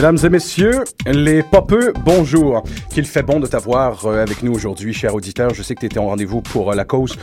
[0.00, 2.62] Mesdames et messieurs, les popeux, bonjour.
[2.88, 5.52] Qu'il fait bon de t'avoir euh, avec nous aujourd'hui, cher auditeur.
[5.52, 7.18] Je sais que tu étais en rendez-vous pour euh, la cause.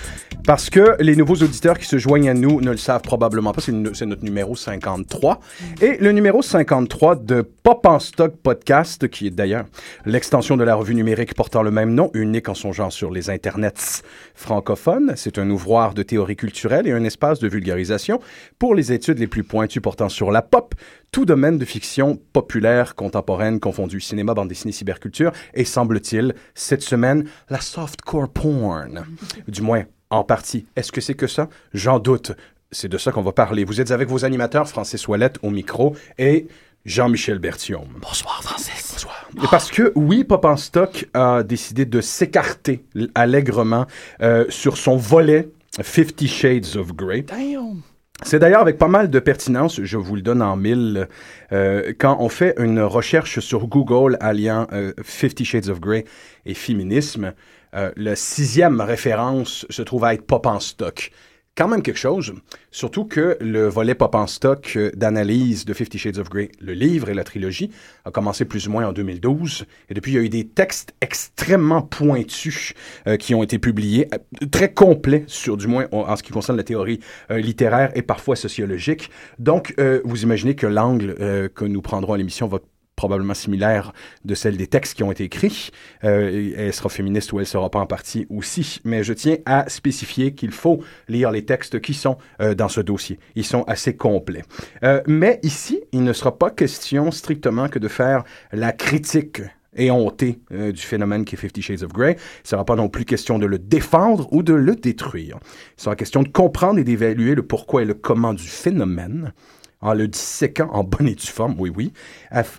[0.45, 3.61] Parce que les nouveaux auditeurs qui se joignent à nous ne le savent probablement pas.
[3.61, 5.39] C'est notre numéro 53.
[5.81, 9.65] Et le numéro 53 de Pop en Stock Podcast, qui est d'ailleurs
[10.05, 13.31] l'extension de la revue numérique portant le même nom, unique en son genre sur les
[13.31, 14.03] internets
[14.35, 15.13] francophones.
[15.15, 18.21] C'est un ouvroir de théorie culturelle et un espace de vulgarisation
[18.59, 20.75] pour les études les plus pointues portant sur la pop,
[21.11, 27.25] tout domaine de fiction populaire, contemporaine, confondu cinéma, bande dessinée, cyberculture, et semble-t-il, cette semaine,
[27.49, 29.05] la softcore porn.
[29.47, 30.65] Du moins, en partie.
[30.75, 31.49] Est-ce que c'est que ça?
[31.73, 32.31] J'en doute.
[32.71, 33.63] C'est de ça qu'on va parler.
[33.63, 36.47] Vous êtes avec vos animateurs, Francis Ouellette au micro et
[36.85, 37.99] Jean-Michel Berthiaume.
[38.01, 38.91] Bonsoir, Francis.
[38.93, 39.29] Bonsoir.
[39.43, 42.83] Et parce que, oui, Pop en Stock a décidé de s'écarter
[43.15, 43.85] allègrement
[44.21, 45.49] euh, sur son volet
[45.81, 47.21] Fifty Shades of Grey.
[47.21, 47.81] Damn.
[48.23, 51.07] C'est d'ailleurs avec pas mal de pertinence, je vous le donne en mille,
[51.51, 56.03] euh, quand on fait une recherche sur Google alliant euh, Fifty Shades of Grey
[56.45, 57.33] et féminisme,
[57.75, 61.11] euh, la sixième référence se trouve à être Pop en stock.
[61.57, 62.35] Quand même quelque chose,
[62.69, 66.73] surtout que le volet Pop en stock euh, d'analyse de Fifty Shades of Grey, le
[66.73, 67.71] livre et la trilogie,
[68.05, 69.65] a commencé plus ou moins en 2012.
[69.89, 72.75] Et depuis, il y a eu des textes extrêmement pointus
[73.07, 76.59] euh, qui ont été publiés, euh, très complets, sur du moins en ce qui concerne
[76.59, 76.99] la théorie
[77.31, 79.09] littéraire et parfois sociologique.
[79.39, 79.73] Donc,
[80.05, 81.15] vous imaginez que l'angle
[81.55, 82.59] que nous prendrons à l'émission va
[82.97, 83.93] probablement similaire
[84.25, 85.69] de celle des textes qui ont été écrits.
[86.03, 88.81] Euh, elle sera féministe ou elle sera pas en partie aussi.
[88.83, 92.81] Mais je tiens à spécifier qu'il faut lire les textes qui sont euh, dans ce
[92.81, 93.19] dossier.
[93.35, 94.43] Ils sont assez complets.
[94.83, 99.41] Euh, mais ici, il ne sera pas question strictement que de faire la critique
[99.77, 102.13] éhontée euh, du phénomène qui est Fifty Shades of Grey.
[102.13, 105.37] Il ne sera pas non plus question de le défendre ou de le détruire.
[105.77, 109.33] Il sera question de comprendre et d'évaluer le pourquoi et le comment du phénomène
[109.81, 111.93] en le disséquant en bonne et due forme, oui, oui,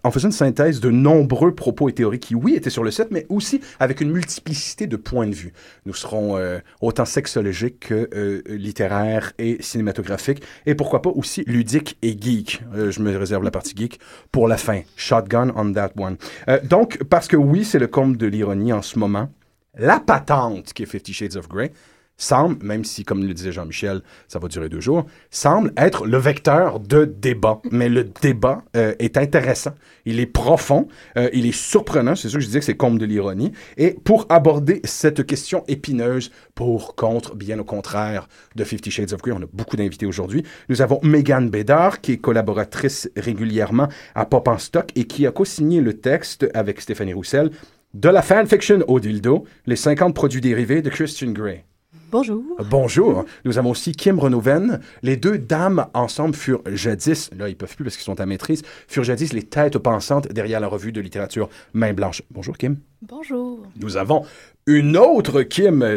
[0.05, 3.09] en faisant une synthèse de nombreux propos et théories qui, oui, étaient sur le set,
[3.11, 5.53] mais aussi avec une multiplicité de points de vue.
[5.87, 11.98] Nous serons euh, autant sexologiques que euh, littéraires et cinématographiques, et pourquoi pas aussi ludiques
[12.03, 12.63] et geeks.
[12.75, 13.98] Euh, je me réserve la partie geek
[14.31, 14.83] pour la fin.
[14.97, 16.16] Shotgun on that one.
[16.65, 19.31] Donc, parce que oui, c'est le comble de l'ironie en ce moment,
[19.77, 21.72] la patente qui est Fifty Shades of Grey
[22.18, 26.18] semble, même si, comme le disait Jean-Michel, ça va durer deux jours, semble être le
[26.18, 27.60] vecteur de débat.
[27.70, 29.72] Mais le débat euh, est intéressant,
[30.04, 32.98] il est profond, euh, il est surprenant, c'est sûr que je disais que c'est comble
[32.98, 33.53] de l'ironie.
[33.76, 39.22] Et pour aborder cette question épineuse, pour, contre, bien au contraire de Fifty Shades of
[39.22, 40.42] Grey, on a beaucoup d'invités aujourd'hui.
[40.68, 45.30] Nous avons Megan Bédard, qui est collaboratrice régulièrement à Pop en Stock et qui a
[45.30, 47.50] co-signé le texte avec Stéphanie Roussel
[47.94, 51.65] de la fanfiction au dildo, les 50 produits dérivés de Christian Grey.
[52.10, 52.43] Bonjour.
[52.71, 53.25] Bonjour.
[53.45, 54.81] Nous avons aussi Kim Renoven.
[55.03, 58.63] Les deux dames ensemble furent jadis, là ils peuvent plus parce qu'ils sont à maîtrise,
[58.87, 62.22] furent jadis les têtes pensantes derrière la revue de littérature Main Blanche.
[62.31, 62.77] Bonjour Kim.
[63.03, 63.60] Bonjour.
[63.77, 64.25] Nous avons
[64.66, 65.97] une autre Kim, euh,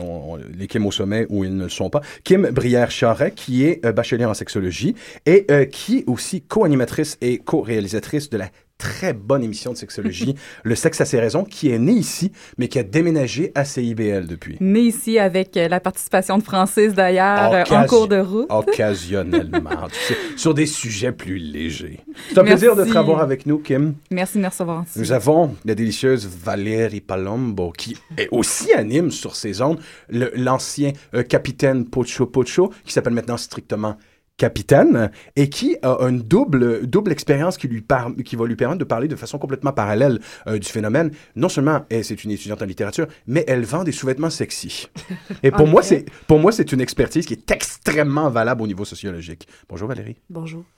[0.00, 3.84] on- les Kim au sommet où ils ne le sont pas, Kim Brière-Charret, qui est
[3.86, 4.94] euh, bachelière en sexologie
[5.26, 8.48] et euh, qui est aussi co-animatrice et co-réalisatrice de la
[8.82, 10.34] très bonne émission de sexologie,
[10.64, 14.26] Le sexe à ses raisons, qui est née ici, mais qui a déménagé à CIBL
[14.26, 14.56] depuis.
[14.60, 18.46] Née ici avec euh, la participation de Francis d'ailleurs euh, en cours de route.
[18.50, 22.00] Occasionnellement, tu sais, sur des sujets plus légers.
[22.28, 23.94] C'est un plaisir de te avoir avec nous, Kim.
[24.10, 24.84] Merci de me recevoir.
[24.96, 31.22] Nous avons la délicieuse Valérie Palombo, qui est aussi anime sur ses ondes l'ancien euh,
[31.22, 33.96] capitaine Pocho Pocho, qui s'appelle maintenant strictement
[34.36, 37.84] capitaine et qui a une double, double expérience qui, lui
[38.24, 41.10] qui va lui permettre de parler de façon complètement parallèle euh, du phénomène.
[41.36, 44.88] Non seulement c'est une étudiante en littérature, mais elle vend des sous-vêtements sexy.
[45.42, 48.84] Et pour, moi, c'est, pour moi, c'est une expertise qui est extrêmement valable au niveau
[48.84, 49.46] sociologique.
[49.68, 50.16] Bonjour Valérie.
[50.30, 50.64] Bonjour.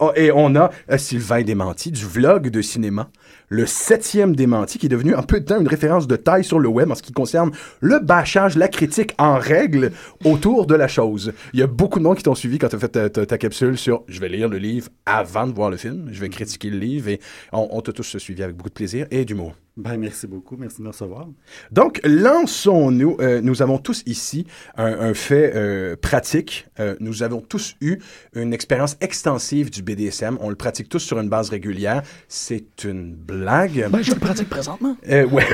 [0.00, 3.10] Oh, et on a euh, Sylvain Démenti du vlog de cinéma
[3.48, 6.58] le septième démenti, qui est devenu un peu de temps une référence de taille sur
[6.58, 9.92] le web en ce qui concerne le bâchage, la critique en règle
[10.24, 11.32] autour de la chose.
[11.52, 13.76] Il y a beaucoup de monde qui t'ont suivi quand tu as fait ta, capsule
[13.76, 16.78] sur «je vais lire le livre avant de voir le film, je vais critiquer le
[16.78, 17.20] livre» et
[17.52, 19.54] on, on t'a tous suivi avec beaucoup de plaisir et d'humour.
[19.76, 20.56] Ben, merci beaucoup.
[20.56, 21.26] Merci de me recevoir.
[21.72, 23.16] Donc, lançons-nous.
[23.18, 26.68] Euh, nous avons tous ici un, fait euh, pratique.
[26.78, 27.98] Euh, nous avons tous eu
[28.36, 30.38] une expérience extensive du BDSM.
[30.40, 32.02] On le pratique tous sur une base régulière.
[32.28, 33.88] C'est une blague.
[33.90, 34.96] Ben, je le pratique présentement.
[35.08, 35.46] ouais.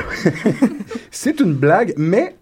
[1.13, 2.37] C'est une blague, mais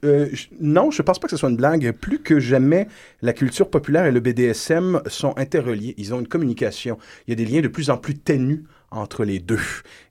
[0.60, 1.92] non, je pense pas que ce soit une blague.
[1.94, 2.88] Plus que jamais,
[3.22, 5.96] la culture populaire et le BDSM sont interreliés.
[5.98, 7.00] Ils ont une communication.
[7.26, 8.62] Il y a des liens de plus en plus ténus
[8.92, 9.60] entre les deux.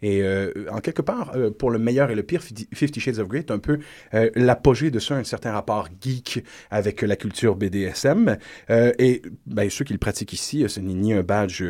[0.03, 2.43] Et euh, en quelque part, euh, pour le meilleur et le pire,
[2.73, 3.79] Fifty Shades of Grey est un peu
[4.15, 8.37] euh, l'apogée de ça, un certain rapport geek avec la culture BDSM.
[8.71, 11.63] et ben, ceux qui le pratiquent ici, ce n'est ni un badge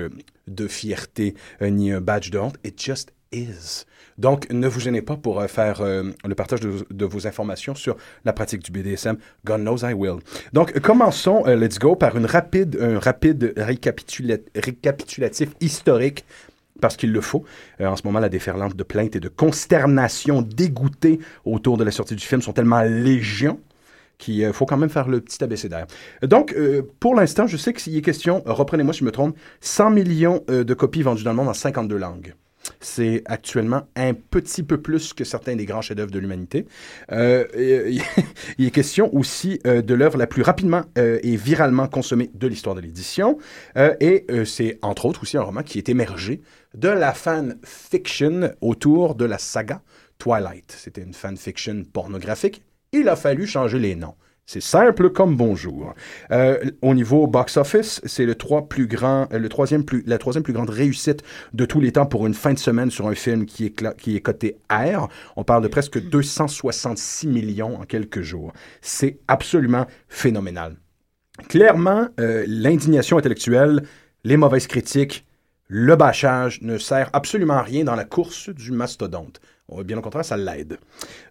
[0.47, 2.57] de fierté, ni un badge de honte.
[2.65, 3.85] It just is.
[4.17, 8.63] Donc, ne vous gênez pas pour faire le partage de, vos informations sur la pratique
[8.65, 9.17] du BDSM.
[9.45, 10.19] God knows I will.
[10.53, 16.25] Donc, commençons, let's go, par une rapide, un rapide récapitulatif historique
[16.81, 17.45] parce qu'il le faut.
[17.81, 21.91] Euh, en ce moment, la déferlante de plaintes et de consternation dégoûtée autour de la
[21.91, 23.61] sortie du film sont tellement légion
[24.19, 25.87] qu'il euh, faut quand même faire le petit abécédaire.
[26.23, 29.91] Donc, euh, pour l'instant, je sais qu'il est question, reprenez-moi si je me trompe, 100
[29.91, 32.35] millions de copies vendues dans le monde en 52 langues.
[32.81, 36.67] C'est actuellement un petit peu plus que certains des grands chefs-d'œuvre de l'humanité.
[37.13, 37.47] Euh,
[38.59, 42.47] il est question aussi euh, de l'œuvre la plus rapidement euh, et viralement consommée de
[42.47, 43.39] l'histoire de l'édition.
[43.77, 46.41] et c'est entre autres aussi un roman qui est émergé
[46.75, 49.83] de la fan-fiction autour de la saga
[50.19, 50.75] Twilight.
[50.77, 52.63] C'était une fan-fiction pornographique.
[52.93, 54.15] Il a fallu changer les noms.
[54.51, 55.93] C'est simple comme bonjour.
[56.31, 58.35] Euh, au niveau box-office, c'est le,
[58.67, 61.23] plus grand, euh, le troisième plus, la troisième plus grande réussite
[61.53, 64.17] de tous les temps pour une fin de semaine sur un film qui est, qui
[64.17, 65.11] est coté R.
[65.37, 68.55] On parle de presque 266 millions en quelques jours.
[68.81, 70.77] C'est absolument phénoménal.
[71.51, 73.83] Clairement, euh, l'indignation intellectuelle,
[74.25, 75.27] les mauvaises critiques,
[75.67, 79.43] le bâchage ne sert absolument à rien dans la course du mastodonte.
[79.85, 80.79] Bien au contraire, ça l'aide.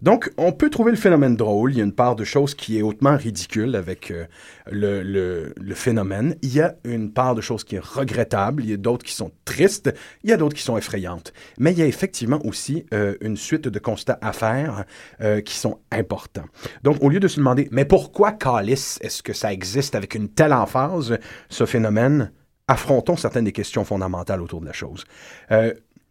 [0.04, 1.72] Donc, on peut trouver le phénomène drôle.
[1.72, 4.26] Il y a une part de choses qui est hautement ridicule avec euh,
[4.68, 6.36] le, phénomène.
[6.44, 8.64] Il y a une part de choses qui est regrettable.
[8.64, 9.92] Il y a d'autres qui sont tristes.
[10.24, 11.34] Il y a d'autres qui sont effrayantes.
[11.58, 14.86] Mais il y a effectivement aussi euh, une suite de constats à faire
[15.22, 16.46] euh, qui sont importants.
[16.84, 20.30] Donc, au lieu de se demander, mais pourquoi Calice, est-ce que ça existe avec une
[20.30, 21.18] telle emphase,
[21.50, 22.32] ce phénomène?
[22.68, 25.06] affrontons certaines des questions fondamentales autour de la chose.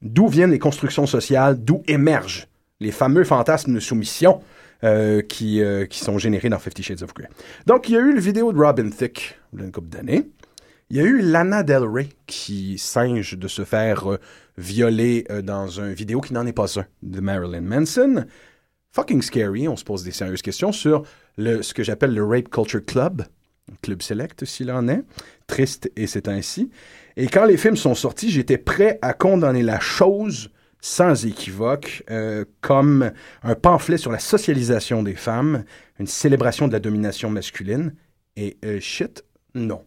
[0.03, 2.49] D'où viennent les constructions sociales, d'où émergent
[2.81, 4.43] les fameux fantasmes de soumission
[4.85, 7.29] euh, qui, euh, qui sont générés dans Fifty Shades of Grey?
[7.67, 10.29] Donc, il y a eu le vidéo de Robin Thicke, il y a couple d'années.
[10.91, 14.19] Il y a eu Lana Del Rey qui singe de se faire
[14.57, 18.25] violer dans un vidéo qui n'en est pas un, de Marilyn Manson.
[18.93, 21.03] Fucking scary, on se pose des sérieuses questions sur
[21.37, 23.25] le, ce que j'appelle le Rape Culture Club,
[23.87, 25.03] Club Select s'il en est,
[25.47, 26.71] triste et c'est ainsi.
[27.17, 30.51] Et quand les films sont sortis, j'étais prêt à condamner la chose
[30.81, 33.13] sans équivoque euh, comme
[33.43, 35.65] un pamphlet sur la socialisation des femmes,
[36.01, 37.95] une célébration de la domination masculine.
[38.37, 39.25] Et euh, shit,
[39.55, 39.83] non.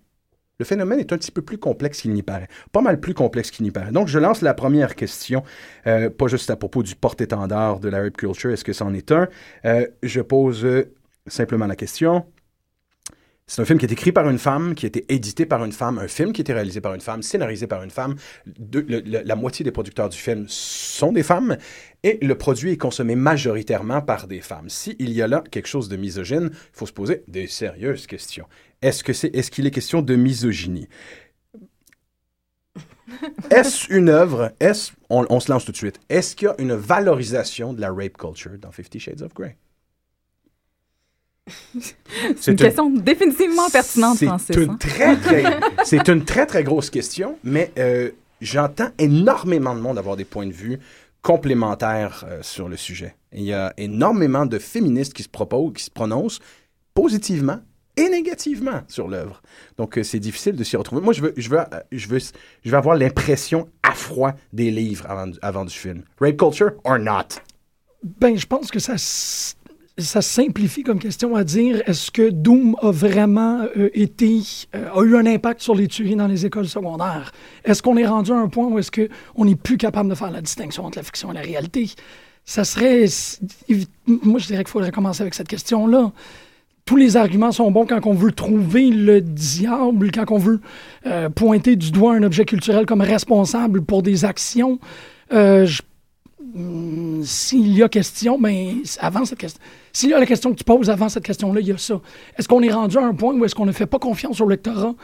[0.59, 2.47] Le phénomène est un petit peu plus complexe qu'il n'y paraît.
[2.71, 3.91] Pas mal plus complexe qu'il n'y paraît.
[3.91, 5.43] Donc, je lance la première question,
[5.87, 9.11] euh, pas juste à propos du porte-étendard de la rape culture, est-ce que c'en est
[9.11, 9.27] un?
[10.03, 10.67] je pose
[11.27, 12.25] simplement la question,
[13.49, 15.71] c'est un film qui est écrit par une femme, qui a été édité par une
[15.71, 18.15] femme, un film qui a été réalisé par une femme, scénarisé par une femme.
[18.45, 21.57] la moitié des producteurs du film sont des femmes
[22.03, 24.69] et le produit est consommé majoritairement par des femmes.
[24.69, 28.45] S'il y a là quelque chose de misogyne, il faut se poser des sérieuses questions.
[28.83, 30.87] Est-ce que c'est, est-ce qu'il est question de misogynie?
[33.49, 36.55] Est-ce une œuvre, est-ce, on, on se lance tout de suite, est-ce qu'il y a
[36.59, 39.57] une valorisation de la rape culture dans Fifty Shades of Grey?
[42.37, 44.55] C'est une, question définitivement pertinente, Francis.
[44.55, 44.77] Une hein.
[44.79, 45.43] très, très,
[45.85, 50.47] c'est une très, très grosse question, mais euh, j'entends énormément de monde avoir des points
[50.47, 50.79] de vue
[51.21, 53.15] complémentaires euh, sur le sujet.
[53.33, 56.39] Il y a énormément de féministes qui se proposent, qui se prononcent
[56.93, 57.59] positivement
[57.97, 59.41] et négativement sur l'œuvre.
[59.77, 61.01] Donc, euh, c'est difficile de s'y retrouver.
[61.01, 64.71] Moi, je veux, je veux, euh, je veux, je veux avoir l'impression à froid des
[64.71, 66.03] livres avant, avant du film.
[66.19, 67.41] Rape culture or not?
[68.03, 68.95] Ben, je pense que ça,
[69.99, 74.41] ça simplifie comme question à dire est-ce que Doom a vraiment euh, été,
[74.75, 77.31] euh, a eu un impact sur les tueries dans les écoles secondaires?
[77.63, 80.15] Est-ce qu'on est rendu à un point où est-ce que on n'est plus capable de
[80.15, 81.89] faire la distinction entre la fiction et la réalité?
[82.45, 83.05] Ça serait,
[84.07, 86.11] moi, je dirais qu'il faudrait commencer avec cette question-là.
[86.85, 90.59] Tous les arguments sont bons quand on veut trouver le diable, quand on veut
[91.05, 94.79] euh, pointer du doigt un objet culturel comme responsable pour des actions.
[95.31, 95.83] Euh, je
[96.55, 99.59] Hum, S'il y a question, ben, avant cette question,
[99.93, 101.99] s'il y a la question que tu poses avant cette question-là, il y a ça.
[102.37, 104.47] Est-ce qu'on est rendu à un point où est-ce qu'on ne fait pas confiance au
[104.47, 104.95] lectorat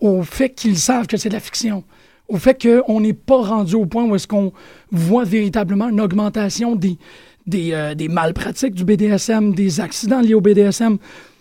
[0.00, 1.84] au fait qu'ils savent que c'est de la fiction?
[2.28, 4.52] Au fait qu'on n'est pas rendu au point où est-ce qu'on
[4.90, 6.98] voit véritablement une augmentation des,
[7.46, 10.98] des, euh, des malpratiques du BDSM, des accidents liés au BDSM.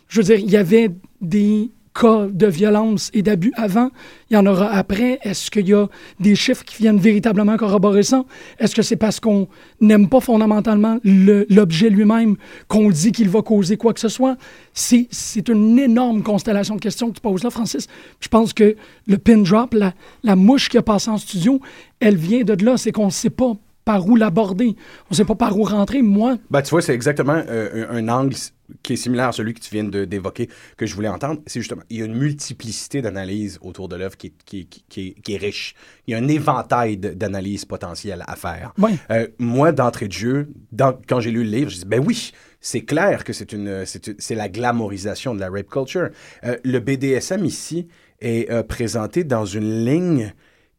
[0.07, 0.89] Je veux dire, il y avait
[1.21, 3.89] des cas de violence et d'abus avant,
[4.29, 5.19] il y en aura après.
[5.23, 5.87] Est-ce qu'il y a
[6.19, 8.23] des chiffres qui viennent véritablement corroborer ça?
[8.59, 9.47] Est-ce que c'est parce qu'on
[9.81, 12.35] n'aime pas fondamentalement le- l'objet lui-même
[12.67, 14.37] qu'on dit qu'il va causer quoi que ce soit?
[14.73, 17.87] C'est une énorme constellation de questions que tu poses là, Francis.
[18.19, 18.75] Je pense que
[19.07, 19.93] le pin drop, la,
[20.23, 21.59] la mouche qui a passé en studio,
[21.99, 22.77] elle vient de là.
[22.77, 23.53] C'est qu'on ne sait pas
[23.89, 24.75] par où l'aborder.
[25.05, 26.03] On ne sait pas par où rentrer.
[26.03, 28.35] Moi, Ben, tu vois, c'est exactement euh, un, un angle
[28.83, 31.41] qui est similaire à celui que tu viens d'évoquer, que je voulais entendre.
[31.47, 35.07] C'est justement, il y a une multiplicité d'analyses autour de l'œuvre qui, est- qui, qui,
[35.07, 35.73] est- qui est riche.
[36.05, 38.73] Il y a un éventail d'analyses potentielles à faire.
[39.09, 42.31] Euh, moi, d'entrée de jeu, dans- quand j'ai lu le livre, je dis, ben oui,
[42.61, 46.09] c'est clair que c'est une, c'est la glamorisation de la rape culture.
[46.43, 47.87] Euh, le BDSM ici
[48.21, 50.33] est euh, présenté dans une ligne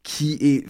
[0.05, 0.64] qui est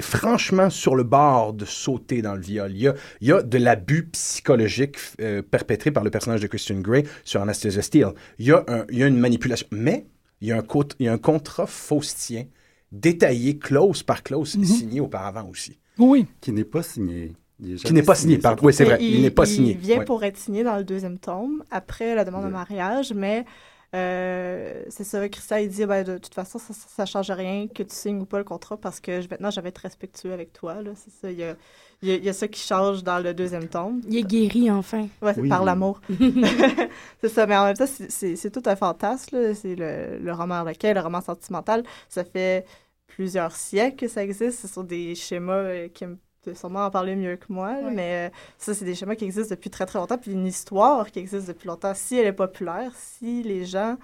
[0.00, 2.70] franchement sur le bord de sauter dans le viol.
[2.72, 6.46] Il y a, il y a de l'abus psychologique euh, perpétré par le personnage de
[6.46, 8.12] Christian Grey sur Anastasia Steele.
[8.38, 9.66] Il y a, un- il y a une manipulation.
[9.70, 10.06] Mais
[10.40, 12.44] il y a un, co- il y a un contrat faustien
[12.90, 15.78] détaillé, clause par clause, signé auparavant aussi.
[15.98, 16.26] oui.
[16.40, 17.32] Qui n'est pas signé.
[17.64, 18.66] Il Qui n'est pas signé, ce pardon.
[18.66, 18.98] Oui, c'est vrai.
[19.00, 19.74] Il, n'est pas il signé.
[19.74, 20.04] vient Ouais.
[20.04, 23.44] pour être signé dans le deuxième tome, après la demande de mariage, mais
[23.94, 27.68] euh, c'est ça, Christian, il dit, ben, de toute façon, ça, ça, ça change rien
[27.68, 30.32] que tu signes ou pas le contrat parce que je- maintenant, je vais être respectueux
[30.32, 30.80] avec toi.
[30.82, 30.92] là.
[30.96, 31.56] C'est ça, il y a,
[32.02, 34.00] il y a- il y a ça qui change dans le deuxième tome.
[34.08, 35.08] Il est guéri, enfin.
[35.20, 35.48] Ouais, c'est Oui.
[35.50, 36.00] par l'amour.
[37.20, 39.36] c'est ça, mais en même temps, c'est- tout un fantasme.
[39.38, 39.54] là.
[39.54, 41.82] C'est le, le roman lequel, le roman sentimental.
[42.08, 42.64] Ça fait
[43.06, 44.60] plusieurs siècles que ça existe.
[44.60, 48.28] Ce sont des schémas euh, qui me peut sûrement en parler mieux que moi, mais
[48.28, 50.18] euh, ça, c'est des schémas qui existent depuis très, très longtemps.
[50.18, 51.94] Puis une histoire qui existe depuis longtemps.
[51.94, 53.96] Si elle est populaire, si les gens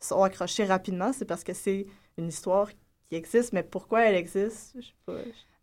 [0.00, 1.86] sont accrochés rapidement, c'est parce que c'est
[2.18, 2.70] une histoire
[3.08, 3.52] qui existe.
[3.52, 4.74] Mais pourquoi elle existe?
[4.76, 5.14] Je sais pas.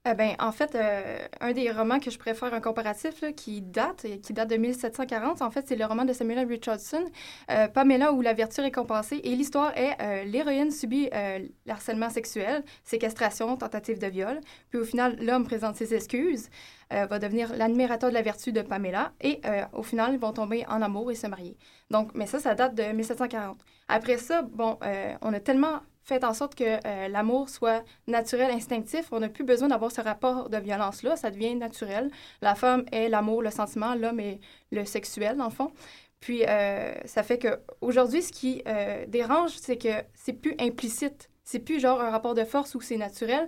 [0.08, 3.62] Euh, ben, en fait, euh, un des romans que je préfère un comparatif là, qui
[3.62, 7.04] date, et qui date de 1740, en fait, c'est le roman de Samuel Richardson,
[7.50, 9.20] euh, Pamela, où la vertu est récompensée.
[9.24, 14.40] Et l'histoire est euh, l'héroïne subit euh, l'harcèlement sexuel, séquestration, tentative de viol.
[14.70, 16.50] Puis au final, l'homme présente ses excuses,
[16.94, 19.12] euh, va devenir l'admirateur de la vertu de Pamela.
[19.22, 21.58] Et euh, au final, ils vont tomber en amour et se marier.
[21.90, 23.58] Donc, mais ça, ça date de 1740.
[23.88, 28.52] Après ça, bon, euh, on a tellement fait en sorte que euh, l'amour soit naturel,
[28.52, 29.08] instinctif.
[29.12, 31.16] On n'a plus besoin d'avoir ce rapport de violence-là.
[31.16, 32.12] Ça devient naturel.
[32.42, 33.96] La femme est l'amour, le sentiment.
[33.96, 34.40] L'homme est
[34.72, 35.72] le sexuel, dans le fond.
[36.20, 41.30] Puis, euh, ça fait que aujourd'hui, ce qui euh, dérange, c'est que c'est plus implicite.
[41.44, 43.48] C'est plus genre un rapport de force où c'est naturel.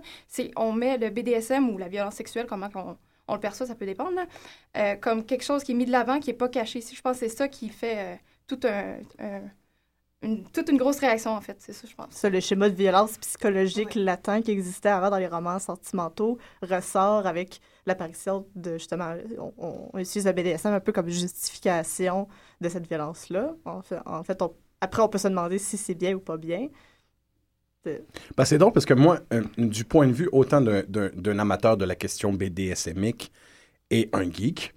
[0.56, 2.96] On met le BDSM ou la violence sexuelle, comment on,
[3.28, 4.20] on le perçoit, ça peut dépendre,
[5.00, 6.80] comme quelque chose qui est mis de l'avant, qui n'est pas caché.
[6.80, 9.40] Je pense que c'est ça qui fait tout un-
[10.22, 11.56] une, toute une grosse réaction, en fait.
[11.60, 12.08] C'est ça, je pense.
[12.10, 14.02] Ça, le schéma de violence psychologique Ouais.
[14.02, 19.14] latent qui existait avant dans les romans sentimentaux ressort avec l'apparition de, justement,
[19.58, 22.26] on, utilise le BDSM un peu comme justification
[22.60, 23.54] de cette violence-là.
[23.64, 26.36] En fait, en fait on- après, on peut se demander si c'est bien ou pas
[26.36, 26.68] bien.
[28.36, 31.84] Ben, c'est drôle parce que moi, euh, du point de vue autant d'un amateur de
[31.86, 33.32] la question BDSMique
[33.90, 34.74] et un geek,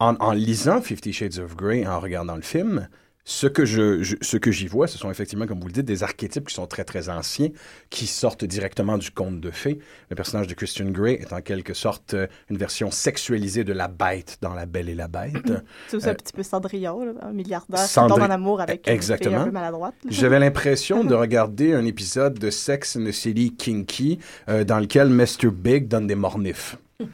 [0.00, 2.88] en, en lisant Fifty Shades of Grey, en regardant le film,
[3.24, 5.84] ce que je, je- ce que j'y vois, ce sont effectivement, comme vous le dites,
[5.84, 7.50] des archétypes qui sont très très anciens,
[7.88, 9.78] qui sortent directement du conte de fées.
[10.10, 13.86] Le personnage de Christian Grey est en quelque sorte euh, une version sexualisée de la
[13.86, 15.34] bête dans La Belle et la Bête.
[15.88, 18.60] C'est aussi Euh, un petit peu Cendrillon, là, un milliardaire Cendri- qui tombe en amour
[18.60, 19.38] avec une Exactement.
[19.38, 19.94] un peu maladroite.
[20.08, 25.08] J'avais l'impression de regarder un épisode de Sex in the City Kinky euh, dans lequel
[25.10, 25.50] Mr.
[25.52, 26.76] Big donne des mornifs.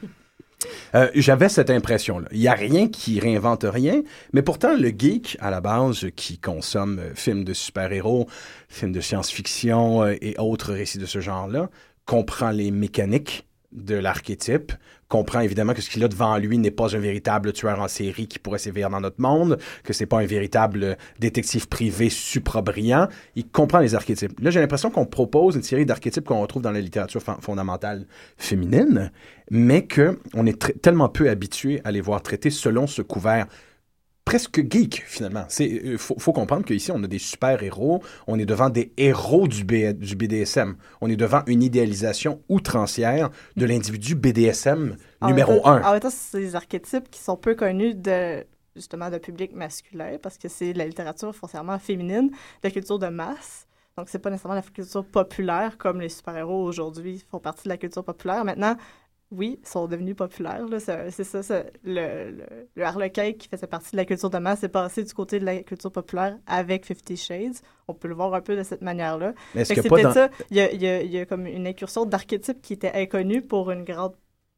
[0.95, 2.27] Euh, J'avais cette impression-là.
[2.31, 4.01] Il n'y a rien qui réinvente rien,
[4.33, 8.27] mais pourtant, le geek, à la base, qui consomme euh, films de super-héros,
[8.67, 11.69] films de science-fiction euh, et autres récits de ce genre-là,
[12.05, 14.71] comprend les mécaniques de l'archétype,
[15.07, 18.27] comprend évidemment que ce qu'il a devant lui n'est pas un véritable tueur en série
[18.27, 23.07] qui pourrait sévir dans notre monde, que c'est pas un véritable détective privé supra-brillant.
[23.35, 24.39] Il comprend les archétypes.
[24.39, 28.05] Là, j'ai l'impression qu'on propose une série d'archétypes qu'on retrouve dans la littérature fon- fondamentale
[28.37, 29.11] féminine,
[29.51, 33.47] mais qu'on est tellement peu habitué à les voir traités selon ce couvert
[34.29, 35.45] presque geek finalement.
[35.49, 38.93] C'est euh, faut, faut comprendre qu'ici on a des super héros, on est devant des
[38.95, 45.29] héros du, B- du BDSM, on est devant une idéalisation outrancière de l'individu BDSM En
[45.29, 45.81] numéro un.
[45.81, 48.45] En même temps, c'est des archétypes qui sont peu connus de
[48.75, 52.29] justement de public masculin parce que c'est la littérature foncièrement féminine,
[52.63, 53.65] la culture de masse.
[53.97, 57.77] Donc, c'est pas nécessairement la culture populaire comme les super-héros aujourd'hui font partie de la
[57.77, 58.45] culture populaire.
[58.45, 58.75] Maintenant,
[59.31, 60.65] oui, ils sont devenus populaires.
[60.79, 62.45] C'est ça, le, le,
[62.75, 65.45] le Harlequin qui faisait partie de la culture de masse est passé du côté de
[65.45, 67.57] la culture populaire avec Fifty Shades.
[67.87, 69.33] On peut le voir un peu de cette manière-là.
[69.83, 70.29] Peut-être dans- ça.
[70.49, 72.91] Il y, a, il y a- il y a comme une incursion d'archétypes qui était
[72.93, 74.15] inconnue pour une grande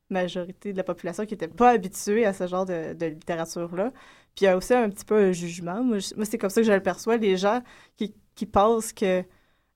[0.09, 3.91] majorité de la population qui n'était pas habituée à ce genre de, de littérature-là.
[4.35, 5.83] Puis il y a aussi un petit peu un jugement.
[5.83, 7.17] Moi, c'est comme ça que je le perçois.
[7.17, 7.61] Les gens
[7.97, 9.23] qui, qui pensent que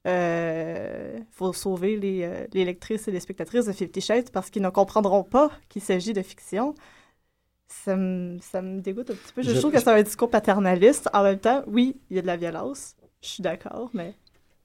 [0.06, 4.62] euh, faut sauver les, euh, les lectrices et les spectatrices de Fifty Shades parce qu'ils
[4.62, 6.76] ne comprendront pas qu'il s'agit de fiction.
[7.68, 9.42] Ça me, ça me dégoûte un petit peu.
[9.42, 11.10] Je, Je- trouve que c'est un discours paternaliste.
[11.14, 12.96] En même temps, oui, il y a de la violence.
[13.22, 14.16] Je suis d'accord, mais...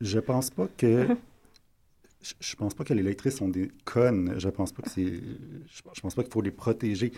[0.00, 1.06] Je pense pas que.
[2.22, 4.34] je, je pense pas que les lectrices sont des connes.
[4.38, 5.06] Je pense pas que c'est.
[5.06, 7.12] Je, je pense pas qu'il faut les protéger.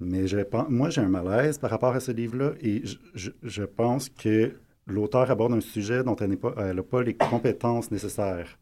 [0.00, 3.30] Mais je pense, moi, j'ai un malaise par rapport à ce livre-là et je, je-
[3.42, 4.56] je pense que
[4.90, 8.58] l'auteur aborde un sujet dont elle n'a pas, pas les compétences nécessaires.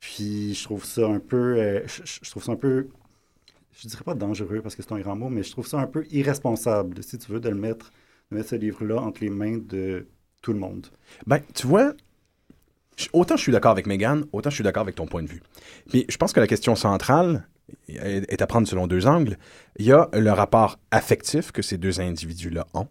[0.00, 1.56] Puis je trouve ça un peu.
[1.58, 2.88] euh, je, je- trouve ça un peu.
[3.78, 5.86] Je dirais pas dangereux parce que c'est un grand mot, mais je trouve ça un
[5.86, 7.90] peu irresponsable, si tu veux, de le mettre,
[8.30, 10.06] de mettre ce livre-là entre les mains de
[10.42, 10.86] tout le monde.
[11.26, 11.92] Ben, tu vois,
[13.12, 15.42] autant je suis d'accord avec Megan, autant je suis d'accord avec ton point de vue.
[15.90, 17.46] Puis je pense que la question centrale
[17.88, 19.36] est à prendre selon deux angles.
[19.78, 22.86] Il y a le rapport affectif que ces deux individus-là ont,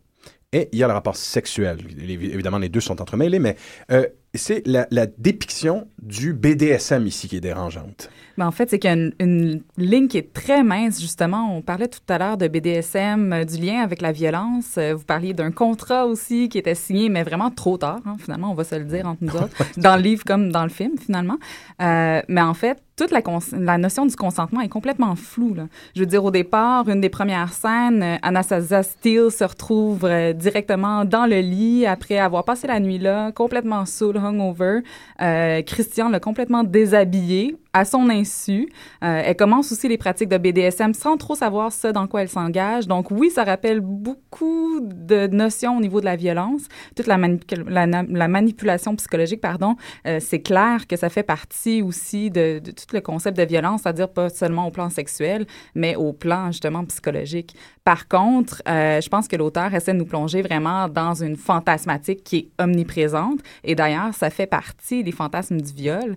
[0.55, 1.79] et il y a le rapport sexuel.
[1.99, 3.57] Évidemment, les deux sont entremêlés, mais
[3.91, 8.09] euh, c'est la, la dépiction du BDSM ici qui est dérangeante.
[8.37, 11.55] Ben, en fait, c'est qu'il y a une, une ligne qui est très mince, justement.
[11.57, 14.75] On parlait tout à l'heure de BDSM, euh, du lien avec la violence.
[14.77, 18.51] Euh, vous parliez d'un contrat aussi qui était signé, mais vraiment trop tard, hein, finalement,
[18.51, 20.97] on va se le dire entre nous autres, dans le livre comme dans le film,
[20.97, 21.37] finalement.
[21.81, 25.53] Euh, mais en fait, toute la, la notion du consentement est complètement floue.
[25.53, 25.67] Là.
[25.95, 30.31] Je veux dire, au départ, une des premières scènes, euh, Anastasia Steele se retrouve euh,
[30.34, 34.79] directement dans le lit après avoir passé la nuit là, complètement saoul, hungover.
[35.21, 38.69] Euh, Christian l'a complètement déshabillé à son insu.
[39.03, 42.29] Euh, elle commence aussi les pratiques de BDSM sans trop savoir ce dans quoi elle
[42.29, 42.88] s'engage.
[42.88, 46.61] Donc oui, ça rappelle beaucoup de notions au niveau de la violence,
[46.95, 49.75] toute la, manipulation psychologique, pardon.
[50.07, 54.07] Euh, c'est clair que ça fait partie aussi de, tout le concept de violence, c'est-à-dire
[54.07, 57.57] pas seulement au plan sexuel, mais au plan justement psychologique.
[57.83, 62.23] Par contre, euh, je pense que l'auteur essaie de nous plonger vraiment dans une fantasmatique
[62.23, 63.41] qui est omniprésente.
[63.65, 66.15] Et d'ailleurs, ça fait partie des fantasmes du viol,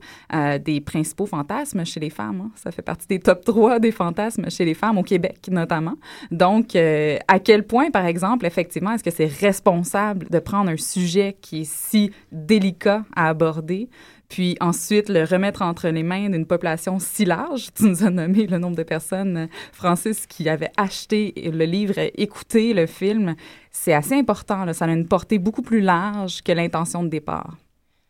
[0.65, 1.48] des principaux fantasmes
[1.85, 2.43] chez les femmes.
[2.43, 2.51] hein.
[2.55, 5.95] Ça fait partie des top 3 des fantasmes chez les femmes au Québec, notamment.
[6.31, 10.77] Donc, euh, à quel point, par exemple, effectivement, est-ce que c'est responsable de prendre un
[10.77, 13.89] sujet qui est si délicat à aborder
[14.29, 17.69] puis ensuite le remettre entre les mains d'une population si large?
[17.75, 22.75] Tu nous as nommé le nombre de personnes, Francis, qui avaient acheté le livre, écouté
[22.75, 23.35] le film.
[23.71, 24.71] C'est assez important.
[24.73, 27.57] Ça a une portée beaucoup plus large que l'intention de départ.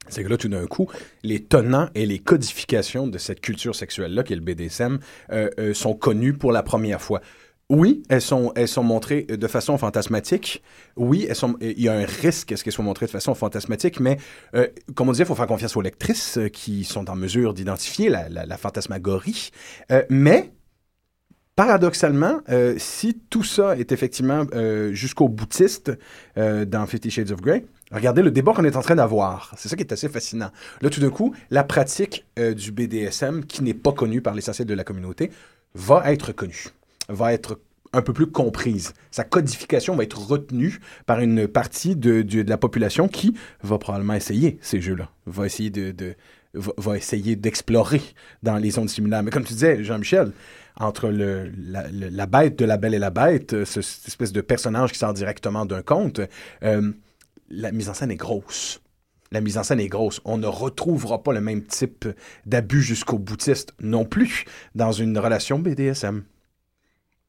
[0.09, 0.89] C'est que là, tout d'un coup,
[1.23, 4.99] les tenants et les codifications de cette culture sexuelle-là, qui est le BDSM,
[5.33, 7.21] euh, euh, sont connus pour la première fois.
[7.71, 10.63] Oui, elles sont, elles sont montrées de façon fantasmatique.
[10.97, 13.35] Oui, elles sont, il y a un risque à ce qu'elles soient montrées de façon
[13.35, 14.17] fantasmatique, mais
[14.55, 18.09] euh, comme on disait, il faut faire confiance aux lectrices qui sont en mesure d'identifier
[18.09, 19.51] la, la- fantasmagorie.
[20.09, 20.51] Mais,
[21.59, 25.91] paradoxalement, euh, si tout ça est effectivement euh, jusqu'au boutiste
[26.37, 29.53] euh, dans Fifty Shades of Grey, regardez le débat qu'on est en train d'avoir.
[29.59, 30.53] C'est ça qui est assez fascinant.
[30.83, 34.75] Là, tout d'un coup, la pratique du BDSM, qui n'est pas connue par l'essentiel de
[34.75, 35.33] la communauté,
[35.75, 36.69] va être connue,
[37.09, 37.59] va être
[37.93, 38.93] un peu plus comprise.
[39.11, 44.59] Sa codification va être retenue par une partie de, la population qui va probablement essayer
[44.61, 46.15] ces jeux-là, va essayer de-
[46.59, 48.03] va, essayer d'explorer
[48.43, 49.23] dans les zones similaires.
[49.23, 50.33] Mais comme tu disais, Jean-Michel,
[50.77, 54.93] entre la, bête de la belle et la bête, euh, ce- cette espèce de personnage
[54.93, 56.21] qui sort directement d'un conte,
[56.63, 56.93] euh,
[57.51, 58.81] la mise en scène est grosse.
[59.31, 60.21] La mise en scène est grosse.
[60.25, 62.07] On ne retrouvera pas le même type
[62.47, 64.45] d'abus jusqu'au boutiste non plus
[64.75, 66.23] dans une relation BDSM.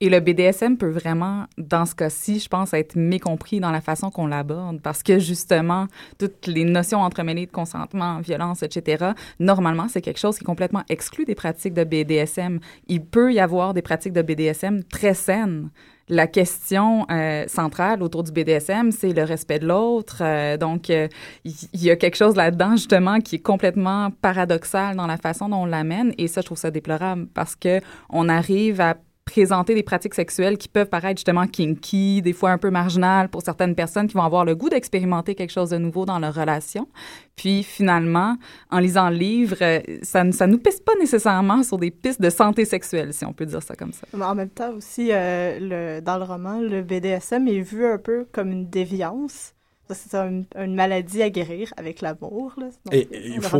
[0.01, 4.09] Et le BDSM peut vraiment, dans ce cas-ci, je pense, être mécompris dans la façon
[4.09, 9.99] qu'on l'aborde parce que justement, toutes les notions entremêlées de consentement, violence, etc., normalement, c'est
[10.01, 12.61] quelque chose qui est complètement exclu des pratiques de BDSM.
[12.87, 15.69] Il peut y avoir des pratiques de BDSM très saines
[16.09, 20.17] la question euh, centrale autour du BDSM, c'est le respect de l'autre.
[20.21, 21.07] Euh, donc, euh,
[21.45, 25.57] il y, a quelque chose là-dedans, justement, qui est complètement paradoxal dans la façon dont
[25.57, 26.13] on l'amène.
[26.17, 28.95] Et ça, je trouve ça déplorable parce que on arrive à
[29.29, 33.43] présenter des pratiques sexuelles qui peuvent paraître justement kinky, des fois un peu marginales pour
[33.43, 36.87] certaines personnes qui vont avoir le goût d'expérimenter quelque chose de nouveau dans leur relation.
[37.35, 38.37] Puis finalement,
[38.71, 42.21] en lisant le livre, euh, ça ne ça nous pisse pas nécessairement sur des pistes
[42.21, 44.07] de santé sexuelle, si on peut dire ça comme ça.
[44.13, 47.99] Mais en même temps aussi, euh, le, dans le roman, le BDSM est vu un
[47.99, 49.53] peu comme une déviance.
[49.91, 52.53] C'est une, une, maladie à guérir avec l'amour.
[52.91, 53.59] Et, il, faut,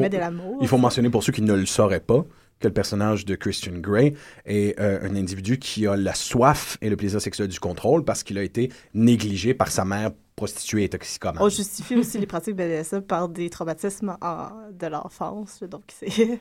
[0.62, 2.24] il faut mentionner pour ceux qui ne le sauraient pas
[2.60, 4.14] que le personnage de Christian Grey
[4.46, 8.24] est euh, un individu qui a la soif et le plaisir sexuel du contrôle parce
[8.24, 11.42] qu'il a été négligé par sa mère prostituée et toxicomane.
[11.42, 14.18] On justifie aussi les pratiques BDSM par des traumatismes
[14.72, 15.64] de l'enfance.
[15.64, 16.40] Donc, c'est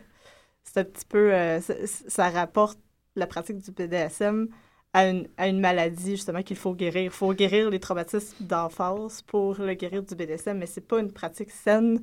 [0.76, 1.33] un petit peu...
[1.33, 2.78] Euh, ça rapporte
[3.16, 4.48] la pratique du BDSM
[4.92, 7.02] à une, à une maladie, justement, qu'il faut guérir.
[7.02, 11.12] Il faut guérir les traumatismes d'enfance pour le guérir du BDSM, mais c'est pas une
[11.12, 12.00] pratique saine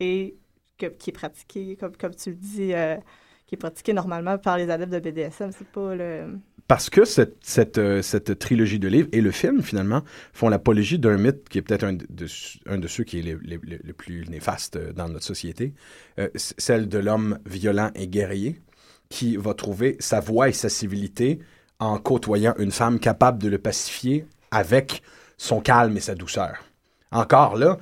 [0.00, 0.36] et
[0.78, 2.72] qui est pratiquée, comme, comme tu le dis...
[2.72, 2.96] Euh,
[3.52, 5.50] qui est pratiqué normalement par les adeptes de BDSM.
[5.52, 6.38] C'est pas le.
[6.68, 10.98] Parce que cette, cette, euh, cette, trilogie de livres et le film, finalement, font l'apologie
[10.98, 12.26] d'un mythe qui est peut-être un de,
[12.66, 15.74] un de ceux qui est le, plus néfaste euh, dans notre société,
[16.18, 18.58] euh, celle de l'homme violent et guerrier
[19.10, 21.40] qui va trouver sa voix et sa civilité
[21.78, 25.02] en côtoyant une femme capable de le pacifier avec
[25.36, 26.64] son calme et sa douceur.
[27.10, 27.76] Encore là,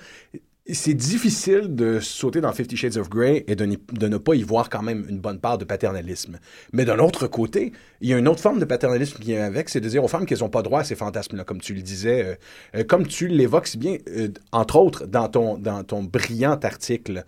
[0.75, 4.69] c'est difficile de sauter dans Fifty Shades of Grey et de, ne pas y voir
[4.69, 6.39] quand même une bonne part de paternalisme.
[6.73, 9.69] Mais d'un autre côté, il y a une autre forme de paternalisme qui vient avec,
[9.69, 11.83] c'est de dire aux femmes qu'elles n'ont pas droit à ces fantasmes-là, comme tu le
[11.83, 12.35] disais, euh,
[12.77, 17.25] euh, comme tu l'évoques si bien, euh, entre autres, dans ton, dans ton brillant article,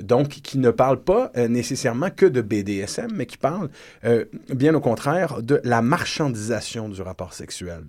[0.00, 3.68] donc qui ne parle pas nécessairement que de BDSM, mais qui parle,
[4.54, 7.84] bien au contraire, de la marchandisation du rapport sexuel,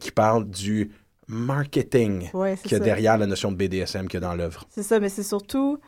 [0.00, 0.90] qui parle du
[1.28, 4.64] marketing ouais, qu'il y a derrière la notion de BDSM qu'il y a dans l'œuvre.
[4.70, 5.78] C'est ça, mais c'est surtout,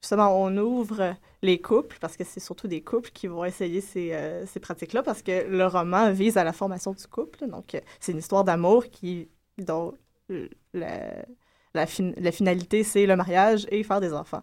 [0.00, 4.12] justement, on ouvre les couples, parce que c'est surtout des couples qui vont essayer ces,
[4.12, 7.46] euh, ces pratiques-là, parce que le roman vise à la formation du couple.
[7.46, 9.94] Donc, euh, c'est une histoire d'amour qui, dont
[10.74, 11.24] la,
[11.74, 14.42] la, la finalité, c'est le mariage et faire des enfants.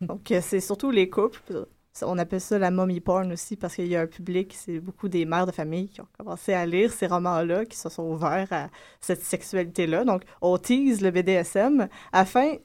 [0.00, 1.66] Donc, euh, c'est surtout les couples.
[2.02, 5.08] On appelle ça la mommy porn aussi parce qu'il y a un public, c'est beaucoup
[5.08, 8.52] des mères de famille qui ont commencé à lire ces romans-là, qui se sont ouverts
[8.52, 8.68] à
[9.00, 10.04] cette sexualité-là.
[10.04, 12.56] Donc, on tease le BDSM afin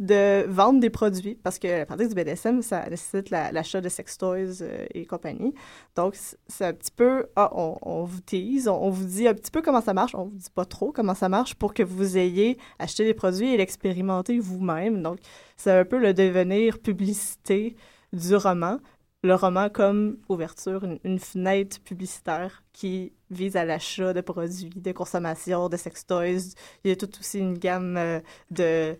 [0.00, 4.16] de vendre des produits parce que la pratique du BDSM, ça nécessite l'achat de sex
[4.16, 5.54] toys euh, et compagnie.
[5.94, 6.16] Donc,
[6.48, 9.82] c'est un petit peu, ah, on, vous tease, on, vous dit un petit peu comment
[9.82, 13.04] ça marche, on vous dit pas trop comment ça marche pour que vous ayez acheté
[13.04, 15.02] des produits et l'expérimenter vous-même.
[15.02, 15.18] Donc,
[15.58, 17.76] c'est un peu le devenir publicité
[18.12, 18.78] du roman.
[19.22, 25.68] Le roman comme ouverture, une, fenêtre publicitaire qui vise à l'achat de produits, de consommation,
[25.68, 26.54] de sex toys.
[26.84, 28.20] Il y a tout aussi une gamme euh,
[28.50, 28.96] de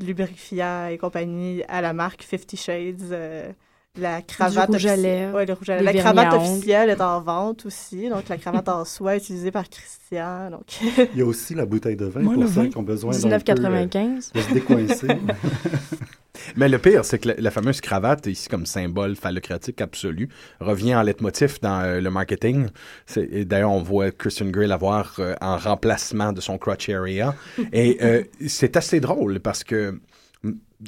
[0.00, 3.12] lubrifiants et compagnie à la marque Fifty Shades.
[3.12, 3.52] Euh,
[3.98, 5.92] la cravate, rouge à lèvres, ouais, le rouge à lèvres.
[5.92, 8.08] La cravate officielle est en vente aussi.
[8.08, 10.50] Donc, la cravate en soie utilisée par Christian.
[10.50, 10.80] Donc...
[11.12, 14.40] Il y a aussi la bouteille de vin pour ceux qui ont besoin 19,95 de
[14.40, 15.08] se décoincer.
[16.56, 21.02] Mais le pire, c'est que la, fameuse cravate, ici comme symbole phallocratique absolu, revient en
[21.02, 22.68] leitmotiv dans euh, le marketing.
[23.14, 27.34] D'ailleurs, on voit Christian Grey l'avoir euh, en remplacement de son crotch area.
[27.72, 30.00] Et euh, c'est assez drôle parce que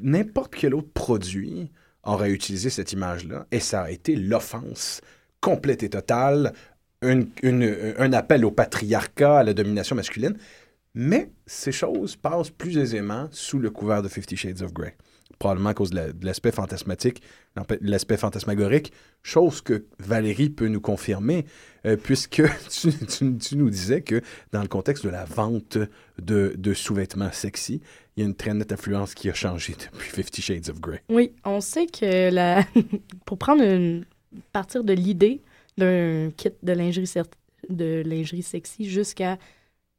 [0.02, 1.70] n'importe quel autre produit
[2.04, 5.00] aurait utilisé cette image-là et ça a été l'offense
[5.40, 6.52] complète et totale,
[7.02, 10.36] un appel au patriarcat, à la domination masculine.
[10.94, 14.96] Mais ces choses passent plus aisément sous le couvert de Fifty Shades of Grey
[15.44, 17.20] probablement à cause de l'aspect fantasmatique,
[17.82, 21.44] l'aspect fantasmagorique, chose que Valérie peut nous confirmer,
[21.84, 25.76] euh, puisque tu, nous disais que dans le contexte de la vente
[26.18, 27.82] de, sous-vêtements sexy,
[28.16, 31.02] il y a une très nette influence qui a changé depuis Fifty Shades of Grey.
[31.10, 32.64] Oui, on sait que la...
[33.26, 34.02] pour prendre
[34.50, 35.42] partir de l'idée
[35.76, 37.12] d'un kit de lingerie,
[37.68, 39.36] de lingerie sexy jusqu'à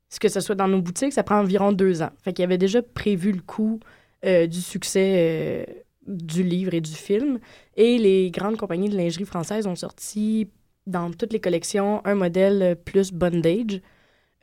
[0.09, 2.11] ce que ce soit dans nos boutiques, ça prend environ deux ans.
[2.23, 3.79] Fait qu'il avait déjà prévu le coût
[4.25, 5.65] euh, du succès euh,
[6.07, 7.39] du livre et du film.
[7.75, 10.49] Et les grandes compagnies de lingerie françaises ont sorti
[10.87, 13.81] dans toutes les collections un modèle plus bondage,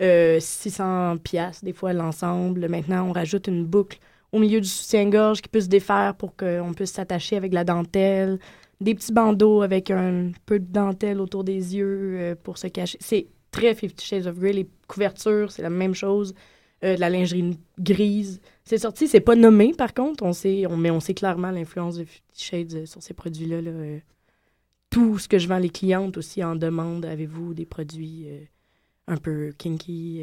[0.01, 2.69] 600 euh, pièces des fois l'ensemble.
[2.69, 3.99] Maintenant, on rajoute une boucle
[4.33, 8.39] au milieu du soutien-gorge qui peut se défaire pour qu'on puisse s'attacher avec la dentelle,
[8.81, 12.99] des petits bandeaux avec un peu de dentelle autour des yeux pour se cacher.
[13.01, 14.53] C'est très Fifty Shades of Grey.
[14.53, 16.35] Les couvertures, c'est la même chose.
[16.85, 18.41] Euh, de la lingerie grise.
[18.65, 21.97] C'est sorti, c'est pas nommé par contre, on sait, on, mais on sait clairement l'influence
[21.97, 23.61] de Fifty Shades euh, sur ces produits-là.
[23.63, 23.99] là, euh.
[24.91, 28.27] tout ce que je vends les clientes aussi en demande, avez-vous des produits
[29.07, 30.23] un peu kinky?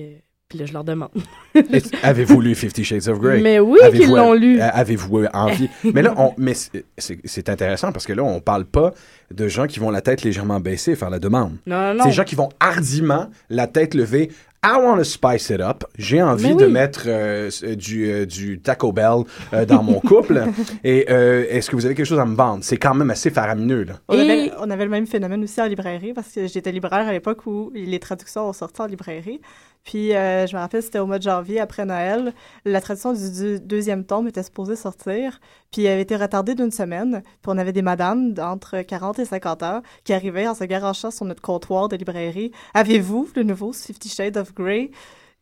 [0.50, 1.12] puis là, je leur demande.
[2.04, 3.39] Avez-vous lu Fifty Shades of Grey?
[3.39, 4.60] Mais oui qu'ils l'ont lu.
[4.60, 5.69] Avez-vous envie?
[5.93, 8.93] mais là, on, mais c'est- c'est c'est intéressant parce que là, on parle pas
[9.32, 11.58] de gens qui vont la tête légèrement baissée faire la demande.
[11.67, 12.06] Non, non, C'est non.
[12.06, 14.32] des gens qui vont hardiment, la tête levée.
[14.62, 15.86] I want to spice it up.
[15.98, 20.43] J'ai envie de mettre euh, du, euh, du Taco Bell euh, dans mon couple.
[20.84, 22.62] Et euh, est-ce que vous avez quelque chose à me vendre?
[22.63, 23.93] C'est quand même assez faramineux, là.
[24.10, 27.08] On, Et- avait, on avait le même phénomène aussi en librairie parce que j'étais libraire
[27.08, 29.39] à l'époque où les traductions ont sorti en librairie.
[29.84, 32.34] Puis euh, je me rappelle, c'était au mois de janvier après Noël.
[32.65, 35.39] La traduction du, deuxième tome était supposée sortir.
[35.72, 37.24] Puis elle avait été retardée d'une semaine.
[37.24, 41.12] Puis on avait des madames d'entre 40 et 50 ans qui arrivaient en se garochant
[41.12, 42.52] sur notre comptoir de librairie.
[42.74, 44.92] Avez-vous le nouveau Fifty Shades of Grey?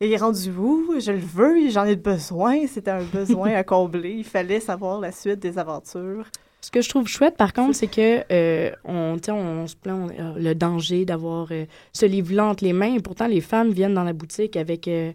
[0.00, 0.94] Et rendu où?
[1.00, 2.66] Je le veux, j'en ai besoin.
[2.68, 4.12] C'était un besoin à combler.
[4.12, 6.26] Il fallait savoir la suite des aventures.
[6.60, 10.32] Ce que je trouve chouette, par contre, c'est que euh, on, se plaint on- euh,
[10.38, 12.94] le danger d'avoir euh, ce livre-là entre les mains.
[12.96, 15.12] Et pourtant, les femmes viennent dans la boutique avec euh,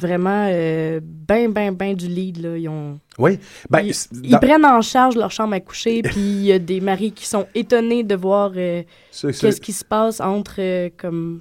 [0.00, 0.46] vraiment
[1.02, 2.38] ben, ben, ben du lead.
[2.38, 2.56] Là.
[2.58, 3.38] Ils, ont, Oui.
[3.68, 6.52] Ben, ils, c'est- ils dans- prennent en charge leur chambre à coucher, puis il y
[6.52, 11.40] a des maris qui sont étonnés de voir qu'est-ce qui se passe entre comme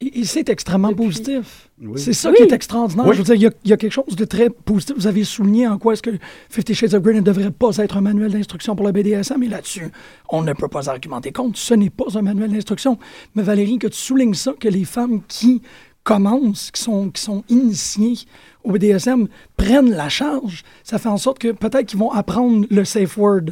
[0.00, 1.68] Et, et c'est extrêmement Depuis- positif.
[1.80, 2.00] Oui.
[2.00, 2.36] C'est ça Oui.
[2.36, 3.06] qui est extraordinaire.
[3.06, 3.14] Oui.
[3.14, 4.94] Je veux dire, il y a- il y, a quelque chose de très positif.
[4.96, 6.10] Vous avez souligné en quoi est-ce que
[6.48, 9.48] Fifty Shades of Grey ne devrait pas être un manuel d'instruction pour le BDSM, et
[9.48, 9.88] là-dessus,
[10.28, 11.58] on ne peut pas argumenter contre.
[11.58, 12.96] Ce n'est pas un manuel d'instruction.
[13.34, 15.62] Mais Valérie, que tu soulignes ça, que les femmes qui
[16.04, 18.18] commencent, qui sont, qui sont initiées
[18.64, 22.84] au BDSM, prennent la charge, ça fait en sorte que peut-être qu'ils vont apprendre le
[22.84, 23.46] safe word.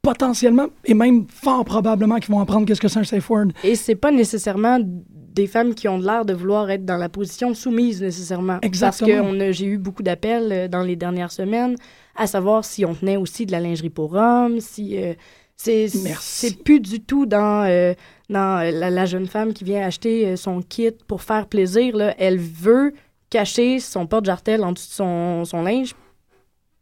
[0.00, 3.48] Potentiellement, et même fort probablement qu'ils vont apprendre qu'est-ce que c'est un safe word.
[3.64, 4.78] Et c'est pas nécessairement
[5.38, 8.58] des femmes qui ont l'air de vouloir être dans la position soumise nécessairement.
[8.62, 9.22] Exactement.
[9.22, 11.76] Parce que j'ai eu beaucoup d'appels euh, dans les dernières semaines
[12.16, 15.14] à savoir si on tenait aussi de la lingerie pour hommes, si euh,
[15.56, 16.48] c'est Merci.
[16.48, 17.94] c'est plus du tout dans euh,
[18.28, 22.14] dans euh, la, la jeune femme qui vient acheter son kit pour faire plaisir là,
[22.18, 22.92] elle veut
[23.30, 25.94] cacher son porte-jartel en dessous de son, son linge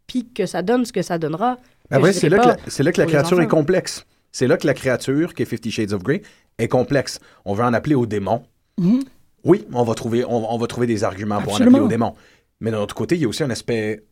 [0.07, 1.57] puis que ça donne ce que ça donnera.
[1.91, 4.05] Ben c'est là, que la, c'est là que la créature est complexe.
[4.31, 6.21] C'est là que la créature, qui est Fifty Shades of Grey,
[6.57, 7.19] est complexe.
[7.45, 8.43] On veut en appeler au démon.
[8.77, 9.01] Mhm.
[9.43, 12.15] Oui, on va trouver, on, on va trouver des arguments pour en appeler au démon.
[12.59, 14.03] Mais d'un autre côté, il y a aussi un aspect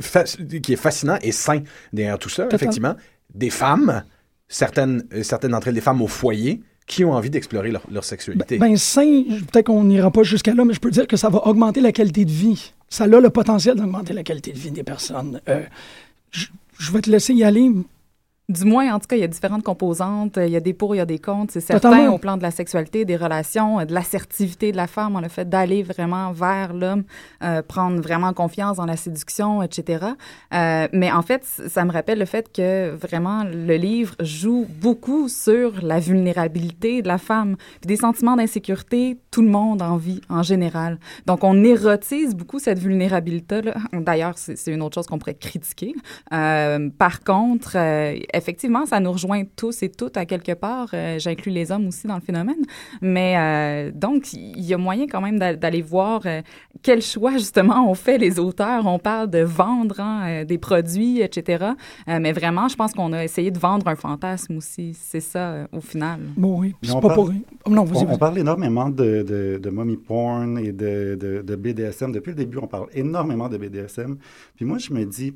[0.00, 2.94] fa- qui est fascinant et sain derrière tout ça, effectivement.
[3.34, 4.04] Des femmes,
[4.48, 8.04] certaines, euh, certaines d'entre elles, des femmes au foyer, qui ont envie d'explorer leur, leur
[8.04, 8.56] sexualité.
[8.56, 11.46] Ben, sain, peut-être qu'on n'ira pas jusqu'à là, mais je peux dire que ça va
[11.46, 12.72] augmenter la qualité de vie.
[12.88, 15.38] Ça a le potentiel d'augmenter la qualité de vie des personnes.
[15.50, 15.60] Euh,
[16.30, 16.46] je,
[16.78, 17.70] je vais te laisser y aller.
[18.48, 20.38] Du moins, en tout cas, il y a différentes composantes.
[20.38, 21.52] Il y a des pour, il y a des contre.
[21.52, 25.28] C'est certain au plan de la sexualité, des relations, de l'assertivité de la femme, le
[25.28, 27.04] fait d'aller vraiment vers l'homme,
[27.44, 30.06] euh, prendre vraiment confiance dans la séduction, etc.
[30.54, 35.28] Euh, mais en fait, ça me rappelle le fait que vraiment le livre joue beaucoup
[35.28, 39.18] sur la vulnérabilité de la femme, puis des sentiments d'insécurité.
[39.30, 40.98] Tout le monde en vit en général.
[41.26, 43.74] Donc, on érotise beaucoup cette vulnérabilité-là.
[43.92, 45.94] D'ailleurs, c'est une autre chose qu'on pourrait critiquer.
[46.32, 47.76] Euh, par contre,
[48.38, 50.88] effectivement, ça nous rejoint tous et toutes à quelque part.
[50.94, 52.62] Euh, J'inclus les hommes aussi dans le phénomène.
[53.02, 56.40] Mais euh, donc, il y a moyen quand même d'a- d'aller voir euh,
[56.82, 58.86] quel choix, justement, ont fait les auteurs.
[58.86, 61.66] On parle de vendre hein, euh, des produits, etc.
[62.08, 64.94] Euh, mais vraiment, je pense qu'on a essayé de vendre un fantasme aussi.
[64.98, 66.20] C'est ça, euh, au final.
[66.36, 67.40] Bon, oui, puis on pas parle- pour rien.
[67.66, 72.12] Oh, non, On, parle énormément de, de, de mommy porn et de, de, de BDSM.
[72.12, 74.16] Depuis le début, on parle énormément de BDSM.
[74.56, 75.34] Puis moi, je me dis,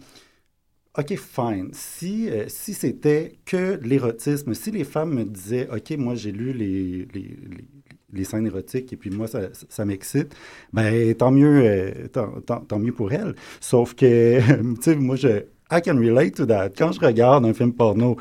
[0.99, 1.71] OK, fine.
[1.73, 6.53] Si, euh, si c'était que l'érotisme, si les femmes me disaient, OK, moi, j'ai lu
[6.53, 7.09] les,
[8.13, 10.37] les, scènes érotiques et puis moi, ça, ça, ça m'excite,
[10.75, 13.35] ben tant mieux, euh, tant, tant, tant mieux pour elles.
[13.59, 14.39] Sauf que,
[14.77, 16.71] tu sais, moi, je, I can relate to that.
[16.77, 18.19] Quand je regarde un film porno,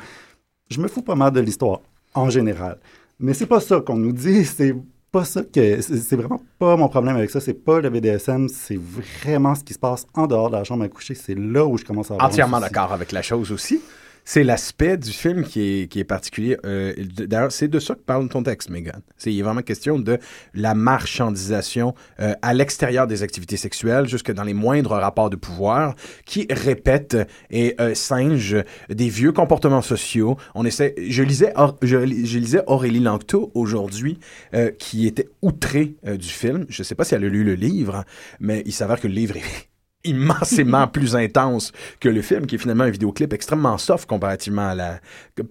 [0.70, 1.82] je me fous pas mal de l'histoire,
[2.14, 2.78] en général.
[3.20, 4.74] Mais c'est pas ça qu'on nous dit, c'est
[5.12, 5.80] pas ça que.
[5.80, 8.80] C'est vraiment pas mon problème avec ça, c'est pas le BDSM, c'est
[9.22, 11.76] vraiment ce qui se passe en dehors de la chambre à coucher, c'est là où
[11.76, 12.28] je commence à avoir.
[12.28, 13.80] Entièrement d'accord avec la chose aussi.
[14.24, 16.56] C'est l'aspect du film qui est, qui est particulier.
[16.64, 16.94] Euh,
[17.26, 19.00] D'ailleurs, c'est de ça que parle ton texte, Megan.
[19.26, 20.18] Il est vraiment question de
[20.54, 25.94] la marchandisation euh, à l'extérieur des activités sexuelles, jusque dans les moindres rapports de pouvoir,
[26.24, 27.16] qui répètent
[27.50, 30.36] et euh, singent des vieux comportements sociaux.
[30.54, 30.94] On essaie.
[30.96, 34.18] Je lisais, je, je lisais Aurélie Langto aujourd'hui,
[34.54, 36.66] euh, qui était outrée euh, du film.
[36.68, 38.04] Je ne sais pas si elle a lu le livre,
[38.40, 39.71] mais il s'avère que le livre est
[40.04, 44.74] immensément plus intense que le film, qui est finalement un vidéoclip extrêmement soft comparativement, à
[44.74, 45.00] la,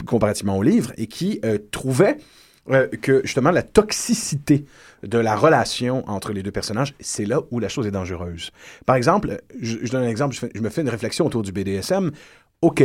[0.05, 2.17] comparativement au livre, et qui euh, trouvait
[2.69, 4.65] euh, que justement la toxicité
[5.03, 8.51] de la relation entre les deux personnages, c'est là où la chose est dangereuse.
[8.85, 12.11] Par exemple, je, donne un exemple, je me fais une réflexion autour du BDSM.
[12.61, 12.83] OK,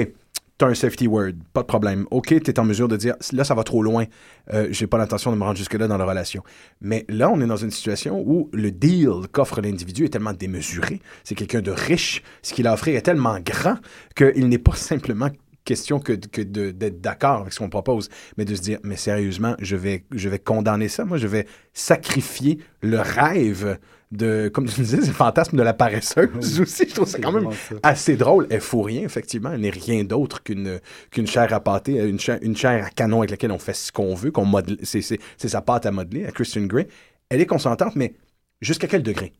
[0.59, 2.07] t'as un safety word, pas de problème.
[2.11, 4.05] OK, t'es en mesure de dire, là, ça va trop loin,
[4.53, 6.43] euh, j'ai pas l'intention de me rendre jusque-là dans la relation.
[6.81, 11.01] Mais là, on est dans une situation où le deal qu'offre l'individu est tellement démesuré.
[11.25, 12.23] C'est quelqu'un de riche.
[12.43, 13.77] Ce qu'il a offert est tellement grand
[14.15, 15.31] qu'il n'est pas simplement
[15.67, 19.77] question que, d'être d'accord avec ce qu'on propose, mais de se dire, mais sérieusement, je
[19.77, 21.05] vais, je vais condamner ça.
[21.05, 23.79] Moi, je vais sacrifier le rêve
[24.13, 26.89] de, comme tu disais, c'est le fantasme de la paresseuse aussi.
[26.89, 27.49] Je trouve ça quand même
[27.83, 28.47] assez drôle.
[28.51, 29.53] Elle faut rien, effectivement.
[29.53, 33.19] Elle n'est rien d'autre qu'une qu'une chair à pâter, une chair, une chair à canon
[33.19, 34.79] avec laquelle on fait ce qu'on veut, qu'on modèle.
[34.83, 36.87] C'est c'est- c'est sa pâte à modeler, à Christian Grey.
[37.29, 38.15] Elle est consentante, mais
[38.61, 39.33] jusqu'à quel degré?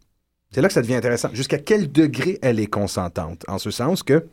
[0.53, 1.31] C'est là que ça devient intéressant.
[1.33, 3.45] Jusqu'à quel degré elle est consentante?
[3.49, 4.27] En ce sens que,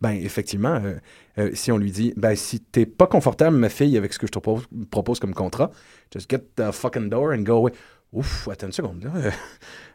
[0.00, 0.94] ben, effectivement, euh,
[1.38, 4.26] euh, si on lui dit, ben, si t'es pas confortable, ma fille, avec ce que
[4.26, 5.70] je te propose, propose comme contrat,
[6.12, 7.72] just get the fucking door and go away.
[8.12, 9.30] Ouf, attends une seconde, là.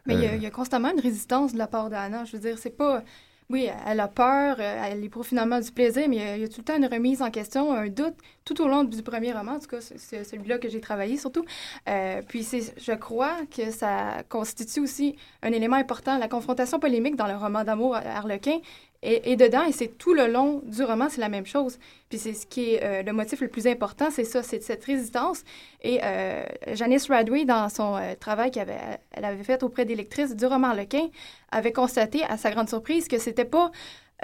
[0.06, 2.24] Mais il y, a, euh, il y a constamment une résistance de la part d'Anna.
[2.24, 3.02] Je veux dire, c'est pas.
[3.50, 6.44] Oui, elle a peur, elle éprouve finalement du plaisir, mais il y, a, il y
[6.44, 9.34] a tout le temps une remise en question, un doute, tout au long du premier
[9.34, 11.44] roman, en tout cas, c'est- celui-là que j'ai travaillé surtout.
[11.86, 17.26] Euh, puis je crois que ça constitue aussi un élément important, la confrontation polémique dans
[17.26, 18.60] le roman d'amour Harlequin
[19.04, 21.78] est, dedans, et c'est tout le long du roman, c'est la même chose.
[22.08, 24.84] Puis c'est ce qui est euh, le motif le plus important, c'est ça, c'est cette
[24.84, 25.44] résistance.
[25.82, 29.94] Et euh, Janice Radway, dans son euh, travail qu'elle avait, elle avait fait auprès des
[29.94, 31.08] lectrices du roman Harlequin,
[31.50, 33.70] avait constaté, à sa grande surprise, que c'était pas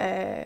[0.01, 0.43] euh,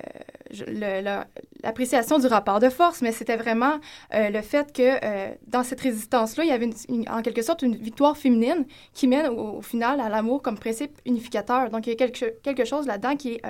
[1.64, 3.80] l'appréciation du rapport de force, mais c'était vraiment
[4.12, 6.70] le fait que dans cette résistance-là, il y avait
[7.10, 11.70] en quelque sorte une victoire féminine qui mène au, final à l'amour comme principe unificateur.
[11.70, 13.42] Donc il y a quelque, quelque chose là-dedans qui est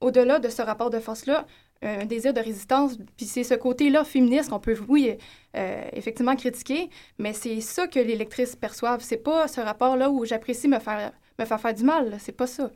[0.00, 1.46] au-delà de ce rapport de force-là,
[1.82, 2.98] un désir de résistance.
[3.16, 5.16] Puis c'est ce côté-là féministe qu'on peut, oui,
[5.56, 9.02] euh, effectivement critiquer, mais c'est ça que les lectrices perçoivent.
[9.02, 12.16] C'est pas ce rapport-là où j'apprécie me faire, me faire du mal.
[12.18, 12.70] C'est pas ça.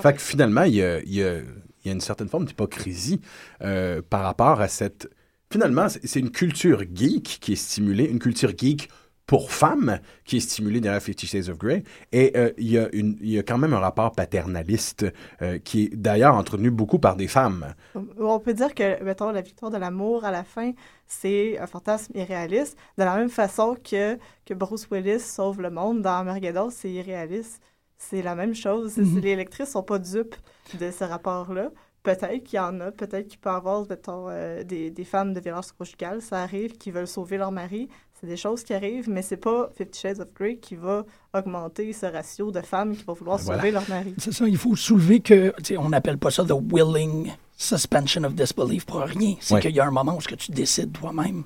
[0.00, 1.40] Fait que finalement, il y a,
[1.84, 3.20] une certaine forme d'hypocrisie
[3.62, 5.10] euh, par rapport à cette...
[5.52, 8.88] Finalement, c'est une culture geek qui est stimulée, une culture geek
[9.30, 11.84] pour femmes qui est stimulée derrière Fifty Shades of Grey.
[12.10, 15.06] Et euh, il, y a y quand même un rapport paternaliste
[15.40, 17.74] euh, qui est d'ailleurs entretenu beaucoup par des femmes.
[18.18, 20.72] On peut dire que, mettons, la victoire de l'amour à la fin,
[21.06, 22.76] c'est un fantasme irréaliste.
[22.98, 27.62] De la même façon que, que Bruce Willis sauve le monde dans Armageddon, c'est irréaliste.
[27.98, 28.94] C'est la même chose.
[28.94, 29.20] C'est- Mhm.
[29.20, 30.34] Les lectrices sont pas dupes
[30.80, 31.70] de ce rapport-là.
[32.02, 35.34] Peut-être qu'il y en a, peut-être qu'il peut y avoir, mettons, euh, des, des femmes
[35.34, 37.90] de violence conjugale, ça arrive, qui veulent sauver leur mari.
[38.20, 41.92] C'est des choses qui arrivent, mais c'est pas Fifty Shades of Grey qui va augmenter
[41.94, 43.60] ce ratio de femmes qui vont vouloir Voilà.
[43.60, 44.14] sauver leur mari.
[44.18, 48.84] C'est ça, il faut soulever que, on n'appelle pas ça the willing suspension of disbelief
[48.84, 49.36] pour rien.
[49.40, 49.60] C'est Ouais.
[49.60, 51.44] qu'il y a un moment où ce que tu décides toi-même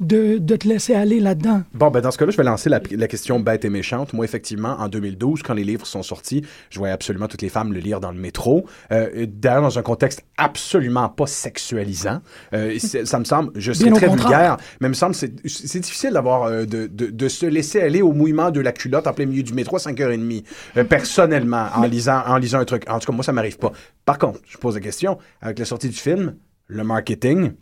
[0.00, 1.62] de, de te laisser aller là-dedans.
[1.72, 4.12] Bon, ben dans ce cas-là, je vais lancer la, la question bête et méchante.
[4.12, 7.72] Moi, effectivement, en 2012, quand les livres sont sortis, je voyais absolument toutes les femmes
[7.72, 8.66] le lire dans le métro.
[8.92, 12.20] Euh, D'ailleurs, dans un contexte absolument pas sexualisant.
[12.54, 15.78] Euh, ça me semble, je serais Bien très vulgaire, mais il me semble que c'est-
[15.80, 19.12] difficile d'avoir euh, de, de, de se laisser aller au mouillement de la culotte en
[19.12, 20.44] plein milieu du métro à 5h30,
[20.76, 22.84] euh, personnellement, en lisant, en lisant un truc.
[22.88, 23.72] En tout cas, moi, ça m'arrive pas.
[24.04, 26.34] Par contre, je pose la question, avec la sortie du film,
[26.66, 27.52] le marketing,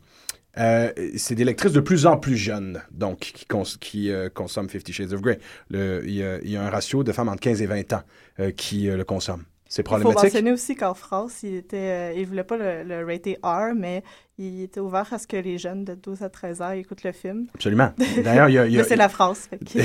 [0.59, 4.69] euh, c'est des lectrices de plus en plus jeunes, donc, qui, cons- qui euh, consomment
[4.69, 5.39] Fifty Shades of Grey.
[5.71, 6.19] Il y,
[6.51, 8.03] y a un ratio de femmes entre 15 et 20 ans
[8.41, 9.45] euh, qui euh, le consomment.
[9.69, 10.35] C'est Il faut problématique.
[10.35, 14.03] mentionner aussi qu'en France, il était, euh, il voulait pas le, le rater R, mais
[14.49, 17.13] il était ouvert à ce que les jeunes de 12 à 13 ans écoutent le
[17.13, 17.47] film.
[17.55, 17.91] Absolument.
[18.25, 19.49] D'ailleurs, il y a- il y a- Mais c'est la France.
[19.51, 19.79] que-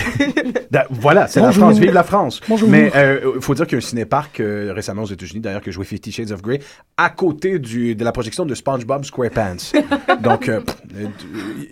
[0.89, 1.52] voilà, c'est la.
[1.52, 1.78] France.
[1.80, 2.41] Vive la France.
[2.48, 2.70] Bonjour.
[2.70, 2.91] Mais
[3.36, 5.72] il faut dire qu'il y a un cinéparc euh, récemment aux États-Unis, d'ailleurs, qui a
[5.72, 6.60] joué Fifty Shades of Grey
[6.98, 9.58] à côté du, de la projection de SpongeBob SquarePants.
[10.22, 10.87] Donc, euh, pff, euh,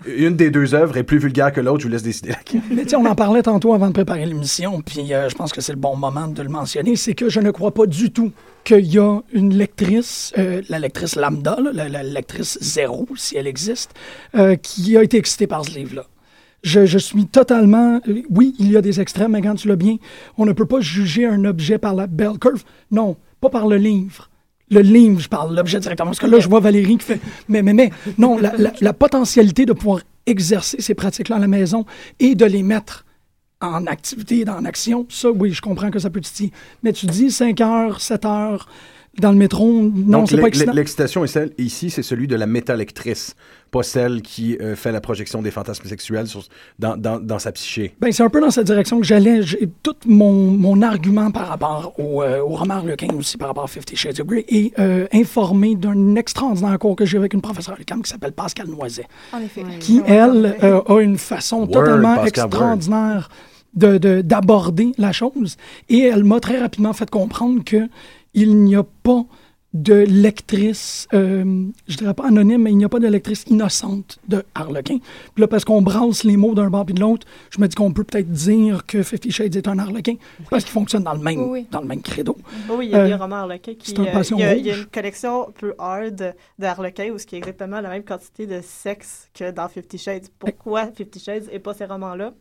[0.08, 1.80] une des deux œuvres est plus vulgaire que l'autre.
[1.80, 2.62] Je vous laisse décider laquelle.
[2.72, 5.62] Mais sais, on en parlait tantôt avant de préparer l'émission, puis euh, je pense que
[5.62, 8.32] c'est le bon moment de le mentionner, c'est que je ne crois pas du tout
[8.63, 13.92] qu'il y a une lectrice, euh, la lectrice lambda, la, lectrice zéro, si elle existe,
[14.36, 16.06] euh, qui a été excitée par ce livre-là.
[16.63, 18.02] Je, suis totalement...
[18.32, 19.98] Oui, il y a des extrêmes, mais quand tu l'as bien,
[20.40, 22.63] on ne peut pas juger un objet par la bell curve.
[22.90, 24.30] Non, pas par le livre.
[24.72, 26.10] Le livre, je parle l'objet directement.
[26.10, 27.20] Parce que là, je vois Valérie qui fait...
[27.48, 31.48] Mais, mais, mais, non, la, la- la potentialité de pouvoir exercer ces pratiques-là à la
[31.48, 31.86] maison
[32.20, 33.06] et de les mettre
[33.62, 36.52] en activité, en action, ça, oui, je comprends que ça peut titiller.
[36.84, 38.68] Mais tu dis 5 heures, 7 heures
[39.20, 39.90] dans le métro.
[39.94, 40.74] Non, c'est pas excitant.
[40.74, 41.24] l'excitation
[41.58, 43.36] ici, c'est celui de la métalectrice,
[43.76, 46.44] pas celle qui euh, fait la projection des fantasmes sexuels sur-
[46.80, 47.94] dans, dans- dans sa psyché.
[48.00, 49.42] Ben, c'est un peu dans cette direction que j'allais.
[49.42, 53.65] J'ai- Tout mon, mon argument par rapport au, euh, au roman Harlequin, aussi par rapport
[53.65, 57.34] à Fifty Shades of Grey, est euh, informé d'un extraordinaire cours que j'ai eu avec
[57.34, 59.06] une professeure de camp qui s'appelle Pascal Noiset.
[59.34, 59.63] En effet.
[59.82, 63.30] qui, elle, euh, a une façon Word, totalement Pascal, extraordinaire
[63.73, 65.58] de- de- d'aborder la chose.
[65.90, 67.90] Et elle m'a très rapidement fait comprendre que
[68.34, 69.23] il n'y a pas
[69.76, 74.19] de lectrice, euh, je dirais pas anonyme, mais il n'y a pas de lectrice innocente
[74.28, 75.00] de Harlequin.
[75.34, 77.76] Puis là, parce qu'on brasse les mots d'un bord puis de l'autre, je me dis
[77.76, 80.15] qu'on peut peut-être dire que Fifty Shades est un Harlequin,
[80.50, 82.38] parce qu'il fonctionne dans le même, Oui, dans le même credo.
[82.69, 83.90] Oui, il y a des Euh, romans Harlequin qui.
[83.92, 86.34] c'est un euh, passion il, y a, il y a une collection un peu hard
[86.58, 89.98] de Harlequin où il y a exactement la même quantité de sexe que dans Fifty
[89.98, 90.28] Shades.
[90.40, 92.34] Pourquoi Fifty Shades et pas ces romans-là?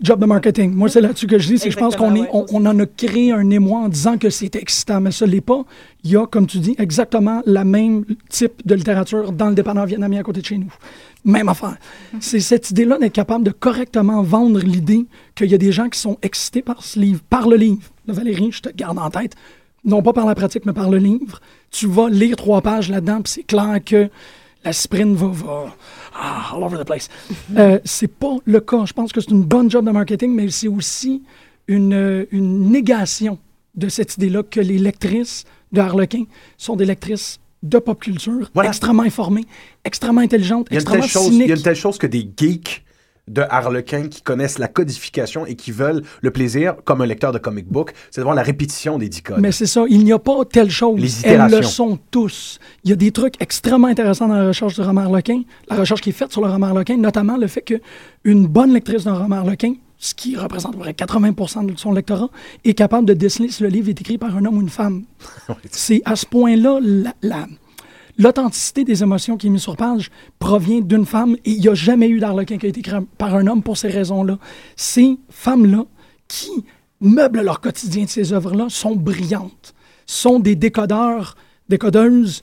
[0.00, 0.72] Job de marketing.
[0.72, 2.78] Moi, c'est là-dessus que je dis, c'est que je pense qu'on Exactement, on, on en
[2.78, 5.64] a créé un émoi en disant que c'est excitant, mais ce l'est pas.
[6.04, 9.86] Il y a, comme tu dis, exactement la même type de littérature dans le dépanneur
[9.86, 10.72] vietnamien à côté de chez nous.
[11.24, 11.76] Même affaire.
[12.20, 15.98] C'est cette idée-là d'être capable de correctement vendre l'idée qu'il y a des gens qui
[15.98, 17.82] sont excités par ce livre, par le livre.
[18.06, 19.34] Valérie, je te garde en tête.
[19.84, 21.40] Non pas par la pratique, mais par le livre.
[21.70, 24.08] Tu vas lire trois pages là-dedans, puis c'est clair que
[24.64, 25.76] la sprint va, va
[26.14, 27.08] ah, all over the place.
[27.56, 28.84] Euh, c'est pas le cas.
[28.84, 31.22] Je pense que c'est une bonne job de marketing, mais c'est aussi
[31.68, 33.38] une, euh, une négation
[33.74, 36.24] de cette idée-là que les lectrices de Harlequin
[36.58, 38.68] sont des lectrices de pop culture, Voilà.
[38.70, 39.44] extrêmement informées,
[39.84, 41.56] extrêmement intelligentes, extrêmement chose, il y a cyniques.
[41.58, 42.84] une telle chose que des geeks
[43.28, 47.38] de Harlequin qui connaissent la codification et qui veulent le plaisir, comme un lecteur de
[47.38, 49.38] comic book, c'est de voir la répétition des dix codes.
[49.40, 51.00] Mais c'est ça, il n'y a pas telle chose.
[51.00, 52.58] Les Elles le sont tous.
[52.84, 56.00] Il y a des trucs extrêmement intéressants dans la recherche du roman Harlequin, la recherche
[56.00, 59.36] qui est faite sur le roman Harlequin, notamment le fait qu'une bonne lectrice d'un roman
[59.36, 62.28] Harlequin, ce qui représente à peu près 80% de son lectorat,
[62.64, 65.04] est capable de déceler si le livre est écrit par un homme ou une femme.
[65.70, 67.46] c'est à ce point-là la- la-
[68.18, 71.74] L'authenticité des émotions qui est mise sur page provient d'une femme et il n'y a
[71.74, 74.38] jamais eu d'Harlequin qui a été écrit par un homme pour ces raisons-là.
[74.76, 75.86] Ces femmes-là
[76.28, 76.50] qui
[77.00, 79.74] meublent leur quotidien de ces œuvres-là sont brillantes,
[80.06, 81.36] sont des décodeurs,
[81.68, 82.42] décodeuses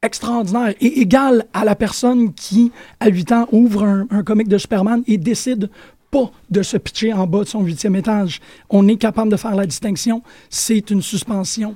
[0.00, 2.70] extraordinaires et égales à la personne qui,
[3.00, 5.70] à 8 ans, ouvre un, un comic de Superman et décide
[6.12, 8.40] pas de se pitcher en bas de son huitième étage.
[8.70, 10.22] On est capable de faire la distinction.
[10.48, 11.74] C'est une suspension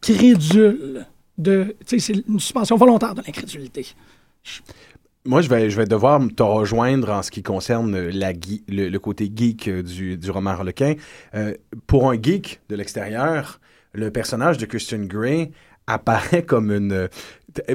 [0.00, 1.06] crédule
[1.84, 3.86] C'est une suspension volontaire de l'incrédulité.
[5.24, 8.98] Moi, je vais, je vais devoir te rejoindre en ce qui concerne la le, le
[8.98, 10.94] côté geek du, du roman Harlequin.
[11.34, 11.54] Euh,
[11.86, 13.60] pour un geek de l'extérieur,
[13.92, 15.50] le personnage de Christian Grey
[15.88, 17.08] apparaît comme une,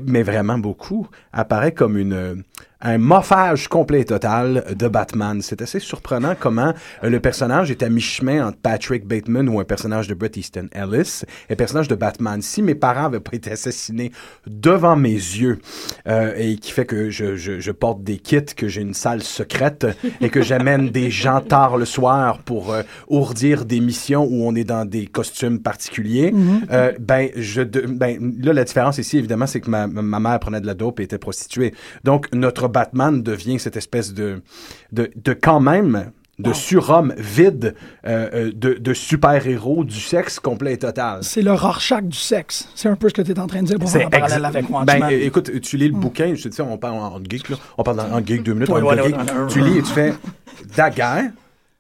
[0.07, 2.43] mais vraiment beaucoup, apparaît comme une,
[2.82, 5.42] un moffage complet et total de Batman.
[5.42, 6.74] C'est assez surprenant comment
[7.04, 10.68] euh, le personnage est à mi-chemin entre Patrick Bateman ou un personnage de Bret Easton
[10.72, 12.42] Ellis et un personnage de Batman.
[12.42, 14.12] Si mes parents n'avaient pas été assassinés
[14.48, 15.60] devant mes yeux
[16.08, 19.22] euh, et qui fait que je, je, je porte des kits, que j'ai une salle
[19.22, 19.88] secrète
[20.20, 24.56] et que j'amène des gens tard le soir pour euh, ourdir des missions où on
[24.56, 26.34] est dans des costumes particuliers,
[26.72, 30.62] euh, ben, je, ben, là, la différence ici, évidemment, c'est que ma, ma mère prenait
[30.62, 31.74] de la dope et était prostituée.
[32.04, 34.41] Donc, notre Batman devient cette espèce de,
[34.91, 37.76] de, de quand même de surhomme vide,
[38.07, 41.19] euh, euh, de, de super-héros du sexe complet et total.
[41.22, 42.67] C'est le Rorschach du sexe.
[42.76, 44.69] C'est un peu ce que tu es en train de dire pour faire parallèle avec
[44.69, 44.84] moi.
[44.84, 47.57] Ben, euh, écoute, tu lis le bouquin, je te dis, on parle en, geek, là.
[47.78, 49.15] On parle en, geek deux minutes, Ouais, en ouais, geek.
[49.15, 49.47] ouais, ouais, ouais.
[49.49, 50.13] Tu lis et tu fais
[50.76, 51.30] guy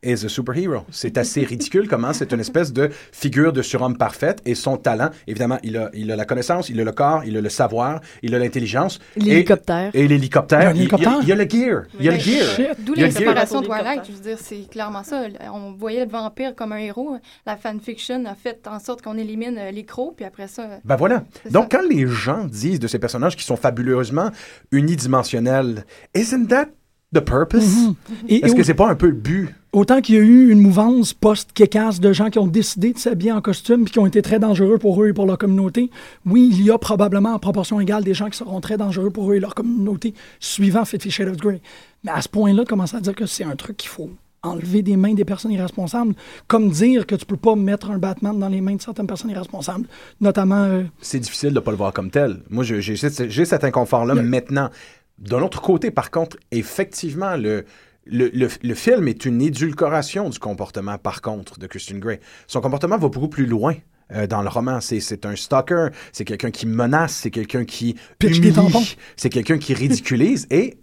[0.03, 0.83] is a superhero.
[0.91, 5.09] C'est assez ridicule comment c'est une espèce de figure de surhomme parfaite et son talent,
[5.27, 8.01] évidemment, il a, il a la connaissance, il a le corps, il a le savoir,
[8.23, 8.99] il a l'intelligence.
[9.15, 9.91] et- L'hélicoptère.
[9.93, 10.59] Et l'hélicoptère.
[10.59, 11.19] Il y a un Il, il y a- hélicoptère?
[11.21, 11.83] il y a le gear.
[11.99, 12.75] Il y a le gear.
[12.79, 13.67] D'où l'inspiration de.
[13.67, 14.01] Twilight.
[14.07, 15.23] Je veux dire, c'est clairement ça.
[15.53, 17.17] On voyait le vampire comme un héros.
[17.45, 20.67] La fanfiction a fait en sorte qu'on élimine euh, les crocs, puis après ça.
[20.83, 21.23] Ben voilà.
[21.51, 21.77] Donc, ça.
[21.79, 24.31] quand les gens disent de ces personnages qui sont fabuleusement
[24.71, 25.85] unidimensionnels,
[26.15, 26.67] isn't that
[27.13, 27.93] the purpose?
[28.27, 29.49] Et Est-ce que c'est pas un peu le but?
[29.73, 33.31] Autant qu'il y a eu une mouvance post-kékasse de gens qui ont décidé de s'habiller
[33.31, 35.89] en costume puis qui ont été très dangereux pour eux et pour leur communauté,
[36.25, 39.31] oui, il y a probablement en proportion égale des gens qui seront très dangereux pour
[39.31, 41.61] eux et leur communauté suivant Fifty Shades of Grey.
[42.03, 44.09] Mais à ce point-là, de commencer à dire que c'est un truc qu'il faut
[44.43, 46.15] enlever des mains des personnes irresponsables,
[46.47, 49.29] comme dire que tu peux pas mettre un Batman dans les mains de certaines personnes
[49.29, 49.85] irresponsables,
[50.19, 50.65] notamment...
[50.65, 52.39] euh, c'est difficile de ne pas le voir comme tel.
[52.49, 54.69] Moi, j'ai cet inconfort-là maintenant.
[55.17, 57.63] De l'autre côté, par contre, effectivement, le,
[58.05, 62.19] le, le- le film est une édulcoration du comportement, par contre, de Christian Grey.
[62.47, 63.75] Son comportement va beaucoup plus loin.
[64.13, 68.39] euh, dans le roman, c'est un stalker, c'est quelqu'un qui menace, c'est quelqu'un qui Pitch
[68.41, 70.77] des humilie, c'est quelqu'un qui ridiculise et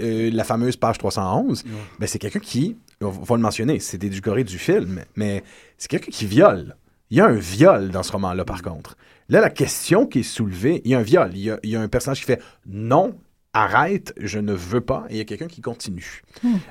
[0.00, 1.62] euh, la fameuse page 311,
[2.00, 5.44] ben, c'est quelqu'un qui, on va le mentionner, c'est édulcoré du film, mais
[5.78, 6.74] c'est quelqu'un qui viole.
[7.10, 8.96] Il y a un viol dans ce roman-là, par contre.
[9.28, 11.70] Là, la question qui est soulevée, il y a un viol, il y a, il
[11.70, 13.14] y a un personnage qui fait non,
[13.54, 16.22] arrête, je ne veux pas, et il y a quelqu'un qui continue.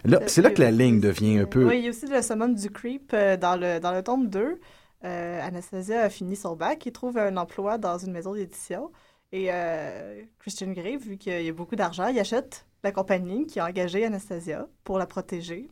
[0.03, 1.67] Là, c'est là que la ligne devient un peu.
[1.67, 4.27] Oui, il y a aussi le summon du creep euh, dans, le, dans le tome
[4.27, 4.59] 2.
[5.03, 8.91] Euh, Anastasia a fini son bac, il trouve un emploi dans une maison d'édition.
[9.31, 13.59] Et euh, Christian Grey, vu qu'il y a beaucoup d'argent, il achète la compagnie qui
[13.59, 15.69] a engagé Anastasia pour la protéger.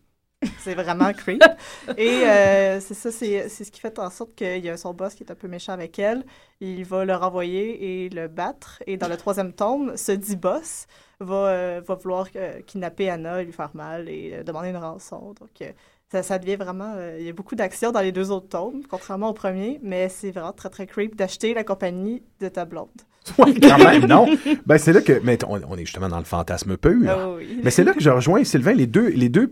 [0.59, 1.43] C'est vraiment creep.
[1.97, 4.93] Et euh, c'est ça, c'est c'est ce qui fait en sorte qu'il y a son
[4.93, 6.25] boss qui est un peu méchant avec elle.
[6.61, 8.81] Il va le renvoyer et le battre.
[8.87, 10.87] Et dans le troisième tome, ce dit boss
[11.19, 15.33] va, euh, va vouloir euh, kidnapper Anna, lui faire mal et demander une rançon.
[15.39, 15.73] Donc,
[16.09, 16.95] ça, ça devient vraiment...
[17.17, 20.31] il y a beaucoup d'action dans les deux autres tomes, contrairement au premier, mais c'est
[20.31, 22.89] vraiment très, très creep d'acheter la compagnie de ta blonde.
[23.37, 24.27] Ouais, quand même, non.
[24.65, 25.19] Ben, c'est là que.
[25.23, 27.09] Mais on, on est justement dans le fantasme pur.
[27.09, 27.59] Ah oui.
[27.63, 28.73] Mais c'est là que je rejoins Sylvain.
[28.73, 29.49] Les deux, les deux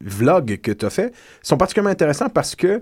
[0.00, 2.80] vlogs que tu as fait sont particulièrement intéressants parce que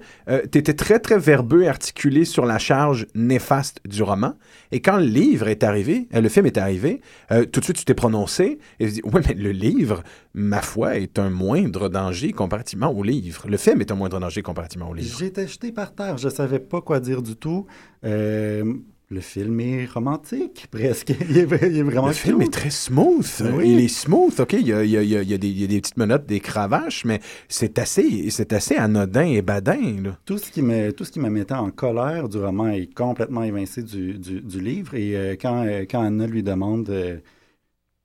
[0.51, 4.35] tu étais très, très verbeux et articulé sur la charge néfaste du roman.
[4.72, 7.01] Et quand le livre est arrivé, euh, le film est arrivé,
[7.31, 10.03] euh, tout de suite, tu t'es prononcé et tu dis Oui, mais le livre,
[10.35, 13.45] ma foi, est un moindre danger comparativement au livre.
[13.49, 15.16] Le film est un moindre danger comparativement au livre.
[15.18, 17.66] J'étais jeté par terre, je savais pas quoi dire du tout.
[18.05, 18.75] Euh,
[19.14, 21.12] le film est romantique, presque.
[21.30, 23.42] Il est, il est vraiment Le film est très smooth.
[23.54, 23.70] Oui.
[23.72, 24.52] Il est smooth, OK?
[24.54, 25.64] Il y a, il y a- il y a- il y a des, il y
[25.64, 30.02] a des petites menottes, des cravaches, mais c'est assez, c'est assez anodin et badin.
[30.02, 30.18] Là.
[30.26, 33.42] Tout ce, qui me, tout ce qui me mettait en colère du roman est complètement
[33.42, 34.94] évincé du, du, du livre.
[34.94, 37.18] Et euh, quand, euh, quand Anna lui demande euh,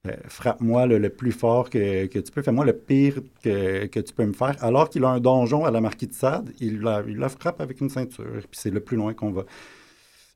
[0.08, 4.00] euh, Frappe-moi le, le plus fort que, que tu peux, fais-moi le pire que, que
[4.00, 6.80] tu peux me faire, alors qu'il a un donjon à la marquise de Sade, il
[6.80, 8.26] la, il la frappe avec une ceinture.
[8.50, 9.44] Puis c'est le plus loin qu'on va.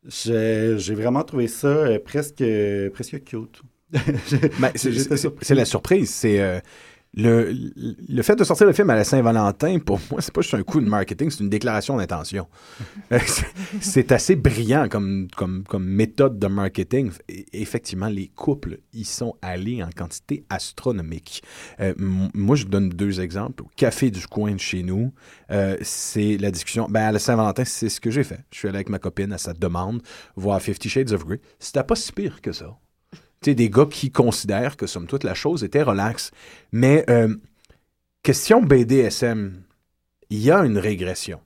[0.05, 2.43] J'ai vraiment trouvé ça euh, presque,
[2.93, 3.61] presque cute.
[4.59, 6.09] Ben, c'est la surprise.
[6.09, 6.59] C'est euh,
[7.15, 10.53] le, le fait de sortir le film à la Saint-Valentin, pour moi, c'est pas juste
[10.55, 12.47] un coup de marketing, c'est une déclaration d'intention.
[13.11, 13.19] Euh,
[13.81, 17.11] c'est- assez brillant comme, comme, comme méthode de marketing.
[17.29, 21.43] Et effectivement, les couples y sont allés en quantité astronomique.
[21.79, 23.63] Euh, moi, je donne deux exemples.
[23.63, 25.13] Au café du coin de chez nous,
[25.51, 26.87] euh, c'est la discussion.
[26.89, 28.39] Ben, à la Saint-Valentin, c'est ce que j'ai fait.
[28.51, 30.01] Je suis allé avec ma copine à sa demande
[30.35, 31.39] voir Fifty Shades of Grey.
[31.59, 32.77] C'était pas si pire que ça.
[33.51, 36.31] Des gars qui considèrent que, somme toute, la chose était relaxe.
[36.71, 37.35] Mais, euh,
[38.23, 39.61] question BDSM,
[40.29, 41.41] il y a une régression.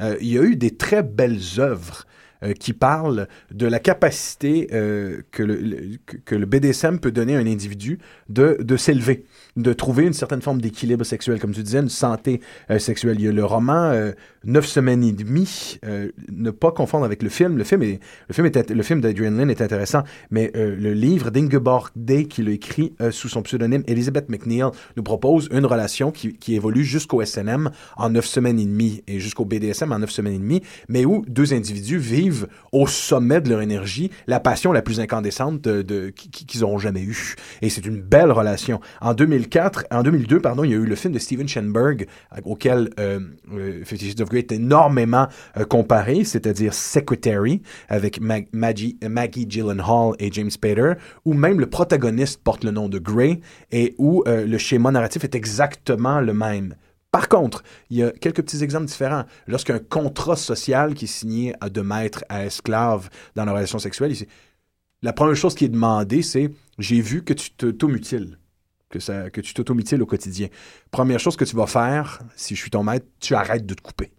[0.00, 2.06] Euh, il y a eu des très belles œuvres
[2.42, 8.56] euh, qui parlent de la capacité que le BDSM peut donner à un individu de,
[8.60, 9.26] de s'élever,
[9.56, 12.40] de trouver une certaine forme d'équilibre sexuel, comme tu disais, une santé
[12.70, 13.16] euh, sexuelle.
[13.18, 14.12] Il y a le roman euh,
[14.44, 17.56] Neuf semaines et demie, euh, ne pas confondre avec le film.
[17.56, 20.92] Le film, est, le film, est, le film d'Adrian Lynn est intéressant, mais euh, le
[20.92, 24.64] livre d'Ingeborg Day, qui l'a écrit sous son pseudonyme Elizabeth McNeil,
[24.96, 29.18] nous propose une relation qui, qui évolue jusqu'au SNM en neuf semaines et demie et
[29.20, 33.48] jusqu'au BDSM en neuf semaines et demie, mais où deux individus vivent au sommet de
[33.48, 37.34] leur énergie la passion la plus incandescente de, de- qui- qui- qu'ils auront jamais eue.
[37.62, 38.80] Et c'est une belle relation.
[39.00, 39.14] En
[39.44, 42.90] 2004, en 2002, pardon, il y a eu le film de Steven Schenberg euh, auquel
[42.98, 43.20] euh,
[43.52, 43.82] euh,
[44.20, 50.50] of Grey est énormément euh, comparé, c'est-à-dire Secretary avec Mag- Maggie, Maggie Gyllenhaal et James
[50.50, 53.40] Spader, où même le protagoniste porte le nom de Grey
[53.70, 56.74] et où le schéma narratif est exactement le même.
[57.10, 59.24] Par contre, il y a quelques petits exemples différents.
[59.46, 64.14] Lorsqu'un contrat social qui est signé de maître à esclave dans la relation sexuelle,
[65.02, 68.38] la première chose qui est demandée, c'est j'ai vu que tu t'automutiles,
[68.94, 70.48] que, ça, tu t'automutiles au quotidien.
[70.90, 73.82] Première chose que tu vas faire, si je suis ton maître, tu arrêtes de te
[73.82, 74.12] couper.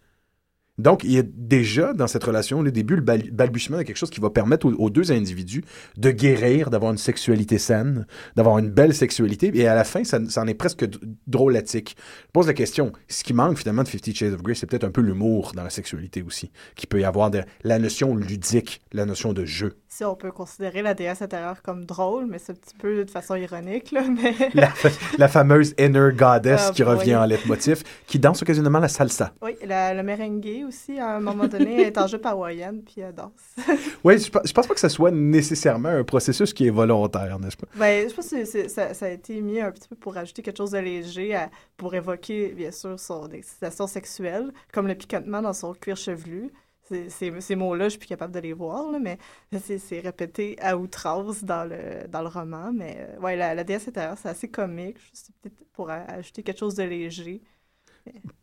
[0.78, 3.96] Donc, il y a déjà dans cette relation, le début, le bal- balbutiement de quelque
[3.98, 5.64] chose qui va permettre aux, aux deux individus
[5.98, 8.06] de guérir, d'avoir une sexualité saine,
[8.36, 9.52] d'avoir une belle sexualité.
[9.54, 10.86] Et à la fin, ça, ça en est presque
[11.28, 11.96] drôlatique.
[12.28, 14.84] Je pose la question, ce qui manque finalement de Fifty Shades of Grey, c'est peut-être
[14.84, 18.82] un peu l'humour dans la sexualité aussi, qui peut y avoir de, la notion ludique,
[18.94, 19.78] la notion de jeu.
[19.88, 23.10] Si on peut considérer la déesse intérieure comme drôle, mais c'est un petit peu de
[23.10, 24.34] façon ironique, là, mais...
[24.54, 24.72] La,
[25.18, 27.16] la fameuse inner goddess Ah, qui revient oui.
[27.16, 29.34] en leitmotiv, qui danse occasionnellement la salsa.
[29.42, 33.02] Oui, la, le merengue aussi, à un moment donné, elle est en jupe hawaïenne, puis
[33.02, 33.32] elle danse.
[34.04, 37.58] Oui, je, je pense pas que ce soit nécessairement un processus qui est volontaire, n'est-ce
[37.58, 37.68] pas?
[37.76, 40.42] Ben, je pense que c'est- ça, ça a été mis un petit peu pour ajouter
[40.42, 45.42] quelque chose de léger, à- pour évoquer, bien sûr, son excitation sexuelle, comme le picotement
[45.42, 46.52] dans son cuir chevelu.
[46.88, 49.18] C'est- c'est- Ces mots-là, je suis plus capable de les voir, là, mais
[49.60, 52.72] c'est c'est répété à outrance dans le, dans le roman.
[52.72, 56.60] Mais euh, ouais, la, la déesse intérieure, c'est assez comique, juste peut-être pour ajouter quelque
[56.60, 57.42] chose de léger.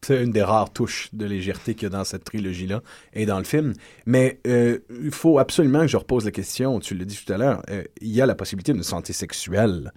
[0.00, 2.82] C'est une des rares touches de légèreté qu'il y a dans cette trilogie-là
[3.12, 3.72] et dans le film.
[4.04, 7.38] Mais euh, il faut absolument que je repose la question, tu l'as dit tout à
[7.38, 9.92] l'heure, euh, il y a la possibilité d'une santé sexuelle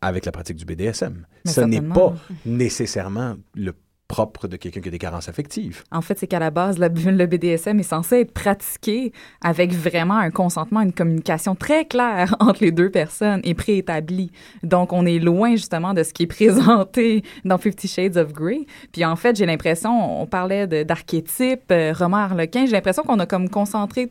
[0.00, 1.26] avec la pratique du BDSM.
[1.44, 2.14] Mais Ce n'est pas
[2.46, 3.74] nécessairement le
[4.08, 5.82] propre de quelqu'un qui a des carences affectives.
[5.90, 10.30] En fait, c'est qu'à la base, le, BDSM est censé être pratiqué avec vraiment un
[10.30, 14.30] consentement, une communication très claire entre les deux personnes et préétablie.
[14.62, 18.66] Donc, on est loin justement de ce qui est présenté dans Fifty Shades of Grey.
[18.92, 23.26] Puis en fait, j'ai l'impression, on parlait d'archétypes, euh, roman harlequin, j'ai l'impression qu'on a
[23.26, 24.10] comme concentré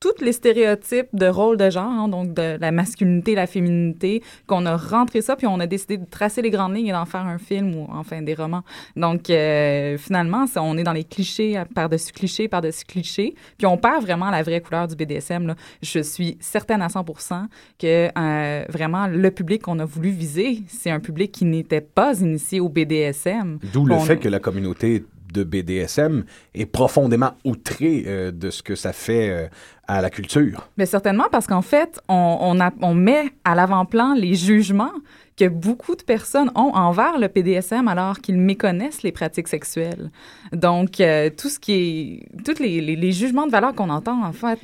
[0.00, 4.64] tous les stéréotypes de rôle de genre, hein, donc de la masculinité, la féminité, qu'on
[4.64, 7.26] a rentré ça, puis on a décidé de tracer les grandes lignes et d'en faire
[7.26, 8.62] un film ou enfin des romans.
[8.96, 13.66] Donc euh, finalement, ça, on est dans les clichés euh, par-dessus clichés, par-dessus clichés, puis
[13.66, 15.46] on perd vraiment la vraie couleur du BDSM.
[15.48, 15.54] Là.
[15.82, 17.44] Je suis certaine à 100%
[17.78, 22.18] que euh, vraiment le public qu'on a voulu viser, c'est un public qui n'était pas
[22.20, 23.58] initié au BDSM.
[23.72, 26.24] D'où le On- fait que la communauté de BDSM
[26.54, 29.48] est profondément outrée euh, de ce que ça fait euh,
[29.86, 30.68] à la culture.
[30.76, 34.92] Mais certainement parce qu'en fait, on met à l'avant-plan les jugements
[35.40, 40.10] que beaucoup de personnes ont envers le PDSM alors qu'ils méconnaissent les pratiques sexuelles.
[40.52, 42.44] Donc, euh, tout ce qui est...
[42.44, 44.60] Tous les, jugements de valeur qu'on entend, en fait,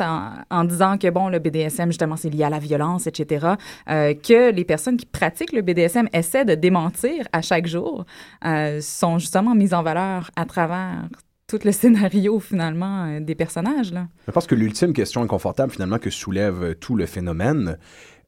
[0.51, 3.55] en, disant que, bon, le BDSM, justement, c'est lié à la violence, etc.,
[3.89, 8.05] euh, que les personnes qui pratiquent le BDSM essaient de démentir à chaque jour,
[8.45, 11.09] euh, sont justement mises en valeur à travers
[11.47, 14.09] tout le scénario, finalement, des personnages, là.
[14.27, 17.79] Je pense que l'ultime question inconfortable, finalement, que soulève tout le phénomène,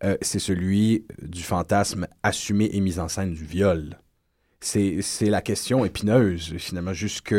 [0.05, 3.99] euh, c'est celui du fantasme assumé et mis en scène du viol.
[4.61, 7.35] C'est la question épineuse, finalement, jusque,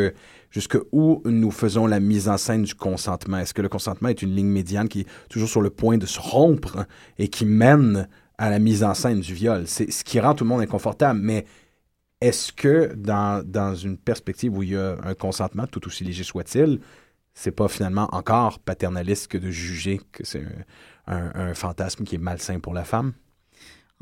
[0.50, 3.38] jusque où nous faisons la mise en scène du consentement?
[3.38, 6.06] Est-ce que le consentement est une ligne médiane qui est toujours sur le point de
[6.06, 6.86] se rompre
[7.18, 8.08] et qui mène
[8.38, 9.64] à la mise en scène du viol?
[9.66, 11.44] C'est ce qui rend tout le monde inconfortable, mais
[12.22, 16.24] est-ce que dans, dans une perspective où il y a un consentement, tout aussi léger
[16.24, 16.80] soit-il,
[17.34, 20.44] c'est pas finalement encore paternaliste que de juger que c'est
[21.06, 23.12] un, fantasme qui est malsain pour la femme?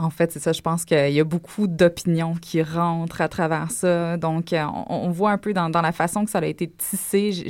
[0.00, 0.52] En fait, c'est ça.
[0.52, 4.16] Je pense qu'il y a beaucoup d'opinions qui rentrent à travers ça.
[4.16, 7.48] Donc, euh, on, voit un peu dans, la façon que ça a été tissé.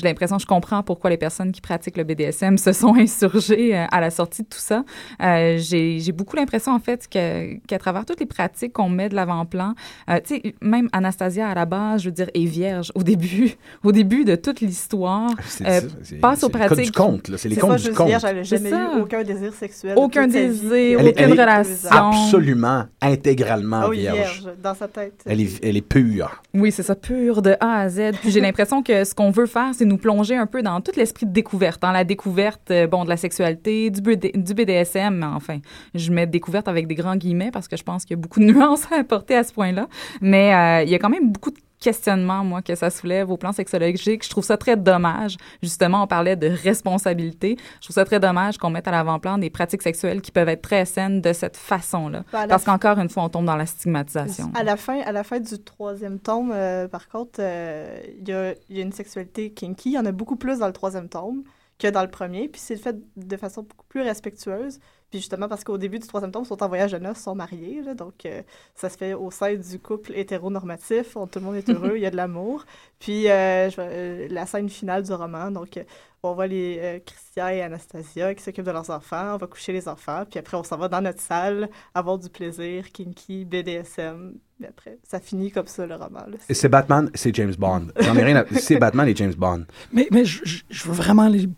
[0.00, 3.84] J'ai l'impression, je comprends pourquoi les personnes qui pratiquent le BDSM se sont insurgées euh,
[3.92, 4.84] à la sortie de tout ça.
[5.22, 9.08] Euh, J'ai j'ai beaucoup l'impression, en fait, que- qu'à travers toutes les pratiques qu'on met
[9.08, 9.74] de l'avant-plan,
[10.08, 13.56] euh, tu sais, même Anastasia, à la base, je veux dire, est vierge au début,
[13.84, 15.30] au début de toute l'histoire.
[15.46, 16.84] C'est Euh, ça, c'est- passe aux c'est pratiques.
[16.86, 19.00] du conte, là, c'est les C'est contes pas du vierge, elle n'a C'est jamais eu
[19.00, 19.94] aucun désir sexuel.
[19.96, 21.90] Aucun désir, aucune elle est relation.
[21.90, 24.16] Absolument, intégralement Ah oui, vierge.
[24.42, 25.14] vierge, dans sa tête.
[25.26, 26.42] Elle est, elle est pure.
[26.54, 28.12] Oui, c'est ça, pur de A à Z.
[28.20, 30.92] Puis j'ai l'impression que ce qu'on veut faire, c'est nous plonger un peu dans tout
[30.96, 35.22] l'esprit de découverte, dans la découverte, euh, bon, de la sexualité, du, BD du BDSM,
[35.34, 35.58] enfin,
[35.94, 38.40] je mets découverte avec des grands guillemets parce que je pense qu'il y a beaucoup
[38.40, 39.88] de nuances à apporter à ce point-là.
[40.20, 43.36] Mais euh, il y a quand même beaucoup de questionnements, moi, que ça soulève au
[43.36, 44.24] plan sexologique.
[44.24, 45.36] Je trouve ça très dommage.
[45.62, 47.56] Justement, on parlait de responsabilité.
[47.80, 50.62] Je trouve ça très dommage qu'on mette à l'avant-plan des pratiques sexuelles qui peuvent être
[50.62, 52.22] très saines de cette façon-là.
[52.32, 54.50] Ben, la Parce fin- qu'encore une fois, on tombe dans la stigmatisation.
[54.54, 58.32] À la fin, à la fin du troisième tome, euh, par contre, euh, il y,
[58.32, 59.90] a, il y a une sexualité kinky.
[59.90, 61.42] Il y en a beaucoup plus dans le troisième tome
[61.80, 62.48] que dans le premier.
[62.48, 64.78] Puis c'est fait de façon beaucoup plus respectueuse.
[65.10, 67.22] Puis justement, parce qu'au début du troisième tome, ils sont en voyage de noces, ils
[67.22, 67.82] sont mariés.
[67.82, 67.94] là.
[67.94, 68.42] donc, euh,
[68.76, 71.16] ça se fait au sein du couple hétéronormatif.
[71.16, 72.64] On- tout le monde est heureux, il y a de l'amour.
[73.00, 75.80] Puis euh, je euh, la scène finale du roman, donc
[76.22, 79.34] on voit les euh, Christian et Anastasia qui s'occupent de leurs enfants.
[79.34, 80.22] On va coucher les enfants.
[80.30, 84.34] Puis après, on s'en va dans notre salle, avoir du plaisir, kinky, BDSM.
[84.58, 86.20] Puis après, ça finit comme ça, le roman.
[86.50, 87.86] C'est Batman, c'est James Bond.
[87.98, 88.44] J'en ai rien à...
[88.60, 89.64] C'est Batman et James Bond.
[89.92, 91.48] Mais, mais je, je- je veux vraiment aller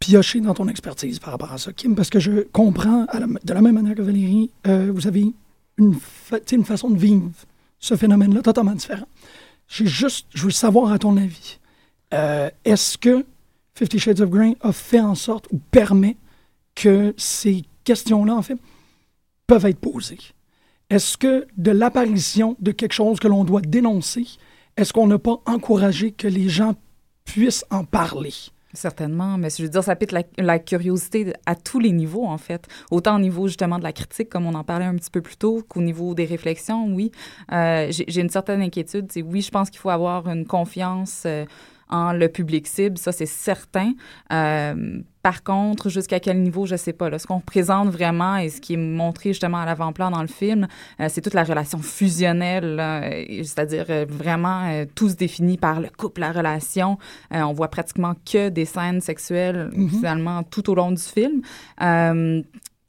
[0.00, 3.06] piocher dans ton expertise par rapport à ça, Kim, parce que je comprends,
[3.44, 5.32] de la même manière que Valérie, euh, vous avez
[5.76, 7.30] une, fa- une façon de vivre
[7.78, 9.06] ce phénomène-là totalement différent.
[9.68, 11.58] J'ai juste, je veux savoir à ton avis,
[12.14, 13.24] euh, est-ce que
[13.74, 16.16] Fifty Shades of Grey a fait en sorte ou permet
[16.74, 18.56] que ces questions-là, en fait,
[19.46, 20.18] peuvent être posées?
[20.88, 24.26] Est-ce que de l'apparition de quelque chose que l'on doit dénoncer,
[24.76, 26.74] est-ce qu'on n'a pas encouragé que les gens
[27.24, 28.32] puissent en parler?
[28.72, 32.68] Certainement, mais je veux dire, ça pique la, curiosité à tous les niveaux, en fait.
[32.92, 35.36] Autant au niveau, justement, de la critique, comme on en parlait un petit peu plus
[35.36, 37.10] tôt, qu'au niveau des réflexions, oui.
[37.52, 39.10] Euh, J'ai j'ai une certaine inquiétude.
[39.10, 41.46] C'est oui, je pense qu'il faut avoir une confiance euh,
[41.90, 43.92] en le public cible, ça, c'est certain.
[44.32, 47.10] Euh, par contre, jusqu'à quel niveau, je sais pas.
[47.10, 47.18] Là.
[47.18, 50.66] Ce qu'on présente vraiment et ce qui est montré justement à l'avant-plan dans le film,
[51.00, 52.76] euh, c'est toute la relation fusionnelle,
[53.44, 56.98] c'est-à-dire euh, vraiment euh, tout se définit par le couple, la relation.
[57.30, 59.88] On voit pratiquement que des scènes sexuelles Mhm.
[59.88, 61.42] finalement tout au long du film.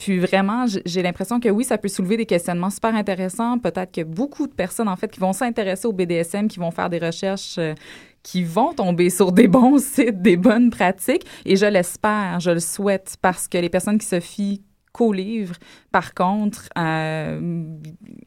[0.02, 3.58] Puis vraiment, j'ai l'impression que oui, ça peut soulever des questionnements super intéressants.
[3.60, 6.90] Peut-être que beaucoup de personnes, en fait, qui vont s'intéresser au BDSM, qui vont faire
[6.90, 7.74] des recherches, euh,
[8.22, 11.26] qui vont tomber sur des bons sites, des bonnes pratiques.
[11.44, 14.62] Et je l'espère, je le souhaite, parce que les personnes qui se fient
[14.92, 15.54] qu'au livre.
[15.90, 17.64] Par contre, euh,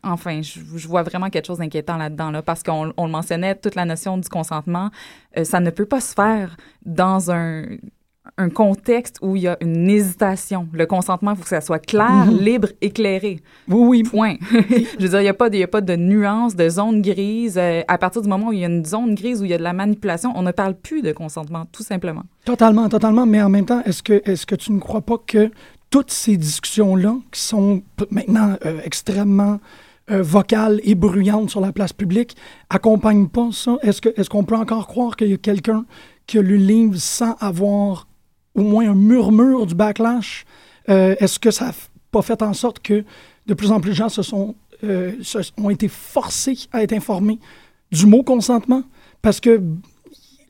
[0.03, 3.75] enfin, je, vois vraiment quelque chose d'inquiétant là-dedans, là, parce qu'on on le mentionnait, toute
[3.75, 4.89] la notion du consentement,
[5.37, 7.65] euh, ça ne peut pas se faire dans un
[8.37, 10.67] un contexte où il y a une hésitation.
[10.73, 12.37] Le consentement, il faut que ça soit clair, Mhm.
[12.39, 13.39] libre, éclairé.
[13.67, 14.03] Oui, oui.
[14.03, 14.35] Point.
[14.51, 17.01] je veux dire, il n'y a, pas de- y a pas de nuance, de zone
[17.01, 17.57] grise.
[17.57, 19.53] Euh, à partir du moment où il y a une zone grise, où il y
[19.53, 22.23] a de la manipulation, on ne parle plus de consentement, tout simplement.
[22.45, 23.25] Totalement, totalement.
[23.25, 25.51] Mais en même temps, est-ce que, est que tu ne crois pas que
[25.89, 29.59] toutes ces discussions-là, qui sont maintenant euh, extrêmement
[30.11, 32.35] euh, vocales et bruyantes sur la place publique,
[32.69, 33.77] accompagnent pas ça?
[33.81, 35.85] Est-ce qu'on peut encore croire qu'il y a quelqu'un
[36.27, 38.07] qui a lu le livre sans avoir
[38.55, 40.45] au moins un murmure du backlash?
[40.89, 41.73] Euh, est-ce que ça n'a
[42.11, 43.03] pas fait en sorte que
[43.45, 45.13] de plus en plus de gens se sont, euh,
[45.57, 47.39] ont été forcés à être informés
[47.91, 48.83] du mot consentement?
[49.21, 49.61] Parce que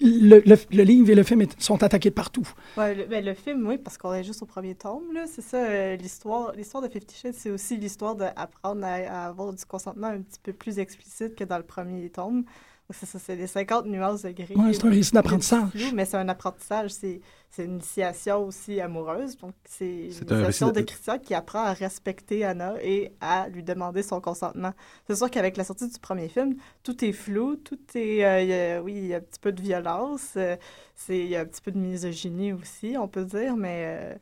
[0.01, 2.47] le, le- livre et le film sont attaqués partout.
[2.75, 5.03] Ben, le film, oui, parce qu'on est juste au premier tome.
[5.25, 6.51] C'est ça, euh, l'histoire.
[6.51, 10.79] De Fifty Shades, c'est aussi l'histoire d'apprendre à avoir du consentement un petit peu plus
[10.79, 12.43] explicite que dans le premier tome.
[12.91, 14.55] C'est ça, c'est les 50 nuances de gris.
[14.55, 15.91] Ouais, c'est un récit d'apprentissage.
[15.95, 17.19] Mais c'est un apprentissage, c'est
[17.57, 19.37] une initiation aussi amoureuse.
[19.37, 23.63] Donc, c'est une initiation de de- Christian qui apprend à respecter Anna et à lui
[23.63, 24.71] demander son consentement.
[25.07, 28.23] C'est sûr qu'avec la sortie du premier film, tout est flou, tout est...
[28.23, 30.55] euh, a- oui, il y a un petit peu de violence, euh,
[30.95, 34.15] c'est, il y a un petit peu de misogynie aussi, on peut dire, mais euh,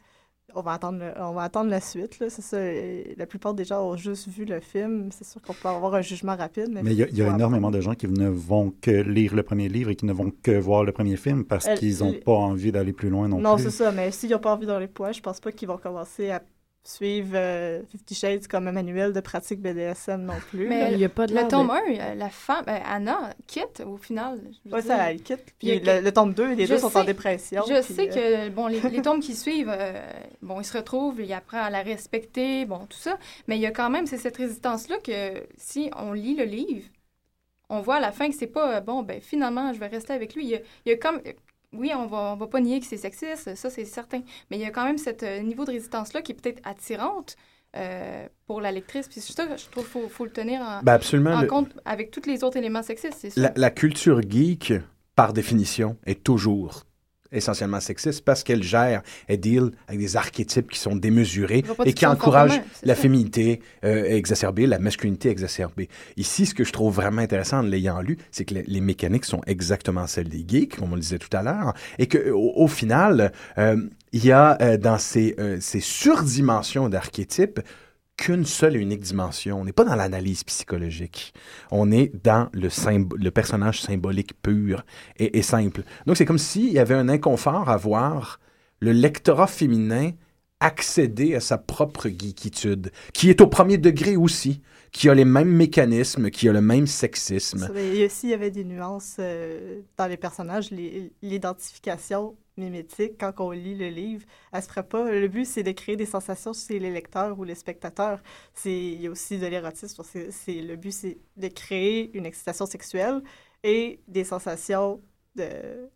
[0.55, 2.19] on, va attendre le- on va attendre la suite.
[2.19, 2.57] Là, c'est ça.
[3.17, 5.09] La plupart des gens ont juste vu le film.
[5.11, 6.69] C'est sûr qu'on peut avoir un jugement rapide.
[6.71, 9.69] Mais, il y a, y énormément de gens qui ne vont que lire le premier
[9.69, 12.33] livre et qui ne vont que voir le premier film parce Elle- qu'ils n'ont pas
[12.33, 13.63] envie d'aller plus loin non, Non, plus.
[13.65, 15.77] c'est ça, mais s'ils n'ont pas envie dans les poids, je pense pas qu'ils vont
[15.77, 16.41] commencer à
[16.86, 20.67] suivre euh, Fifty Shades comme un manuel de pratique BDSM non plus.
[20.67, 23.81] Mais Il y a pas de le tome de- 1, la femme, ben, Anna, quitte
[23.86, 24.41] au final.
[24.65, 24.81] dire.
[24.84, 25.53] ça, elle quitte.
[25.59, 27.63] Puis le, le tome 2, les Je deux sont en dépression.
[27.67, 30.01] Je puis, sais euh, que bon, les, les tomes qui suivent, euh,
[30.41, 33.17] bon, il se retrouve, il apprend à la respecter, bon, tout ça.
[33.47, 36.86] Mais il y a quand même c'est cette résistance-là que si on lit le livre,
[37.69, 40.36] on voit à la fin que c'est pas bon, ben finalement, je vais rester avec
[40.36, 40.43] lui.
[40.45, 41.21] Il y a, il y a comme.
[41.74, 44.21] Oui, on va, on va pas nier que c'est sexiste, ça c'est certain.
[44.49, 47.36] Mais il y a quand même ce niveau de résistance-là qui est peut-être attirante
[47.76, 49.07] euh, pour la lectrice.
[49.07, 51.32] Puis ça je trouve qu'il faut, faut le tenir en, Ben absolument.
[51.32, 54.74] en le- compte avec tous les autres éléments sexistes, la culture geek,
[55.15, 56.84] par définition, est toujours
[57.34, 62.05] essentiellement sexiste parce qu'elle gère, elle deal avec des archétypes qui sont démesurés et qui
[62.05, 65.89] encouragent la féminité euh, exacerbée, la masculinité exacerbée.
[66.17, 69.25] Ici, ce que je trouve vraiment intéressant en l'ayant lu, c'est que les, les mécaniques
[69.25, 72.53] sont exactement celles des geeks, comme on le disait tout à l'heure, et que au,
[72.55, 73.77] au final, euh,
[74.11, 77.59] il y a euh, dans ces, ces surdimensions d'archétypes
[78.18, 79.61] qu'une seule et unique dimension.
[79.61, 81.34] On n'est pas dans l'analyse psychologique.
[81.72, 82.70] On est dans le,
[83.18, 84.84] le personnage symbolique pur
[85.18, 85.84] et, et simple.
[86.05, 88.39] Donc, c'est comme s'il y avait un inconfort à voir
[88.80, 90.11] le lectorat féminin
[90.59, 94.61] accéder à sa propre geekitude, qui est au premier degré aussi,
[94.93, 97.64] qui a les mêmes mécanismes, qui a le même sexisme.
[97.64, 100.70] A aussi, il y avait des nuances euh, dans les personnages.
[101.22, 105.11] L'identification mimétique, quand on lit le livre, elle se pas.
[105.11, 108.21] Le but, c'est de créer des sensations chez les lecteurs ou les spectateurs.
[108.65, 110.03] Il y a aussi de l'érotisme.
[110.47, 113.21] le but, c'est de créer une excitation sexuelle
[113.63, 115.01] et des sensations
[115.35, 115.89] de...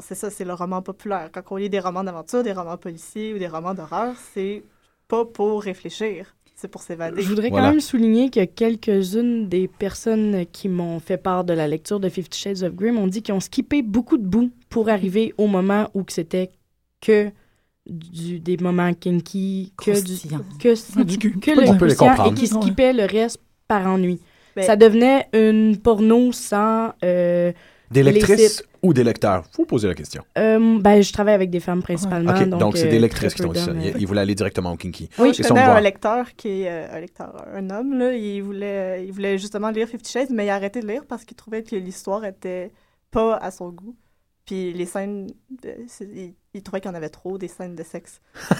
[0.00, 1.30] C'est ça, c'est le roman populaire.
[1.32, 4.64] Quand on lit des romans d'aventure, des romans policiers ou des romans d'horreur, c'est
[5.06, 7.20] pas pour réfléchir, c'est pour s'évader.
[7.20, 7.66] Je voudrais Voilà.
[7.66, 12.08] quand même souligner que quelques-unes des personnes qui m'ont fait part de la lecture de
[12.08, 15.48] Fifty Shades of Grey m'ont dit qu'ils ont skippé beaucoup de bouts pour arriver au
[15.48, 16.50] moment où c'était
[17.00, 17.30] que
[17.90, 20.40] du, des moments kinky, que du, Croustillant.
[20.60, 21.38] que, Du cul.
[21.40, 24.20] que le et qui skippaient le reste par ennui.
[24.54, 26.92] Ben- Ça devenait une porno sans...
[27.02, 27.52] euh,
[27.92, 29.44] Des lectrices ou des lecteurs?
[29.52, 30.22] Faut poser la question.
[30.38, 32.32] euh, ben, je travaille avec des femmes principalement.
[32.32, 33.72] OK, donc, c'est euh, des lectrices qui t'ont dit ça.
[33.74, 35.08] Ils, ils voulaient aller directement au kinky.
[35.18, 39.04] Oui, je connais un lecteur qui est euh, un lecteur, un homme, là, il voulait,
[39.06, 41.62] il voulait justement lire Fifty Shades, mais il a arrêté de lire parce qu'il trouvait
[41.62, 42.70] que l'histoire était
[43.10, 43.94] pas à son goût.
[44.46, 45.28] Puis les scènes,
[45.62, 48.20] de- c'est- il, il trouvait qu'il y en avait trop, des scènes de sexe.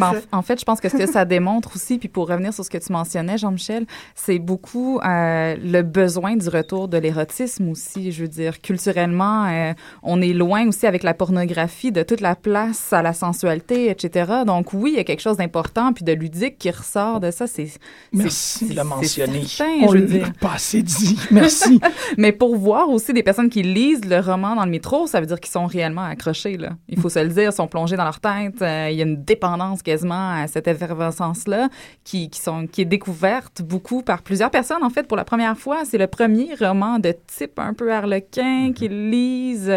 [0.00, 2.64] En, en fait, je pense que ce que ça démontre aussi, puis pour revenir sur
[2.64, 8.10] ce que tu mentionnais, Jean-Michel, c'est beaucoup euh, le besoin du retour de l'érotisme aussi.
[8.12, 9.72] Je veux dire, culturellement, euh,
[10.02, 14.32] on est loin aussi avec la pornographie de toute la place à la sensualité, etc.
[14.46, 17.46] Donc oui, il y a quelque chose d'important puis de ludique qui ressort de ça.
[17.46, 17.68] C'est
[18.12, 19.44] Merci de le mentionner.
[19.44, 20.32] certain, On je veux l'a dire.
[20.40, 21.18] pas assez dit.
[21.30, 21.80] Merci.
[22.18, 25.26] Mais pour voir aussi des personnes qui lisent le roman dans le métro, ça veut
[25.26, 26.56] dire qu'ils sont réellement accrochés.
[26.56, 26.65] Là.
[26.66, 26.76] Là.
[26.88, 28.60] Il faut se le dire, sont plongés dans leur tête.
[28.60, 31.68] Euh, il y a une dépendance quasiment à cette effervescence-là
[32.04, 34.82] qui, qui, sont, qui est découverte beaucoup par plusieurs personnes.
[34.82, 38.72] En fait, pour la première fois, c'est le premier roman de type un peu harlequin
[38.74, 39.72] qu'ils lisent.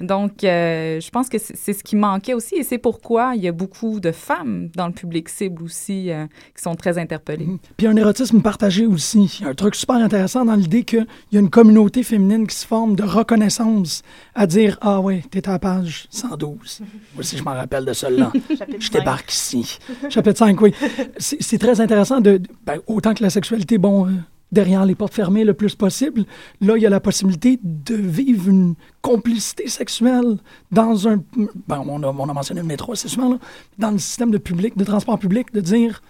[0.00, 3.48] Donc, euh, je pense que c'est ce qui manquait aussi et c'est pourquoi il y
[3.48, 6.26] a beaucoup de femmes dans le public cible aussi euh,
[6.56, 7.46] qui sont très interpellées.
[7.46, 7.58] Mhm.
[7.76, 9.40] Puis un érotisme partagé aussi.
[9.44, 12.96] Un truc super intéressant dans l'idée qu'il y a une communauté féminine qui se forme
[12.96, 14.02] de reconnaissance
[14.34, 16.80] à dire Ah oui, t'es à la page 112.
[16.80, 18.32] Moi aussi, je m'en rappelle de celle-là.
[18.78, 19.78] je débarque ici.
[20.08, 20.74] Chapitre 5, oui.
[21.18, 22.40] C'est très intéressant de.
[22.64, 24.06] Ben, autant que la sexualité, bon.
[24.06, 24.10] Euh,
[24.52, 26.24] derrière les portes fermées le plus possible.
[26.60, 30.36] Là, il y a la possibilité de vivre une complicité sexuelle
[30.70, 31.22] dans un...
[31.66, 33.38] Ben, on, a, on a mentionné le métro, c'est souvent là,
[33.78, 36.02] dans le système de, public, de transport public, de dire,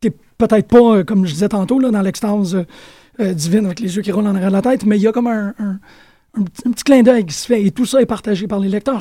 [0.00, 2.64] t'es peut-être pas, euh, comme je disais tantôt, là, dans l'extase euh,
[3.20, 5.06] euh, divine avec les yeux qui roulent en arrière de la tête, mais il y
[5.06, 5.78] a comme un, un,
[6.32, 9.00] petit clin d'œil qui se fait, et tout ça est partagé par les lecteurs.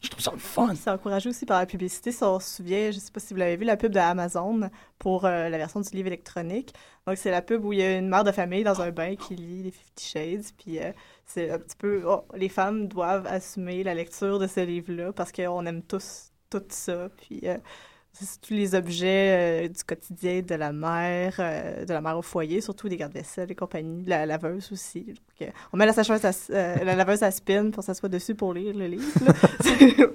[0.00, 0.74] Je trouve ça fun.
[0.76, 2.12] C'est encouragé aussi par la publicité.
[2.12, 4.70] Si on se souvient, je ne sais pas si vous l'avez vu, la pub d'Amazon
[4.98, 6.72] pour euh, la version du livre électronique.
[7.06, 9.16] Donc, c'est la pub où il y a une mère de famille dans un bain
[9.16, 10.44] qui lit les Fifty Shades.
[10.56, 10.92] Puis, euh,
[11.26, 12.02] c'est un petit peu.
[12.06, 16.62] Oh, les femmes doivent assumer la lecture de ce livre-là parce qu'on aime tous tout
[16.68, 17.08] ça.
[17.16, 17.58] Puis, euh,
[18.42, 22.60] tous les objets euh, du quotidien de la mère, euh, de la mère au foyer,
[22.60, 25.14] surtout des gardes-vaisselle et compagnie, la laveuse aussi.
[25.42, 28.86] Euh, on met la, sacheuse la laveuse à spin pour s'asseoir dessus pour lire le
[28.86, 29.04] livre.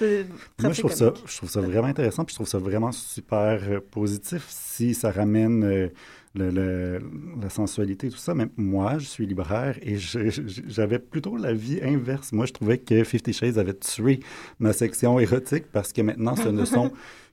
[0.00, 3.82] Moi, je trouve, ça, je trouve ça vraiment intéressant, puis je trouve ça vraiment super
[3.90, 5.90] positif si ça ramène
[6.34, 7.00] le,
[7.40, 8.34] la sensualité, tout ça.
[8.34, 12.32] Mais moi, je suis libraire et j'avais plutôt la vie inverse.
[12.32, 14.20] Moi, je trouvais que Fifty Shades avait tué
[14.58, 16.92] ma section érotique parce que maintenant, ce ne sont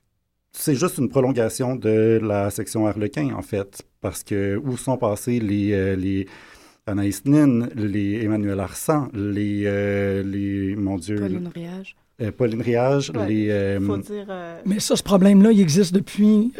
[0.58, 5.38] c'est juste une prolongation de la section Harlequin, en fait, parce que où sont passés
[5.38, 6.26] les, euh, les
[6.86, 11.16] Anaïs Nin, les Emmanuel Arsan, les, euh, les mon Dieu...
[12.20, 13.78] Euh, Pauline Riage, les...
[13.80, 14.26] Faut dire,
[14.66, 16.52] Mais ça, ce problème-là, il existe depuis,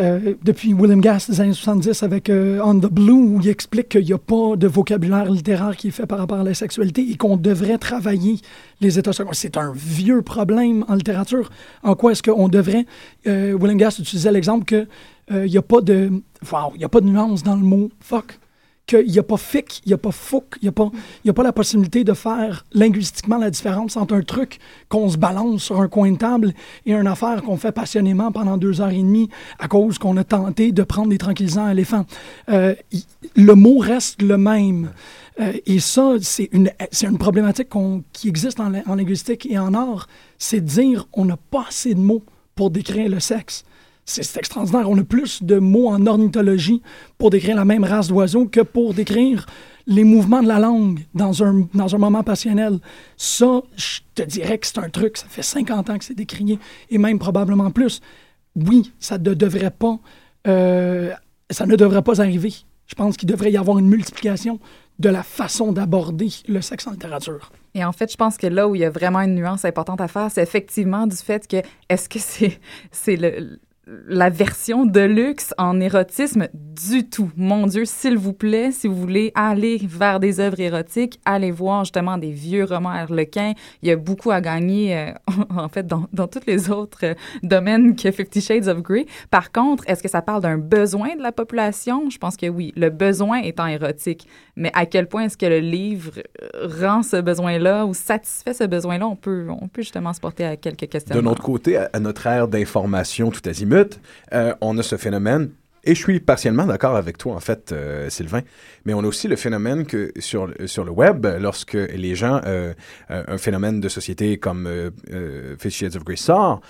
[0.42, 4.12] depuis William Gass des années 70 avec On the Blue, où il explique qu'il n'y
[4.12, 7.36] a pas de vocabulaire littéraire qui est fait par rapport à la sexualité et qu'on
[7.36, 8.40] devrait travailler
[8.80, 9.34] les États secondaires.
[9.34, 11.50] C'est un vieux problème en littérature.
[11.82, 12.86] En quoi est-ce qu'on devrait...
[13.26, 14.86] Euh, William Gass utilisait l'exemple qu'il
[15.30, 16.10] n'y euh, a pas de...
[16.50, 18.38] Wow, il n'y a pas de nuance dans le mot «fuck»
[18.88, 20.90] qu'il n'y a pas fic, il n'y a pas fouc, il n'y a, pas,
[21.26, 24.58] a pas la possibilité de faire linguistiquement la différence entre un truc
[24.88, 26.54] qu'on se balance sur un coin de table
[26.86, 29.28] et une affaire qu'on fait passionnément pendant deux heures et demie
[29.58, 32.06] à cause qu'on a tenté de prendre des tranquillisants à l'éléphant.
[32.48, 32.74] Euh,
[33.36, 34.90] le mot reste le même.
[35.38, 36.70] Euh, et ça, c'est une,
[37.02, 37.68] une problématique
[38.12, 40.08] qui existe en, en, linguistique et en art,
[40.38, 42.24] c'est de dire on n'a pas assez de mots
[42.54, 43.64] pour décrire le sexe.
[44.10, 44.88] C'est extraordinaire.
[44.88, 46.80] On a plus de mots en ornithologie
[47.18, 49.44] pour décrire la même race d'oiseaux que pour décrire
[49.86, 52.78] les mouvements de la langue dans un, dans un moment passionnel.
[53.18, 56.58] Ça, je te dirais que c'est un truc, ça fait 50 ans que c'est décrié,
[56.88, 58.00] et même probablement plus.
[58.56, 59.98] Oui, ça ne devrait pas,
[60.46, 61.12] euh,
[61.50, 62.54] ça ne devrait pas arriver.
[62.86, 64.58] Je pense qu'il devrait y avoir une multiplication
[64.98, 67.52] de la façon d'aborder le sexe en littérature.
[67.74, 70.00] Et en fait, je pense que là où il y a vraiment une nuance importante
[70.00, 71.58] à faire, c'est effectivement du fait que
[71.90, 72.58] est-ce que c'est
[72.90, 73.60] c'est le
[74.06, 77.30] la version de luxe en érotisme du tout.
[77.36, 81.84] Mon Dieu, s'il vous plaît, si vous voulez aller vers des œuvres érotiques, allez voir
[81.84, 83.54] justement des vieux romans harlequins.
[83.82, 85.12] Il y a beaucoup à gagner, euh,
[85.56, 89.06] en fait, dans, dans tous les autres euh, domaines que Fifty Shades of Grey.
[89.30, 92.10] Par contre, est-ce que ça parle d'un besoin de la population?
[92.10, 92.72] Je pense que oui.
[92.76, 94.26] Le besoin étant érotique.
[94.56, 96.14] Mais à quel point est-ce que le livre
[96.62, 99.06] rend ce besoin-là ou satisfait ce besoin-là?
[99.06, 101.14] On peut, on peut justement se porter à quelques questions.
[101.14, 103.77] De notre côté, à notre ère d'information tout azimut,
[104.32, 105.50] euh, on a ce phénomène
[105.84, 108.42] et je suis partiellement d'accord avec toi, en fait, euh, Sylvain.
[108.84, 112.74] Mais on a aussi le phénomène que sur, sur le web, lorsque les gens, euh,
[113.08, 114.90] un phénomène de société comme euh,
[115.58, 116.60] Fifty Shades of Grey sort,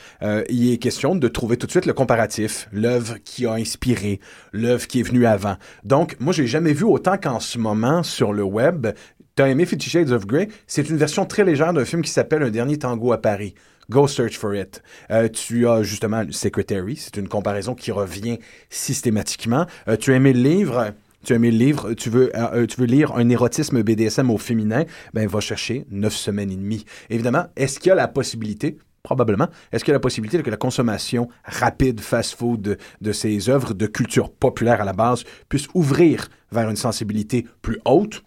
[0.48, 4.20] il est question de trouver tout de suite le comparatif, l'œuvre qui a inspiré,
[4.52, 5.56] l'œuvre qui est venue avant.
[5.84, 8.88] Donc, moi, j'ai jamais vu autant qu'en ce moment sur le web.
[9.34, 10.48] T'as aimé Fifty Shades of Grey?
[10.66, 13.54] C'est une version très légère d'un film qui s'appelle Un dernier tango à Paris.
[13.90, 14.82] Go search for it.
[15.10, 19.64] Euh, tu as justement Secretary, c'est une comparaison qui revient systématiquement.
[19.88, 20.92] Euh, tu as aimé le livre?
[21.24, 24.36] Tu as aimé le livre, tu veux, euh, tu veux lire un érotisme BDSM au
[24.36, 24.84] féminin,
[25.14, 26.84] ben va chercher neuf semaines et demie.
[27.08, 30.50] Évidemment, est-ce qu'il y a la possibilité, probablement, est-ce qu'il y a la possibilité que
[30.50, 35.66] la consommation rapide, fast-food de, de, ces œuvres de culture populaire à la base puisse
[35.74, 38.22] ouvrir vers une sensibilité plus haute?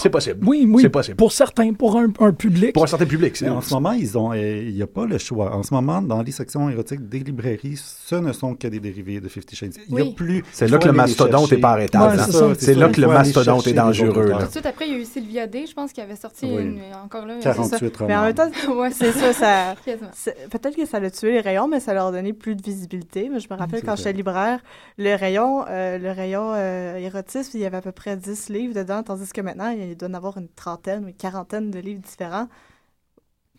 [0.00, 0.38] C'est possible.
[0.46, 0.82] Oui, oui.
[0.82, 1.16] C'est possible.
[1.16, 2.72] Pour certains, pour un, un public.
[2.72, 3.36] Pour un certain public.
[3.36, 5.52] c'est- en ce moment, ils ont, euh, il n'y a pas le choix.
[5.56, 9.20] En ce moment, dans les sections érotiques des librairies, ce ne sont que des dérivés
[9.20, 9.74] de Fifty Shades.
[9.88, 10.12] Il n'y a Oui.
[10.14, 10.44] plus.
[10.52, 12.14] C'est là que le mastodonte est pas arrêtable.
[12.14, 12.24] Ouais, hein.
[12.26, 12.54] c'est ça.
[12.56, 14.32] C'est ça, là que le mastodonte est dangereux.
[14.38, 16.46] Tout de suite après, il y a eu Sylvia D, je pense, qui avait sorti
[16.46, 16.62] Oui.
[16.62, 17.34] une, encore là.
[17.42, 19.74] 48 Mais en même temps, Ouais, c'est ça, ça,
[20.50, 23.28] peut-être que ça l'a tué les rayons, mais ça leur a donné plus de visibilité.
[23.32, 24.60] Mais je me rappelle quand j'étais libraire,
[24.96, 28.74] le rayon, euh, le rayon euh, érotisme, il y avait à peu près 10 livres
[28.74, 31.78] dedans, tandis que maintenant, il doit y en avoir une trentaine ou une quarantaine de
[31.78, 32.48] livres différents.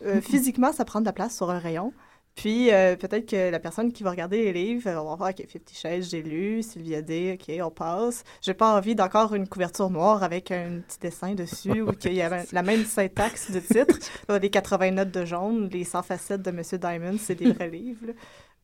[0.05, 1.93] Euh, physiquement, ça prend de la place sur un rayon.
[2.35, 5.45] Puis euh, peut-être que la personne qui va regarder les livres, on va voir, OK,
[5.47, 8.23] Fifty Shades, j'ai lu, Sylvia D, OK, on passe.
[8.41, 12.21] J'ai pas envie d'encore une couverture noire avec un petit dessin dessus ou qu'il y
[12.21, 13.97] avait la même syntaxe de titre.
[14.41, 18.07] les 80 notes de jaune, les 100 facettes de Monsieur Diamond, c'est des vrais livres.
[18.07, 18.13] là.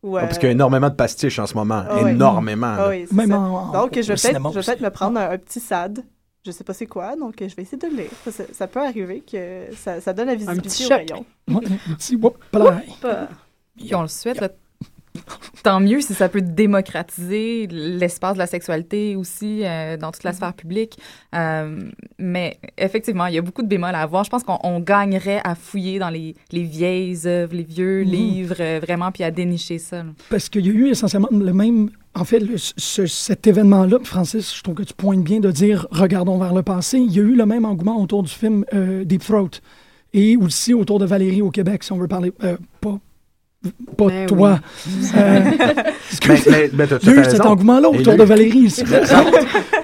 [0.03, 1.83] Ou, Ah, parce euh, qu'il y a énormément de pastiches en ce moment.
[1.89, 2.09] Ah.
[2.09, 2.75] Énormément.
[2.75, 2.89] là.
[2.89, 3.39] oui, c'est Même ça.
[3.39, 6.05] en, en- Donc, je vais au je peut-être me prendre un, un petit SAD.
[6.45, 8.11] Je sais pas c'est quoi, donc euh, je vais essayer de le lire.
[8.29, 11.25] Ça, ça peut arriver que ça, ça donne la visibilité petit au rayon.
[11.47, 12.37] Ouais, un petit whoop,
[13.93, 14.39] on le souhaite.
[14.39, 14.49] là.
[15.63, 20.33] Tant mieux si ça peut démocratiser l'espace de la sexualité aussi euh, dans toute la
[20.33, 20.97] sphère publique.
[21.33, 21.79] Euh,
[22.19, 24.23] mais effectivement, il y a beaucoup de bémols à avoir.
[24.23, 28.11] Je pense qu'on on gagnerait à fouiller dans les, les vieilles œuvres, les vieux Mhm.
[28.11, 30.03] livres, euh, vraiment, puis à dénicher ça.
[30.03, 30.09] là.
[30.29, 31.89] Parce qu'il y a eu essentiellement le même.
[32.13, 35.87] En fait, le- ce- cet événement-là, Francis, je trouve que tu pointes bien de dire
[35.91, 36.97] regardons vers le passé.
[36.99, 39.49] Il y a eu le même engouement autour du film euh, Deep Throat
[40.13, 42.31] et aussi autour de Valérie au Québec, si on veut parler.
[42.43, 42.97] euh, pas
[43.97, 44.59] pas Ben toi.
[45.15, 45.39] Euh,
[46.27, 48.73] Mais, mais, mais t'as il y a tout à eu cet engouement-là autour de Valérie.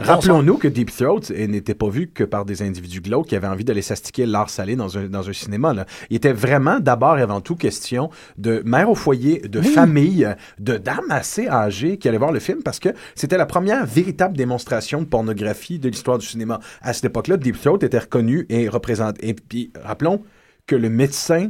[0.01, 3.47] Rappelons-nous que Deep Throat eh, n'était pas vu que par des individus glauques qui avaient
[3.47, 5.73] envie d'aller s'astiquer l'art salé dans un, dans un cinéma.
[5.73, 5.86] Là.
[6.09, 9.67] Il était vraiment d'abord et avant tout question de mères au foyer, de Oui.
[9.67, 10.27] familles,
[10.59, 14.36] de dames assez âgées qui allaient voir le film parce que c'était la première véritable
[14.36, 16.59] démonstration de pornographie de l'histoire du cinéma.
[16.82, 19.29] À cette époque-là, Deep Throat était reconnu et représenté.
[19.29, 20.23] Et puis, rappelons
[20.67, 21.49] que le médecin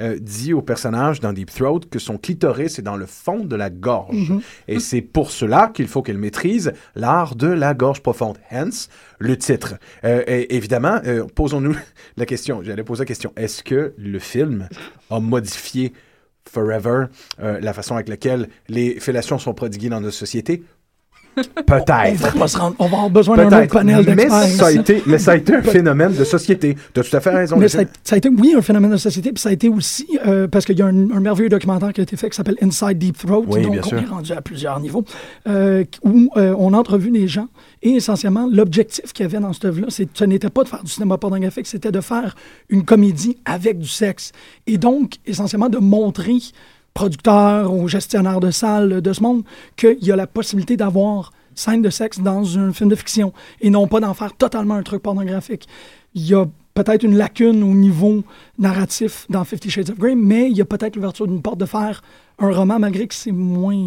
[0.00, 3.56] euh, dit au personnage dans Deep Throat que son clitoris est dans le fond de
[3.56, 4.32] la gorge.
[4.66, 8.38] Et c'est pour cela qu'il faut qu'elle maîtrise l'art de la gorge profonde.
[8.50, 8.88] Hence,
[9.18, 9.74] le titre.
[10.04, 11.76] Euh, et évidemment, euh, posons-nous
[12.16, 12.62] la question.
[12.62, 13.32] J'allais poser la question.
[13.36, 14.68] Est-ce que le film
[15.10, 15.92] a modifié
[16.50, 17.06] forever
[17.38, 20.62] la façon avec laquelle les fellations sont prodiguées dans notre société?
[21.66, 22.34] Peut-être.
[22.78, 25.54] on va avoir besoin d'un autre panel Mais ça, a été, mais ça a été
[25.54, 26.76] un phénomène de société.
[26.94, 27.56] Tu as tout à fait raison.
[27.56, 29.68] Mais ça a, ça a été, oui, un phénomène de société, puis ça a été
[29.68, 32.36] aussi, euh, parce qu'il y a un, un merveilleux documentaire qui a été fait qui
[32.36, 33.98] s'appelle Inside Deep Throat, Oui, donc bien on sûr.
[33.98, 35.04] est rendu à plusieurs niveaux,
[35.48, 37.48] euh, où euh, on a entrevu des gens,
[37.82, 40.82] et essentiellement, l'objectif qu'il y avait dans cette œuvre-là, c'est- ce n'était pas de faire
[40.82, 42.34] du cinéma pornographique, c'était de faire
[42.68, 44.32] une comédie avec du sexe.
[44.66, 46.38] Et donc, essentiellement, de montrer
[46.98, 49.44] producteurs, aux gestionnaires de salles de ce monde,
[49.76, 53.70] qu'il y a la possibilité d'avoir scène de sexe dans un film de fiction et
[53.70, 55.68] non pas d'en faire totalement un truc pornographique.
[56.14, 56.44] Il y a
[56.74, 58.24] peut-être une lacune au niveau
[58.58, 61.66] narratif dans Fifty Shades of Grey, mais il y a peut-être l'ouverture d'une porte de
[61.66, 62.02] faire
[62.40, 63.86] un roman, malgré que c'est moins...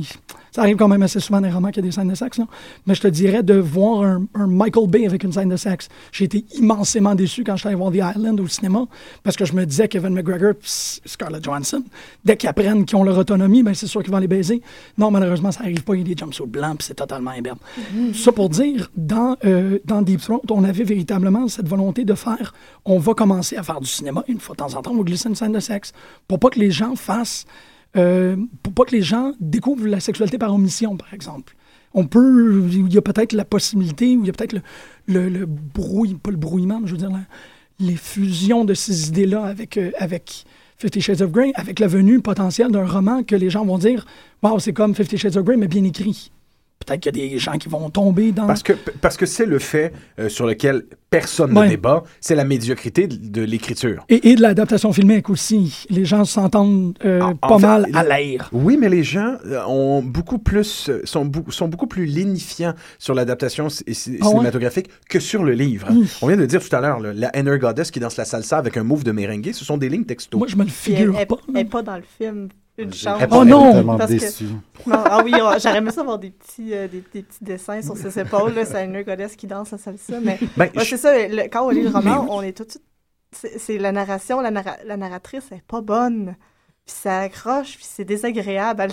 [0.51, 2.15] Ça arrive quand même assez souvent dans les romans qu'il y a des scènes de
[2.15, 2.45] sexe, là.
[2.85, 5.87] mais je te dirais de voir un, Michael Bay avec une scène de sexe.
[6.11, 8.85] J'ai été immensément déçu quand je suis allé voir The Island au cinéma,
[9.23, 11.83] parce que je me disais Kevin McGregor Scarlett Johansson,
[12.25, 14.61] dès qu'ils apprennent qu'ils ont leur autonomie, ben c'est sûr qu'ils vont les baiser.
[14.97, 17.59] Non, malheureusement, ça n'arrive pas, il y a des jumpsuits blancs, c'est totalement imberbe.
[18.13, 22.53] Ça pour dire, dans, euh, dans Deep Throat, on avait véritablement cette volonté de faire,
[22.83, 25.03] on va commencer à faire du cinéma, une fois de temps en temps, on va
[25.03, 25.93] glisser une scène de sexe,
[26.27, 27.45] pour pas que les gens fassent,
[27.97, 31.55] euh, pour pas que les gens découvrent la sexualité par omission, par exemple.
[31.93, 34.61] On peut, il y a peut-être la possibilité, il y a peut-être le,
[35.07, 37.19] le, le brouille, pas le brouillement, mais je veux dire, la-
[37.79, 40.45] les fusions de ces idées-là avec, euh, avec
[40.77, 44.05] Fifty Shades of Grey, avec la venue potentielle d'un roman que les gens vont dire,
[44.41, 46.31] wow, c'est comme Fifty Shades of Grey, mais bien écrit.
[46.85, 48.47] Peut-être qu'il y a des gens qui vont tomber dans.
[48.47, 51.65] Parce que parce que c'est le fait euh, sur lequel personne Ouais.
[51.65, 54.05] ne débat, c'est la médiocrité de, de l'écriture.
[54.09, 55.85] Et, et de l'adaptation filmique aussi.
[55.89, 58.49] Les gens s'entendent euh, en pas fait, mal à l'air.
[58.53, 63.67] Oui, mais les gens euh, ont beaucoup plus sont, sont beaucoup plus lénifiants sur l'adaptation
[63.69, 63.93] Ah ouais?
[63.93, 65.87] cinématographique que sur le livre.
[66.21, 68.57] On vient de le dire tout à l'heure, la Inner Goddess qui danse la salsa
[68.57, 70.37] avec un move de merengue, ce sont des lignes texto.
[70.37, 71.35] Moi, je me le figure elle- pas.
[71.53, 72.47] elle est pas dans le film.
[72.77, 73.21] Une chance.
[73.21, 73.97] Elle- Oh non!
[73.97, 74.43] Parce que-.
[74.89, 77.81] Non, ah oui, oh, j'aurais aimé ça avoir des petits, euh, des, des petits dessins
[77.81, 78.53] sur ses épaules.
[78.53, 78.65] là.
[78.65, 80.19] C'est une goddess qui danse à salsa.
[80.21, 82.63] Mais Ben, ouais, je- c'est ça, le- quand on lit le roman, on est tout
[82.63, 82.83] de suite.
[83.33, 86.35] C'est c'est la narration, la, narra- la narratrice elle est pas bonne.
[86.85, 88.87] Puis ça accroche, puis c'est désagréable à.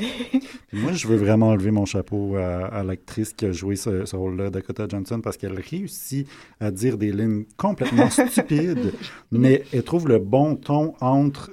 [0.75, 4.15] Moi, je veux vraiment enlever mon chapeau à, à l'actrice qui a joué ce, ce
[4.15, 6.29] rôle-là, Dakota Johnson, parce qu'elle réussit
[6.61, 8.93] à dire des lignes complètement stupides,
[9.33, 11.51] mais elle trouve le bon ton entre.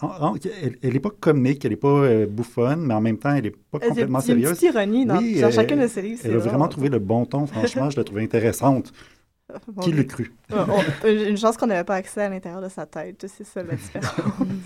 [0.00, 3.18] En- en- elle, elle est pas comique, elle est pas euh, bouffonne, mais en même
[3.18, 4.58] temps, elle est pas Il y a- complètement il y a une sérieuse.
[4.58, 6.20] petite ironie dans, Oui, dans elle- chacun de ses livres.
[6.22, 8.92] c'est Elle a vraiment trouvé le bon ton, franchement, je l'ai trouvée intéressante.
[9.82, 10.32] Qui l'a cru?
[10.50, 13.62] On- on- une chance qu'on n'avait pas accès à l'intérieur de sa tête, c'est ça
[13.62, 14.10] la différence.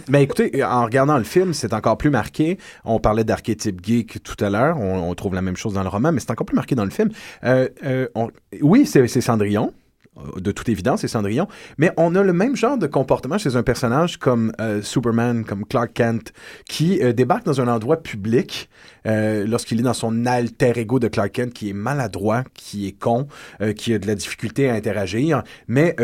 [0.09, 2.59] Mais écoutez, en regardant le film, c'est encore plus marqué.
[2.85, 4.79] On parlait d'archétype geek tout à l'heure.
[4.79, 6.85] On, on trouve la même chose dans le roman, mais c'est encore plus marqué dans
[6.85, 7.11] le film.
[7.43, 8.31] Euh, euh, on-
[8.63, 9.73] oui, c'est Cendrillon.
[10.19, 11.49] Euh, De toute évidence, c'est Cendrillon.
[11.79, 15.65] Mais on a le même genre de comportement chez un personnage comme euh, Superman, comme
[15.65, 16.33] Clark Kent,
[16.69, 18.69] qui euh, débarque dans un endroit public
[19.05, 23.27] lorsqu'il est dans son alter ego de Clark Kent, qui est maladroit, qui est con,
[23.75, 25.43] qui a de la difficulté à interagir.
[25.67, 25.97] Mais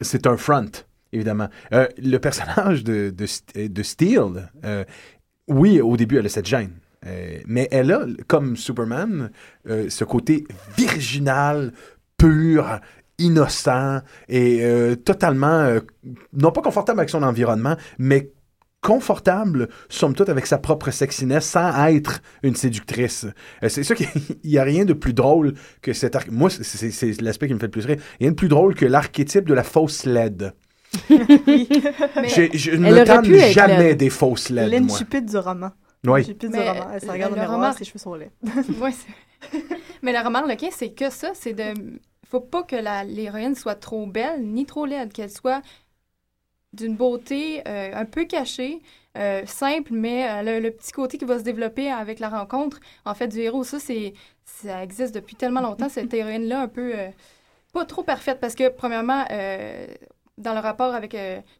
[0.00, 0.70] c'est un front
[1.12, 1.48] évidemment.
[1.70, 4.50] Le personnage de, de, de Steel,
[5.48, 6.72] oui, au début, elle a cette gêne.
[7.46, 9.30] Mais elle a, comme Superman,
[9.66, 10.46] ce côté
[10.78, 11.74] virginal,
[12.20, 12.80] pur,
[13.20, 15.80] innocent et euh, totalement, euh,
[16.32, 18.32] non pas confortable avec son environnement, mais
[18.82, 23.26] confortable, somme toute, avec sa propre sexiness sans être une séductrice.
[23.62, 24.08] Euh, c'est ça qu'il
[24.44, 25.52] n'y a rien de plus drôle
[25.82, 26.30] que cet arc.
[26.30, 27.98] Moi, c'est- l'aspect qui me fait le plus rire.
[28.18, 30.54] Il y a rien de plus drôle que l'archétype de la fausse LED.
[31.10, 34.80] Je ne me être jamais des fausses LED, moi.
[34.80, 35.70] L'incipit du roman.
[36.06, 36.24] Oui.
[36.34, 36.88] Du roman.
[36.94, 38.30] Elle se le- regarde au le miroir, roman- ses cheveux sont laids.
[38.80, 39.58] Ouais, c'est-
[40.02, 41.74] Mais le roman Lequin, c'est que ça, c'est de...
[42.30, 45.62] Faut pas que la- l'héroïne soit trop belle ni trop laide, qu'elle soit
[46.72, 48.80] d'une beauté euh, un peu cachée,
[49.18, 52.78] euh, simple, mais euh, le, le petit côté qui va se développer avec la rencontre,
[53.04, 53.64] en fait, du héros.
[53.64, 54.14] Ça, c'est
[54.44, 56.92] ça existe depuis tellement longtemps, cette héroïne-là, un peu...
[57.72, 59.24] pas trop parfaite, parce que, premièrement,
[60.38, 61.12] dans le rapport avec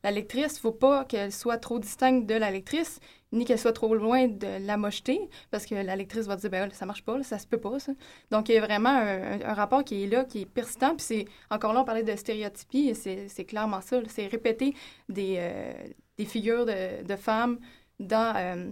[0.04, 3.00] la lectrice, faut pas qu'elle soit trop distincte de la lectrice,
[3.32, 6.70] ni qu'elle soit trop loin de la mocheté, parce que la lectrice va dire, ben
[6.72, 7.92] ça marche pas, là, ça se peut pas, ça.
[8.30, 11.24] Donc, il y a vraiment un, rapport qui est là, qui est persistant, puis c'est,
[11.50, 14.74] encore là, on parlait de stéréotypie, et c'est, c'est clairement ça, c'est répéter
[15.08, 15.72] des, euh,
[16.18, 17.58] des figures de, de femmes
[17.98, 18.70] dans, euh,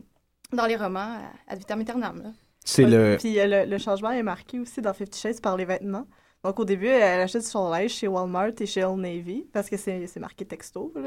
[0.53, 2.35] dans les romans à, ad vitam aeternam.
[2.65, 3.17] C'est le.
[3.19, 6.07] Puis euh, le, le changement est marqué aussi dans Fifty Shades par les vêtements.
[6.45, 9.77] Donc au début, elle achète son linge chez Walmart et chez Old Navy parce que
[9.77, 10.93] c'est marqué texto.
[10.95, 11.03] Là.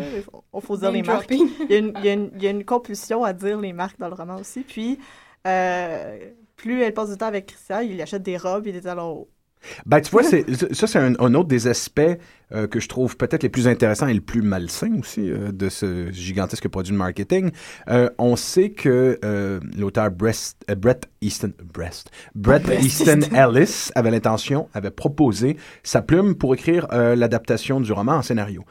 [0.53, 1.29] Il faut, dire les marques.
[1.29, 1.49] dropping.
[1.69, 3.59] Il y, a une, il, y a une, il y a une compulsion à dire
[3.59, 4.61] les marques dans le roman aussi.
[4.61, 4.99] Puis
[5.47, 9.11] euh, plus elle passe du temps avec Christian, il achète des robes et des talons
[9.11, 9.29] hauts.
[9.85, 12.01] Ben, tu vois, c'est- ça, c'est un, un autre des aspects
[12.53, 15.69] euh, que je trouve peut-être les plus intéressants et le plus malsain aussi euh, de
[15.69, 17.51] ce gigantesque produit de marketing.
[17.87, 19.17] Euh, on sait que
[19.77, 23.19] l'auteur Brest- Brett Easton, Brest, Brett Easton.
[23.33, 28.65] Ellis avait l'intention, avait proposé sa plume pour écrire l'adaptation du roman en scénario.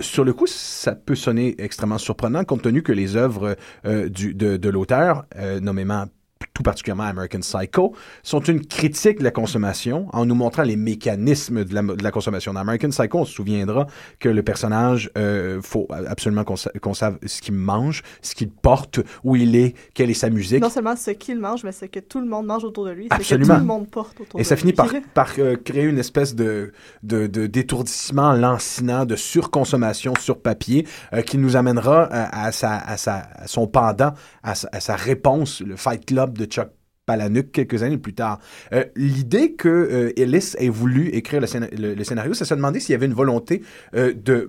[0.00, 4.56] Sur le coup, ça peut sonner extrêmement surprenant compte tenu que les œuvres du, de,
[4.56, 5.24] de l'auteur,
[5.60, 6.04] nommément
[6.52, 11.64] tout particulièrement American Psycho, sont une critique de la consommation en nous montrant les mécanismes
[11.64, 12.52] de la, de la consommation.
[12.52, 13.86] Dans American Psycho, on se souviendra
[14.18, 18.50] que le personnage, euh, faut absolument qu'on sa- qu'on sache ce qu'il mange, ce qu'il
[18.50, 20.62] porte, où il est, quelle est sa musique.
[20.62, 23.08] Non seulement ce qu'il mange, mais ce que tout le monde mange autour de lui,
[23.10, 24.40] ce que tout le monde porte autour de lui.
[24.40, 26.72] Et ça finit par, par euh, créer une espèce de,
[27.02, 32.96] de, d'étourdissement lancinant, de surconsommation sur papier, euh, qui nous amènera à, à sa, à,
[32.96, 36.68] sa, à son pendant, à sa, à sa réponse, le Fight Club de Chuck
[37.06, 38.38] Palahniuk quelques années plus tard.
[38.72, 42.54] Euh, L'idée que euh, Ellis ait voulu écrire le, scéna- le- le scénario, ça se
[42.54, 43.62] demandait s'il y avait une volonté
[43.94, 44.48] euh, de,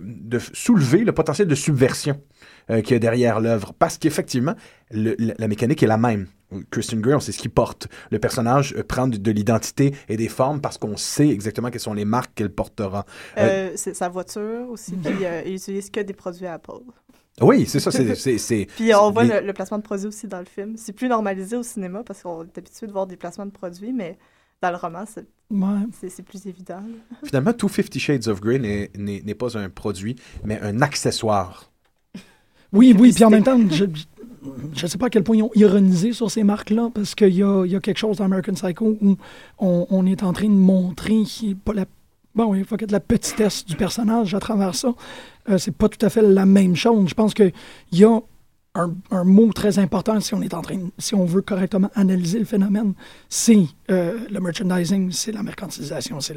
[0.54, 2.22] soulever le potentiel de subversion
[2.68, 3.74] qu'il y a derrière l'œuvre.
[3.78, 4.56] Parce qu'effectivement,
[4.90, 6.26] la, mécanique est la même.
[6.72, 7.88] Kristen Grey, on sait ce qu'il porte.
[8.10, 11.94] Le personnage prend de, de l'identité et des formes parce qu'on sait exactement quelles sont
[11.94, 13.06] les marques qu'elle portera.
[13.36, 15.14] C'est sa voiture aussi, puis
[15.46, 16.82] il que des produits Apple.
[17.42, 17.92] Oui, c'est ça.
[17.92, 20.46] c'est- c'est- c'est- Puis on voit les- le, le placement de produits aussi dans le
[20.46, 20.76] film.
[20.78, 23.92] C'est plus normalisé au cinéma parce qu'on est habitué de voir des placements de produits,
[23.94, 24.18] mais
[24.62, 25.68] dans le roman, c'est Ouais.
[26.00, 26.82] c'est- c'est plus évident.
[27.24, 31.72] Finalement, tout Fifty Shades of Grey n'est- n'est n'est pas un produit, mais un accessoire.
[32.74, 35.52] Oui, oui, puis en même temps, je ne sais pas à quel point ils ont
[35.56, 38.54] ironisé sur ces marques-là, parce qu'il y a, il y a quelque chose dans American
[38.54, 39.18] Psycho où
[39.60, 41.24] on, on est en train de montrer
[41.64, 41.86] pas la,
[42.36, 44.94] bon, il faut qu'il y ait de la petitesse du personnage à travers ça.
[45.50, 47.10] Euh, c'est pas tout à fait la même chose.
[47.10, 47.54] Je pense qu'il
[47.92, 48.20] y a
[48.76, 52.46] un, mot très important si on est en train, si on veut correctement analyser le
[52.46, 52.94] phénomène,
[53.30, 56.36] c'est euh, le merchandising, c'est la mercantilisation, c'est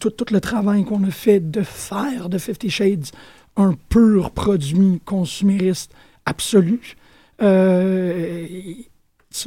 [0.00, 3.06] tout, tout le travail qu'on a fait de faire de Fifty Shades
[3.56, 5.92] un pur produit consumériste
[6.26, 6.96] absolu.
[7.42, 8.46] Euh,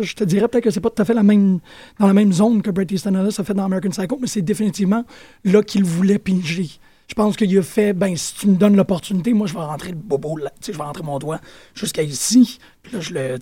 [0.02, 1.60] je te dirais peut-être que c'est pas tout à fait la même,
[2.00, 5.04] dans la même zone que Bret Easton a fait dans American Psycho, mais c'est définitivement
[5.44, 6.70] là qu'il voulait piger.
[7.08, 9.90] Je pense qu'il a fait, ben, si tu me donnes l'opportunité, moi, je vais rentrer
[9.90, 11.40] le bobo, là, je vais rentrer mon doigt
[11.76, 13.38] jusqu'à ici, puis là, je le,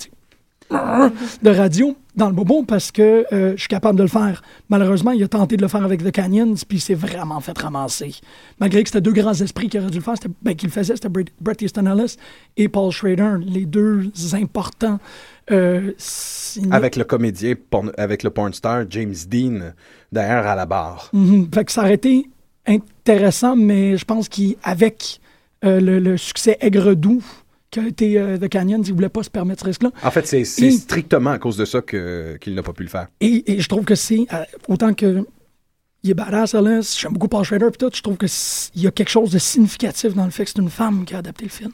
[1.44, 4.41] de radio dans le bobo parce que euh, je suis capable de le faire.
[4.70, 7.57] Malheureusement, il a tenté de le faire avec The Canyons, puis il s'est vraiment fait
[7.57, 8.15] ramasser.
[8.60, 11.57] Malgré que c'était deux grands esprits qui auraient dû le faire, c'était- ben, c'était Bret
[11.61, 12.18] Easton Ellis
[12.57, 14.99] et Paul Schrader, les deux importants
[16.72, 19.74] Avec le comédien, porn- avec le porn star James Dean
[20.11, 21.11] derrière à la barre.
[21.53, 22.30] Fait que ça aurait été
[22.65, 25.20] intéressant, mais je pense qu'avec
[25.65, 27.24] euh, le, le succès aigre-doux
[27.72, 29.91] qu'a été euh, The Canyon, il ne voulait pas se permettre ce risque-là.
[30.03, 33.07] En fait, c'est strictement à cause de ça qu'il n'a pas pu le faire.
[33.20, 35.26] Et, et je trouve que c'est, euh, autant que
[36.03, 38.91] il est badass, Alice, j'aime beaucoup Paul Schrader, puis tout, je trouve qu'il y a
[38.91, 41.49] quelque chose de significatif dans le fait que c'est une femme qui a adapté le
[41.49, 41.72] film.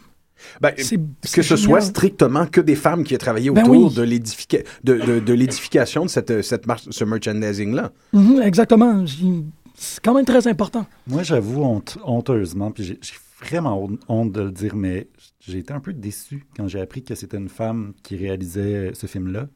[0.62, 1.58] Ben, C'est- que c'est ce génial.
[1.58, 3.94] soit strictement que des femmes qui aient travaillé Ben autour oui.
[3.96, 7.92] de l'édifica- de, de- de l'édification de cette, cette mar- ce merchandising-là.
[8.14, 9.06] Mhm, exactement.
[9.76, 10.86] C'est quand même très important.
[11.08, 13.14] Moi, j'avoue honte- honteusement, puis j'ai j'ai
[13.48, 15.08] vraiment honte- de le dire, mais
[15.40, 19.08] j'ai été un peu déçu quand j'ai appris que c'était une femme qui réalisait ce
[19.08, 19.48] film-là.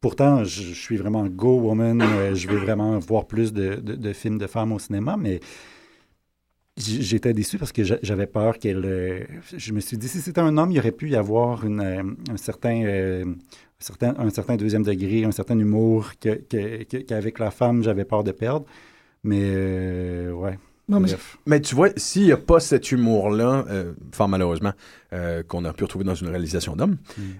[0.00, 3.94] Pourtant, je, je suis vraiment go woman, euh, je veux vraiment voir plus de, de-
[3.96, 5.40] de films de femmes au cinéma, mais
[6.76, 8.84] j'étais déçu parce que j'a- j'avais peur qu'elle...
[8.84, 9.20] euh,
[9.56, 12.02] je me suis dit, si c'était un homme, il aurait pu y avoir une, euh,
[12.30, 12.82] un certain...
[12.84, 17.50] euh, un certain, un certain deuxième degré, un certain humour que- que- que- qu'avec la
[17.50, 18.64] femme, j'avais peur de perdre.
[19.22, 20.58] Mais euh, ouais.
[20.88, 21.00] Non,
[21.46, 24.72] mais tu vois, s'il n'y a pas cet humour-là, euh, fort malheureusement,
[25.12, 26.96] euh, qu'on a pu retrouver dans une réalisation d'homme,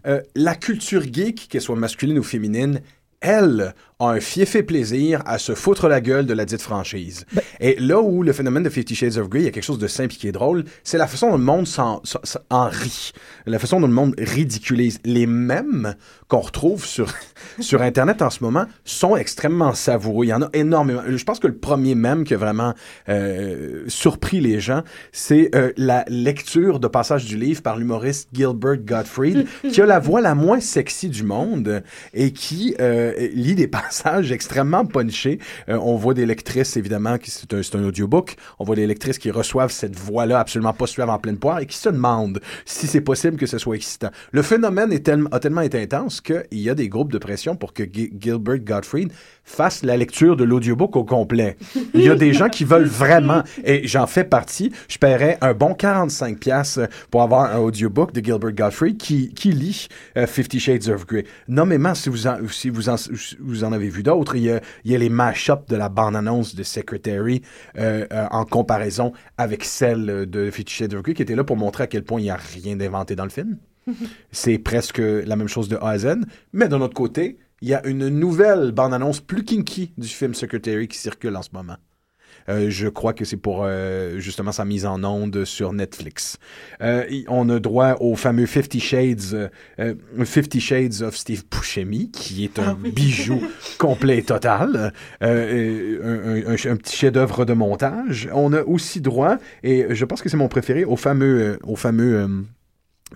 [0.06, 2.80] euh, la culture geek, qu'elle soit masculine ou féminine,
[3.20, 7.24] elle a un fiefé plaisir à se foutre la gueule de la dite franchise.
[7.60, 9.78] et là où le phénomène de Fifty Shades of Grey, il y a quelque chose
[9.78, 12.40] de simple et qui est drôle, c'est la façon dont le monde s'en, s'en- s'en-
[12.50, 13.12] en rit.
[13.46, 14.98] La façon dont le monde ridiculise.
[15.04, 15.94] Les mêmes
[16.28, 17.08] qu'on retrouve sur,
[17.60, 20.26] sur Internet en ce moment sont extrêmement savoureux.
[20.26, 21.00] Il y en a énormément.
[21.08, 22.74] Je pense que le premier mème qui a vraiment
[23.08, 24.82] euh, surpris les gens,
[25.12, 29.98] c'est euh, la lecture de passage du livre par l'humoriste Gilbert Gottfried, qui a la
[30.00, 31.82] voix la moins sexy du monde
[32.12, 35.38] et qui euh, lit des passages extrêmement punchés.
[35.68, 38.36] Euh, on voit des lectrices, évidemment, qui c'est un, un audiobook.
[38.58, 41.66] On voit des lectrices qui reçoivent cette voix-là absolument pas suave en pleine poire et
[41.66, 44.10] qui se demandent si c'est possible que ce soit excitant.
[44.32, 47.56] Le phénomène est tellement- a tellement été intense qu'il y a des groupes de pression
[47.56, 49.12] pour que Gi- Gilbert Gottfried
[49.44, 51.56] fasse la lecture de l'audiobook au complet.
[51.94, 55.52] Il y a des gens qui veulent vraiment, et j'en fais partie, je paierais un
[55.54, 56.80] bon 45$ piastres
[57.10, 59.86] pour avoir un audiobook de Gilbert Gottfried qui, qui lit
[60.16, 61.24] euh, Fifty Shades of Grey.
[61.46, 62.96] Nommément, si vous en, si vous en,
[63.40, 65.88] vous en avez vu d'autres, il y a, il y a les mash-ups de la
[65.88, 67.42] bande-annonce de Secretary
[67.78, 70.50] euh, euh, en comparaison avec celle de
[71.00, 73.24] Grey qui était là pour montrer à quel point il n'y a rien d'inventé dans
[73.24, 73.58] le film.
[74.32, 76.16] C'est presque la même chose de A à Z.
[76.52, 80.88] Mais d'un autre côté, il y a une nouvelle bande-annonce plus kinky du film Secretary
[80.88, 81.76] qui circule en ce moment.
[82.48, 86.38] Euh, je crois que c'est pour euh, justement sa mise en onde sur Netflix.
[86.80, 89.50] Euh, on a droit au fameux Fifty Shades,
[89.80, 89.94] euh,
[90.24, 93.40] Fifty Shades of Steve Buscemi, qui est un bijou
[93.78, 98.28] complet et total, un, un- un petit chef-d'œuvre de montage.
[98.32, 102.16] On a aussi droit, et je pense que c'est mon préféré, au fameux, au fameux
[102.16, 102.28] euh,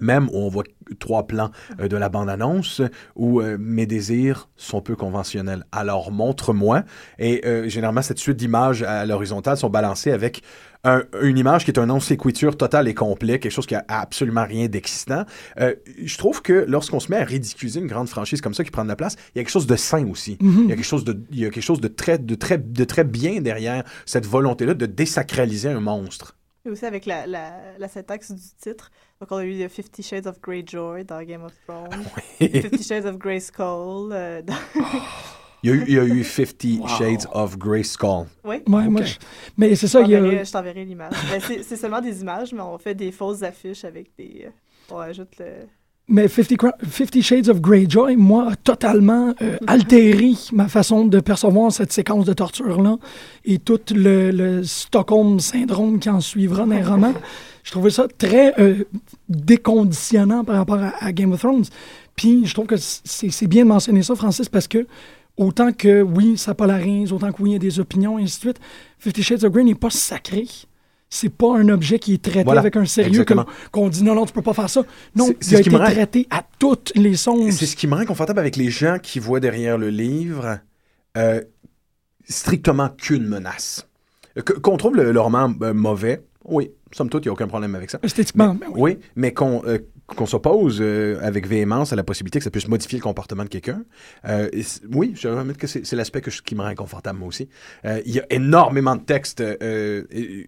[0.01, 0.65] même où on voit
[1.01, 1.51] trois plans
[1.81, 2.81] euh, de la bande-annonce
[3.17, 5.65] où euh, mes désirs sont peu conventionnels.
[5.73, 6.85] Alors montre-moi.
[7.19, 10.43] Et euh, généralement, cette suite d'images à l'horizontale sont balancées avec
[10.85, 14.45] un- une image qui est un non-séquiture totale et complet, quelque chose qui a absolument
[14.47, 15.25] rien d'excitant.
[15.61, 18.71] Euh, je trouve que lorsqu'on se met à ridiculiser une grande franchise comme ça qui
[18.71, 20.39] prend de la place, il y a quelque chose de sain aussi.
[20.41, 20.61] Mhm.
[20.65, 22.59] Il y a quelque chose de, il y a quelque chose de très, de très,
[22.59, 26.37] de très bien derrière cette volonté-là de désacraliser un monstre.
[26.65, 28.91] Et aussi avec la, la, la syntaxe du titre.
[29.21, 32.05] Donc, on a eu Fifty Shades of Greyjoy dans Game of Thrones.
[32.39, 34.11] Fifty Shades of Grey Skull.
[34.13, 34.55] euh, dans...
[35.63, 38.25] Il y a eu, il y a eu 50 Shades of Grey Skull.
[38.45, 38.63] oui.
[38.67, 39.17] Ouais, moi, je-
[39.59, 40.43] mais c'est ça, il y a...
[40.43, 41.13] je t'enverrai l'image.
[41.31, 44.47] Ben, c'est c'est seulement des images, mais on fait des fausses affiches avec des.
[44.47, 44.51] euh,
[44.91, 45.67] on ajoute le.
[46.09, 51.21] Mais Fifty, Cra- Fifty Shades of Greyjoy, moi, a totalement euh, altéré ma façon de
[51.21, 52.97] percevoir cette séquence de torture-là
[53.45, 57.13] et tout le, le Stockholm syndrome qui en suivra dans les romans.
[57.71, 58.83] Je trouvais ça très euh,
[59.29, 61.65] déconditionnant par rapport à, à Game of Thrones.
[62.17, 64.89] Puis je trouve que c'est bien de mentionner ça, Francis, parce que
[65.37, 68.39] autant que oui, ça polarise, autant que oui, il y a des opinions, et ainsi
[68.39, 68.61] de suite,
[68.99, 70.49] Fifty Shades of Grey n'est pas sacré.
[71.09, 73.25] C'est pas un objet qui est traité Voilà, avec un sérieux
[73.71, 74.83] qu'on dit non, non, tu peux pas faire ça.
[75.15, 77.53] Non, C'est- il a ce qui été me rend- traité à toutes les sondes.
[77.53, 80.59] C'est ce qui me rend confortable avec les gens qui voient derrière le livre
[81.17, 81.41] euh,
[82.29, 83.87] strictement qu'une menace.
[84.37, 87.49] Euh, Qu'on trouve le, le roman euh, mauvais, oui, somme toute, il n'y a aucun
[87.49, 87.99] problème avec ça.
[88.03, 88.93] Esthétiquement, Mais- ben oui.
[88.97, 92.67] oui, mais qu'on euh, qu'on s'oppose euh, avec véhémence à la possibilité que ça puisse
[92.67, 93.85] modifier le comportement de quelqu'un.
[94.27, 94.49] Euh,
[94.93, 97.49] oui, je vais admettre que c'est l'aspect qui me rend inconfortable, moi aussi.
[97.85, 100.43] Euh, Il y a énormément de textes euh, euh,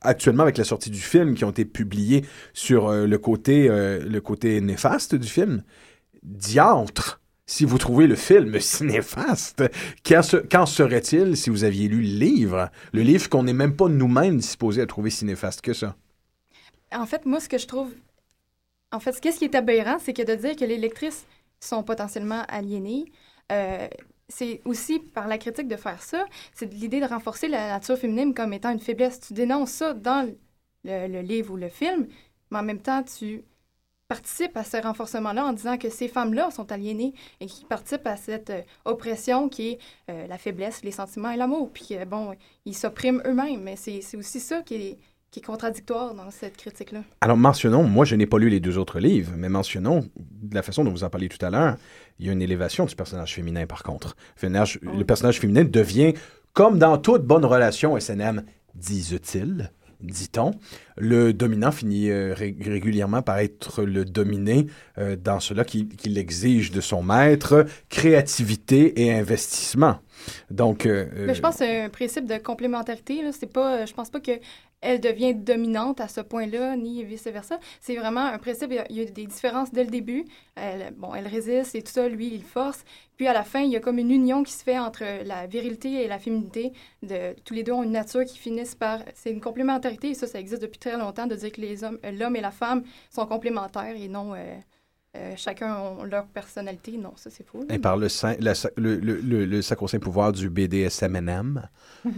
[0.00, 2.24] actuellement avec la sortie du film qui ont été publiés
[2.54, 5.62] sur le, côté, euh, le côté néfaste du film.
[6.22, 7.20] Diantre!
[7.46, 9.62] Si vous trouvez le film si néfaste,
[10.04, 12.70] qu'en se- qu'en serait-il si vous aviez lu le livre?
[12.92, 15.96] Le livre qu'on n'est même pas nous-mêmes disposés à trouver si néfaste que ça.
[16.92, 17.92] En fait, moi, ce que je trouve.
[18.92, 21.26] En fait, ce qui est aberrant, c'est que de dire que les lectrices
[21.60, 23.12] sont potentiellement aliénées.
[23.52, 23.88] euh,
[24.28, 28.34] c'est aussi par la critique de faire ça, c'est l'idée de renforcer la nature féminine
[28.34, 29.20] comme étant une faiblesse.
[29.20, 30.26] Tu dénonces ça dans
[30.84, 32.08] le, le livre ou le film,
[32.50, 33.42] mais en même temps, tu
[34.12, 38.18] participent à ce renforcement-là en disant que ces femmes-là sont aliénées et qui participent à
[38.18, 39.78] cette euh, oppression qui est
[40.10, 41.70] euh, la faiblesse, les sentiments et l'amour.
[41.72, 42.34] Puis, euh, bon,
[42.66, 44.98] ils s'oppriment eux-mêmes, mais c'est aussi ça qui est,
[45.30, 47.04] qui est contradictoire dans cette critique-là.
[47.22, 50.62] Alors, mentionnons, moi, je n'ai pas lu les deux autres livres, mais mentionnons, de la
[50.62, 51.76] façon dont vous en parliez tout à l'heure,
[52.18, 54.14] il y a une élévation du personnage féminin, par contre.
[54.42, 56.12] Le personnage féminin devient,
[56.52, 58.44] comme dans toute bonne relation SNM,
[58.74, 59.70] disent-ils,
[60.02, 60.52] dit-on,
[60.96, 64.66] le dominant finit euh, ré- régulièrement par être le dominé
[64.98, 69.98] euh, dans cela qu'il qu'il exige de son maître, créativité et investissement.
[70.50, 73.22] Donc, euh, Mais je pense que c'est un principe de complémentarité.
[73.22, 73.30] Là.
[73.52, 74.32] Pas, je pense pas que
[74.82, 77.58] elle devient dominante à ce point-là, ni vice-versa.
[77.80, 80.24] C'est vraiment un principe, il y, a, des différences dès le début.
[80.56, 82.84] Elle, bon, elle résiste et tout ça, lui, il force.
[83.16, 85.46] Puis à la fin, il y a comme une union qui se fait entre la
[85.46, 86.72] virilité et la féminité.
[87.02, 89.00] De, tous les deux ont une nature qui finissent par...
[89.14, 91.98] C'est une complémentarité, et ça, ça existe depuis très longtemps, de dire que les hommes,
[92.12, 94.34] l'homme et la femme sont complémentaires et non...
[94.34, 94.56] euh,
[95.16, 96.92] euh, chacun ont leur personnalité.
[96.96, 97.64] Non, ça, c'est faux.
[97.70, 101.68] Et par le, saint- la sa- le, le, le, le sacro-saint pouvoir du BDSMNM,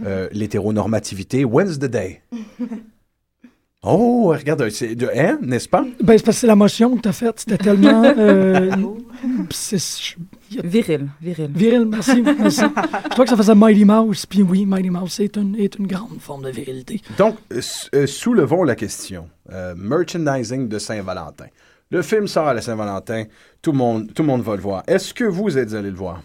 [0.05, 2.21] euh, l'hétéronormativité, when's the day?
[3.87, 5.83] Oh, regarde, c'est de hein, n'est-ce pas?
[6.01, 7.39] Ben, c'est parce que c'est la motion que tu as faite.
[7.41, 8.03] C'était tellement.
[8.17, 8.71] euh,
[10.63, 11.51] Viril, viril.
[11.53, 12.23] Viril, merci.
[12.23, 12.61] merci.
[13.03, 14.25] Je crois que ça faisait Mighty Mouse.
[14.25, 16.99] Puis oui, Mighty Mouse est une, est une grande forme de virilité.
[17.19, 17.61] Donc, euh,
[17.93, 19.29] euh, soulevons la question.
[19.51, 21.45] Euh, merchandising de Saint-Valentin.
[21.91, 23.25] Le film sort à la Saint-Valentin,
[23.61, 24.83] tout le monde, tout le monde va le voir.
[24.87, 26.23] Est-ce que vous êtes allé le voir?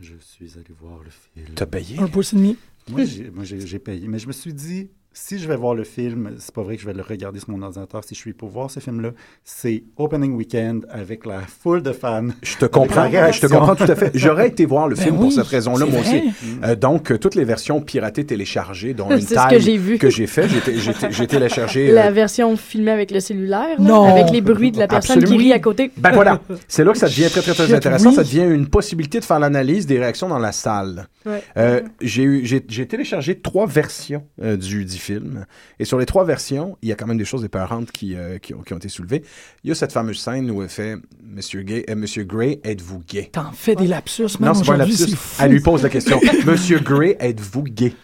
[0.00, 1.54] Je suis allé voir le film.
[1.54, 1.98] T'as payé?
[1.98, 2.56] Un pouce et demi.
[2.88, 4.08] Moi, j'ai, moi, j'ai, j'ai payé.
[4.08, 6.82] Mais je me suis dit, si je vais voir le film, c'est pas vrai que
[6.82, 8.02] je vais le regarder sur mon ordinateur.
[8.04, 9.10] Si je suis pour voir ce film-là,
[9.44, 12.28] c'est opening weekend avec la foule de fans.
[12.42, 14.10] Je te comprends, je te comprends tout à fait.
[14.14, 16.22] J'aurais été voir le Ben film oui, pour cette raison-là, moi vrai.
[16.26, 16.32] aussi.
[16.64, 19.76] Euh, donc, euh, toutes les versions piratées téléchargées, dont une C'est ce taille que j'ai
[19.76, 19.98] vu.
[19.98, 21.90] que j'ai fait, j'ai, té- j'ai té- j'ai téléchargé.
[21.90, 25.38] euh, La version filmée avec le cellulaire, là, avec les bruits de la personne Absolument.
[25.38, 25.90] qui rit à côté.
[25.96, 28.08] Ben voilà, c'est là que ça devient très, très, très Shit, intéressant.
[28.10, 28.14] oui.
[28.16, 31.06] Ça devient une possibilité de faire l'analyse des réactions dans la salle.
[31.26, 31.42] Ouais.
[31.56, 35.44] Euh, j'ai, téléchargé trois versions euh, du, du film.
[35.78, 38.38] Et sur les trois versions, il y a quand même des choses épeurantes qui, euh,
[38.38, 39.22] qui, ont, qui ont été soulevées.
[39.64, 43.00] Il y a cette fameuse scène où elle fait Monsieur, Gay, euh, Monsieur Gray, êtes-vous
[43.08, 43.28] gay?
[43.32, 44.48] T'en fais des lapsus, man.
[44.50, 45.14] Non, c'est pas un lapsus.
[45.40, 47.94] Elle lui pose la question Monsieur Gray, êtes-vous gay?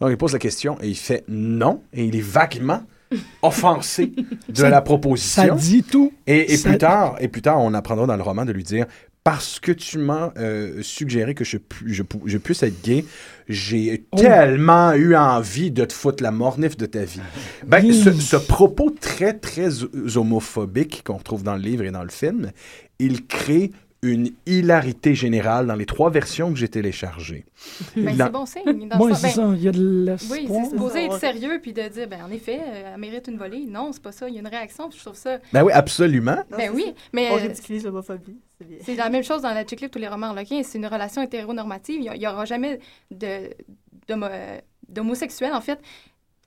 [0.00, 1.82] Donc, il pose la question et il fait non.
[1.92, 2.82] Et il est vaguement
[3.42, 4.06] offensé
[4.48, 5.54] de Ça- la Ça proposition.
[5.54, 6.12] dit tout.
[6.26, 8.64] Et, et Ça- plus tard, et plus tard, on apprendra dans le roman de lui
[8.64, 8.86] dire
[9.24, 13.04] parce que tu m'as euh, suggéré que je, pu- je, pu- je puisse être gay,
[13.48, 14.16] j'ai Oh.
[14.18, 17.20] tellement eu envie de te foutre la mornif de ta vie.
[17.66, 17.94] Ben, Oui.
[17.98, 19.68] ce, ce propos très, très
[20.16, 22.50] homophobique qu'on retrouve dans le livre et dans le film,
[22.98, 23.72] il crée
[24.04, 27.44] une hilarité générale dans les trois versions que j'ai téléchargées.
[27.96, 28.88] Ben, Dans- c'est bon signe.
[28.88, 29.52] Dans c'est ben, ça.
[29.56, 30.60] Il y a de Oui, l'espoir.
[30.64, 33.64] c'est supposé être sérieux puis de dire, ben en effet, euh, elle mérite une volée.
[33.66, 34.28] Non, c'est pas ça.
[34.28, 34.88] Il y a une réaction.
[34.88, 35.38] puis Je trouve ça.
[35.52, 36.36] Ben oui, absolument.
[36.50, 36.92] Non, ben c'est oui, ça.
[37.12, 38.38] mais On euh, ridiculise l'homophobie.
[38.82, 40.62] C'est la même chose dans la checklist tous les romans harlequins.
[40.62, 42.00] C'est une relation hétéronormative.
[42.02, 42.78] Il n'y aura jamais
[43.10, 43.50] de
[44.08, 44.28] d'homo-
[44.88, 45.78] d'homosexuel en fait.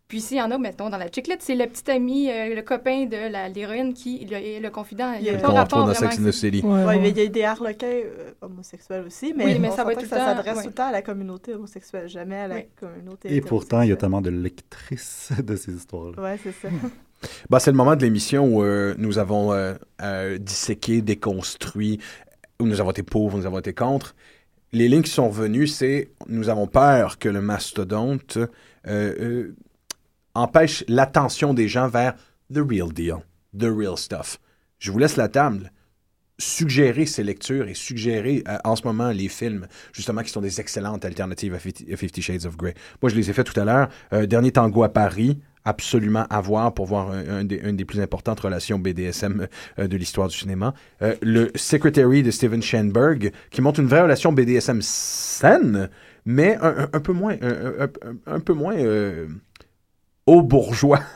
[0.08, 2.62] Puis s'il y en a, mettons, dans la chiclette, c'est le petit ami, euh, le
[2.62, 5.12] copain de la- l'héroïne qui le, est le confident.
[5.20, 6.62] Il y a pas rapport retrouve dans vraiment Sex and avec the City.
[6.64, 7.00] Ouais, Ouais, ouais.
[7.00, 9.92] mais il y a des harlequins euh, homosexuels aussi, mais, Oui, mais on ça va
[9.92, 10.64] être que ça s'adresse ouais.
[10.64, 12.66] tout le temps à la communauté homosexuelle, jamais à la Oui.
[12.80, 16.22] communauté Et pourtant, il y a tellement de lectrices de ces histoires-là.
[16.22, 16.70] Ouais, c'est ça.
[17.50, 19.74] Bah, c'est le moment de l'émission où euh, nous avons euh,
[20.04, 22.00] euh, disséqué, déconstruit,
[22.60, 24.16] où nous avons été pour, où nous avons été contre.
[24.72, 28.48] Les lignes qui sont revenues, c'est nous avons peur que le mastodonte euh,
[28.88, 29.56] euh,
[30.38, 32.16] empêche l'attention des gens vers
[32.54, 33.18] the real deal,
[33.58, 34.40] the real stuff.
[34.80, 35.72] Je vous laisse la table.
[36.40, 40.62] Suggérer ces lectures et suggérer euh, en ce moment les films, justement, qui sont des
[40.62, 42.76] excellentes alternatives à Fifty, Shades of Grey.
[43.02, 43.90] Moi, je les ai fait tout à l'heure.
[44.14, 48.80] Euh, Dernier tango à Paris, absolument à voir pour voir une des plus importantes relations
[48.80, 49.48] BDSM
[49.80, 50.74] euh, de l'histoire du cinéma.
[51.02, 55.90] Euh, le Secretary de Steven Schenberg, qui montre une vraie relation BDSM saine,
[56.26, 57.38] mais un, peu moins,
[58.26, 58.76] un, peu moins
[60.28, 61.02] haut bourgeois.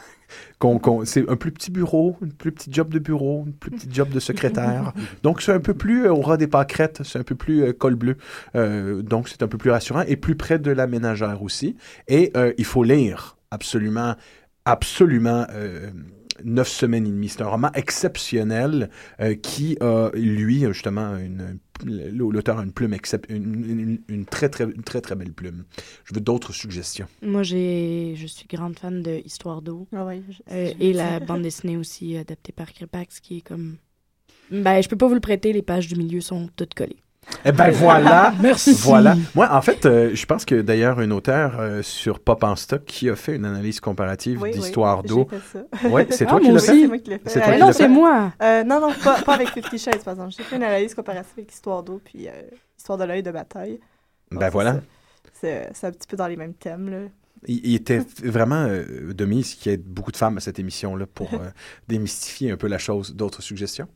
[1.06, 4.10] C'est un plus petit bureau, un plus petit job de bureau, un plus petit job
[4.10, 4.94] de secrétaire.
[5.24, 7.74] donc, c'est un peu plus euh, au ras des pâquerettes, c'est un peu plus euh,
[7.74, 8.18] col bleu.
[8.56, 11.76] Euh, donc, c'est un peu plus rassurant et plus près de la ménagère aussi.
[12.08, 14.16] Et euh, il faut lire absolument,
[14.66, 15.48] absolument
[16.44, 17.30] neuf semaines et demie.
[17.30, 18.90] C'est un roman exceptionnel
[19.20, 24.50] euh, qui a, lui, justement, une, l'auteur a une plume, excep- une, une- une très,
[24.50, 25.64] très, une très, très belle plume.
[26.06, 27.08] Je veux d'autres suggestions.
[27.22, 29.88] Moi, j'ai, je suis grande fan de Histoire d'eau.
[29.94, 33.42] Ah ouais, je- Euh, je- et la bande dessinée aussi adaptée par Kripax, qui est
[33.42, 33.78] comme...
[34.52, 37.02] Ben, je peux pas vous le prêter, les pages du milieu sont toutes collées.
[37.46, 38.34] Eh ben voilà.
[38.42, 38.74] Merci.
[38.74, 39.16] Voilà.
[39.36, 42.84] Moi, en fait, euh, je pense que d'ailleurs, un auteur euh, sur Pop en stock
[42.86, 45.28] qui a fait une analyse comparative Oui, oui, d'histoire d'eau.
[45.52, 45.88] ça.
[45.90, 46.88] Ouais, c'est Ah, toi qui moi l'as fait?
[46.90, 48.34] C'est qui Euh, toi qui non, c'est moi.
[48.42, 50.34] Euh, non, non, pas, pas avec Fifty Shades, par exemple.
[50.38, 52.32] J'ai fait une analyse comparative avec Histoire d'eau, puis euh,
[52.78, 53.80] Histoire de l'œil de bataille.
[54.32, 54.82] Ben voilà.
[55.34, 56.98] C'est un petit peu dans les mêmes thèmes, là.
[57.48, 60.60] Il, il était vraiment euh, de mise qu'il y ait beaucoup de femmes à cette
[60.60, 61.50] émission-là pour euh,
[61.88, 63.16] démystifier un peu la chose.
[63.16, 63.88] D'autres suggestions?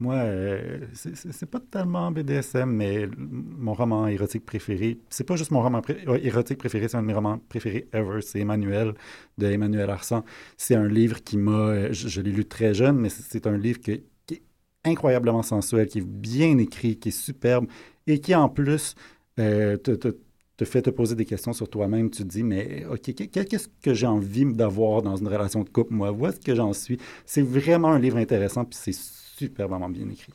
[0.00, 5.62] Moi, euh, c'est- pas tellement BDSM, mais mon roman érotique préféré, c'est pas juste mon
[5.62, 5.80] roman
[6.22, 8.94] érotique préféré, c'est un de mes romans préférés ever, c'est Emmanuel
[9.38, 10.24] de Emmanuel Arsan.
[10.56, 13.80] C'est un livre qui m'a, euh, je, l'ai lu très jeune, mais c'est un livre
[13.80, 14.04] qui est
[14.84, 17.66] incroyablement sensuel, qui est bien écrit, qui est superbe
[18.06, 18.94] et qui en plus
[19.38, 22.10] euh, te, fait te poser des questions sur toi-même.
[22.10, 25.68] Tu te dis, mais OK, qu'est- qu'est-ce que j'ai envie d'avoir dans une relation de
[25.68, 26.12] couple, moi?
[26.12, 26.98] Où est-ce que j'en suis?
[27.26, 28.92] C'est vraiment un livre intéressant, puis c'est
[29.36, 30.32] superbement bien écrit.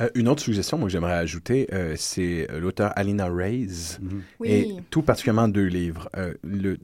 [0.00, 3.98] Euh, une autre suggestion, moi, que j'aimerais ajouter, euh, c'est euh, l'auteur Alina Reyes.
[4.00, 4.22] Mhm.
[4.40, 4.50] Oui.
[4.50, 6.08] Et tout particulièrement deux livres.
[6.16, 6.34] Euh,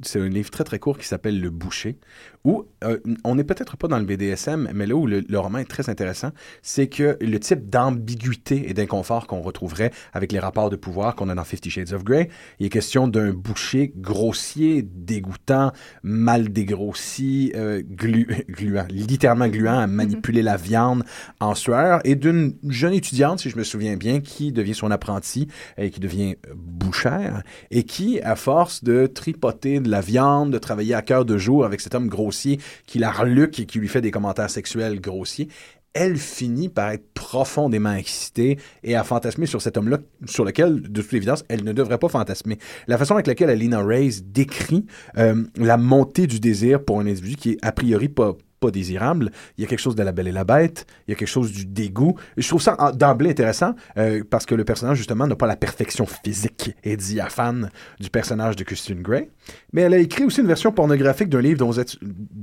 [0.03, 1.97] c'est un livre très très court qui s'appelle Le Boucher,
[2.45, 5.59] où euh, on n'est peut-être pas dans le BDSM, mais là où le, le roman
[5.59, 6.31] est très intéressant,
[6.63, 11.29] c'est que le type d'ambiguïté et d'inconfort qu'on retrouverait avec les rapports de pouvoir qu'on
[11.29, 12.29] a dans Fifty Shades of Grey,
[12.59, 19.87] il est question d'un boucher grossier, dégoûtant, mal dégrossi, euh, glu- gluant, littéralement gluant à
[19.87, 21.05] manipuler la viande
[21.41, 25.49] en sueur, et d'une jeune étudiante, si je me souviens bien, qui devient son apprenti
[25.77, 30.95] et qui devient bouchère, et qui, à force de tripoter de la viande, de travailler
[30.95, 32.09] à cœur de jour avec cet homme
[32.87, 35.49] qui la reluque et qui lui fait des commentaires sexuels grossiers,
[35.95, 41.03] elle finit par être profondément excitée et à fantasmer sur cet homme-là, sur lequel, de
[41.03, 42.59] toute évidence, elle ne devrait pas fantasmer.
[42.87, 44.87] La façon avec laquelle Alina Reyes décrit
[45.17, 49.31] euh, la montée du désir pour un individu qui est a priori pas pas désirable.
[49.57, 50.87] Il y a quelque chose de la belle et la bête.
[51.07, 52.15] Il y a quelque chose du dégoût.
[52.37, 56.07] Je trouve ça d'emblée intéressant euh, parce que le personnage, justement, n'a pas la perfection
[56.07, 57.71] physique et diaphane
[58.01, 59.31] du personnage de Christine Grey.
[59.73, 61.97] Mais elle a écrit aussi une version pornographique d'un livre dont vous êtes,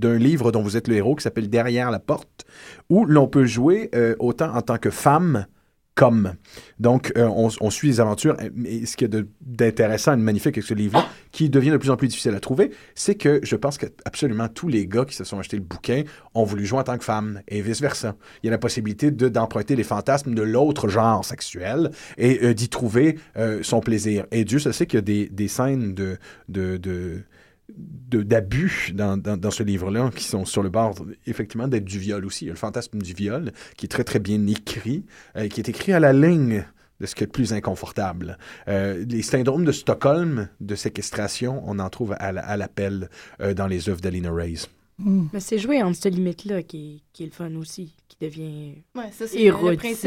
[0.04, 2.46] livre dont vous êtes le héros qui s'appelle Derrière la porte,
[2.90, 5.46] où l'on peut jouer euh, autant en tant que femme
[5.96, 6.34] comme.
[6.78, 8.36] Donc, euh, on, suit les aventures.
[8.66, 11.90] Et ce qui est d'intéressant et de magnifique avec ce livre-là, qui devient de plus
[11.90, 15.16] en plus difficile à trouver, c'est que je pense que absolument tous les gars qui
[15.16, 16.04] se sont achetés le bouquin
[16.34, 18.16] ont voulu jouer en tant que femme et vice-versa.
[18.44, 22.54] Il y a la possibilité de- d'emprunter les fantasmes de l'autre genre sexuel et euh,
[22.54, 24.26] d'y trouver euh, son plaisir.
[24.32, 26.18] Et Dieu, ça sait qu'il y a des, scènes de
[26.50, 27.24] de-
[27.70, 32.26] d'abus dans, dans, dans ce livre-là qui sont sur le bord effectivement d'être du viol
[32.26, 32.46] aussi.
[32.46, 35.04] Il y a le fantasme du viol qui est très très bien écrit,
[35.36, 36.66] euh, qui est écrit à la ligne
[37.02, 38.38] de ce qui est le plus inconfortable.
[38.68, 43.10] Euh, les syndromes de Stockholm, de séquestration, on en trouve à, la- à l'appel
[43.42, 44.68] euh, dans les œuvres d'Alina Reyes.
[44.98, 48.76] Mais c'est jouer entre cette limite-là qui, est- qui est le fun aussi, qui devient
[48.96, 49.80] Ouais, ça, c'est le érotique.
[49.80, 50.04] principe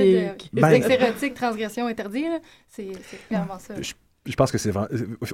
[0.55, 2.25] de Ben, érotique, transgression interdite.
[2.69, 3.75] C'est c'est clairement ça.
[3.83, 3.93] Je,
[4.27, 4.73] je pense que c'est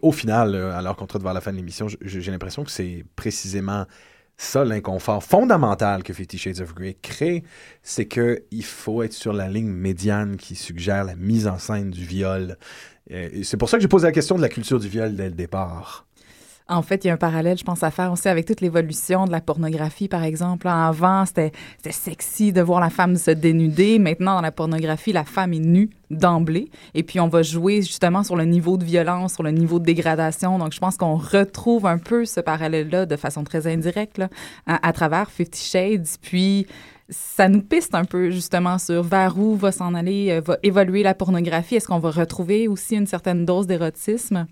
[0.03, 3.05] au final, euh, alors qu'on traite vers la fin de l'émission, j'ai l'impression que c'est
[3.17, 3.87] précisément
[4.37, 7.45] ça l'inconfort fondamental que Fifty Shades of Grey crée,
[7.83, 11.91] c'est que il faut être sur la ligne médiane qui suggère la mise en scène
[11.91, 12.59] du viol.
[13.11, 15.29] Euh, c'est pour ça que j'ai posé la question de la culture du viol dès
[15.29, 16.07] le départ.
[16.67, 19.27] En fait, il y a un parallèle, je pense, à faire aussi avec toute l'évolution
[19.27, 20.67] de la pornographie, par exemple.
[20.67, 21.53] Avant, c'était
[21.91, 23.99] sexy de voir la femme se dénuder.
[23.99, 26.71] Maintenant, dans la pornographie, la femme est nue d'emblée.
[26.95, 29.85] Et puis, on va jouer justement sur le niveau de violence, sur le niveau de
[29.85, 30.59] dégradation.
[30.59, 34.23] Donc, je pense qu'on retrouve un peu ce parallèle-là de façon très indirecte
[34.67, 36.09] à, à travers Fifty Shades.
[36.23, 36.67] Puis,
[37.11, 41.03] ça nous piste un peu justement sur vers où va s'en aller, euh, va évoluer
[41.03, 41.77] la pornographie.
[41.77, 44.47] Est-ce qu'on va retrouver aussi une certaine dose d'érotisme?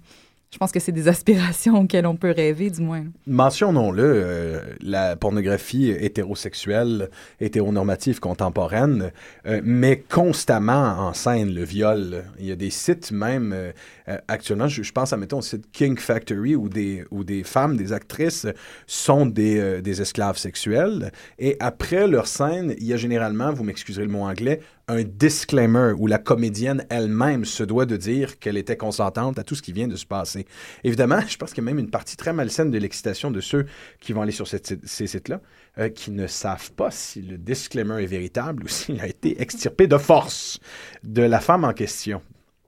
[0.53, 3.05] Je pense que c'est des aspirations auxquelles on peut rêver, du moins.
[3.27, 7.09] Mentionnons-le, euh, la pornographie hétérosexuelle,
[7.41, 9.13] hétéronormative contemporaine
[9.47, 12.25] euh, met constamment en scène le viol.
[12.39, 13.73] Il y a des sites même, euh,
[14.09, 17.79] euh, actuellement, je, pense à, mettons, au site King Factory, où des, où des femmes,
[17.79, 18.47] des actrices
[18.87, 21.13] sont des, des esclaves sexuels.
[21.39, 25.93] Et après leur scène, il y a généralement, vous m'excuserez le mot anglais, un disclaimer
[25.97, 29.73] où la comédienne elle-même se doit de dire qu'elle était consentante à tout ce qui
[29.73, 30.47] vient de se passer.
[30.85, 33.67] Évidemment, je pense qu'il y a même une partie très malsaine de l'excitation de ceux
[34.01, 35.41] qui vont aller sur cette ces sites-là,
[35.79, 39.87] euh, qui ne savent pas si le disclaimer est véritable ou s'il a été extirpé
[39.87, 40.59] de force
[41.05, 42.23] de la femme en question.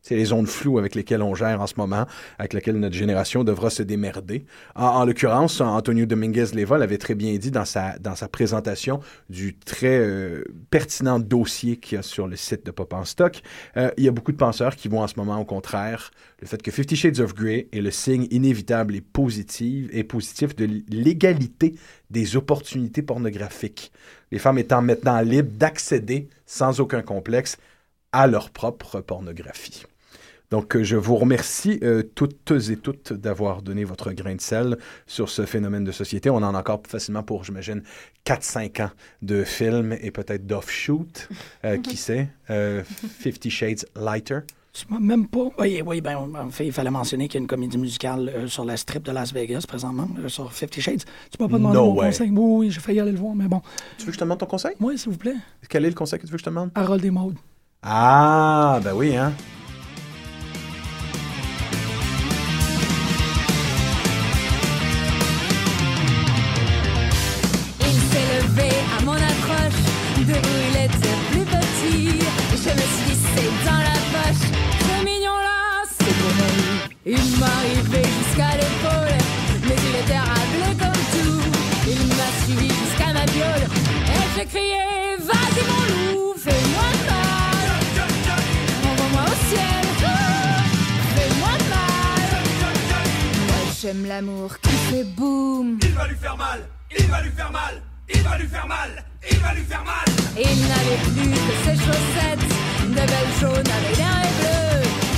[0.07, 2.05] C'est les zones floues avec lesquelles on gère en ce moment,
[2.39, 4.45] avec lesquelles notre génération devra se démerder.
[4.75, 9.01] En, en l'occurrence, Antonio Dominguez-Leva l'avait très bien dit dans sa, dans sa présentation
[9.31, 13.41] du très euh, pertinent dossier qu'il y a sur le site de Pop en Stock.
[13.79, 16.11] Euh, il y a beaucoup de penseurs qui vont en ce moment au contraire
[16.43, 20.55] le fait que Fifty Shades of Grey est le signe inévitable et positif, et positif
[20.55, 21.77] de l'égalité
[22.11, 23.91] des opportunités pornographiques.
[24.31, 27.57] Les femmes étant maintenant libres d'accéder sans aucun complexe
[28.13, 29.87] à leur propre pornographie.
[30.55, 34.79] Donc, euh, je vous remercie euh, toutes et toutes d'avoir donné votre grain de sel
[35.05, 36.31] sur ce phénomène de société.
[36.31, 37.83] On en a encore facilement pour, j'imagine,
[38.25, 38.91] 4-5 ans
[39.21, 41.29] de films et peut-être d'offshoot.
[41.65, 42.29] Euh, qui sait?
[42.51, 42.85] Euh,
[43.19, 44.43] Fifty Shades Lighter.
[44.73, 45.49] Tu m'as même pas.
[45.59, 48.47] Oui, oui, ben, en fait, il fallait mentionner qu'il y a une comédie musicale euh,
[48.47, 51.03] sur la strip de Las Vegas présentement, euh, sur Fifty Shades.
[51.33, 52.07] Tu m'as pas demandé No mon way.
[52.07, 52.31] conseil.
[52.31, 53.61] Oui, oui, j'ai failli aller le voir, mais bon.
[53.99, 54.77] Tu veux que je te demande ton conseil?
[54.79, 55.35] Oui, s'il vous plaît.
[55.69, 56.71] Quel est le conseil que tu veux que je te demande?
[56.77, 57.35] Harold et Maude.
[57.83, 59.33] Ah, ben oui, hein?
[77.17, 79.19] Il m'a arrivé jusqu'à l'épaule,
[79.67, 81.43] mais il était rablé comme tout.
[81.87, 83.67] Il m'a suivi jusqu'à ma biole,
[84.15, 84.83] et j'ai crié
[85.21, 87.69] vas-y mon loup, fais-moi mal.
[88.89, 89.85] Envoie-moi au ciel,
[91.15, 92.31] fais-moi mal.
[93.47, 95.79] Moi j'aime l'amour qui fait boum.
[95.83, 96.61] Il va lui faire mal,
[96.99, 97.75] il va lui faire mal,
[98.13, 98.91] il va lui faire mal,
[99.31, 100.07] il va lui faire mal.
[100.37, 102.49] Il n'avait plus que ses chaussettes,
[102.89, 104.64] de belles jaunes avec des raies bleues.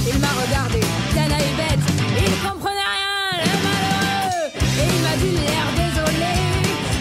[0.09, 0.81] Il m'a regardé,
[1.15, 1.85] d'un œil bête,
[2.17, 4.47] il comprenait rien, le malheureux.
[4.55, 6.35] Et il m'a dit l'air désolé,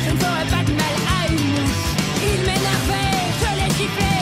[0.06, 1.84] je ne ferai pas de mal à une mouche.
[2.24, 4.16] Il m'énervait, je l'ai giflé,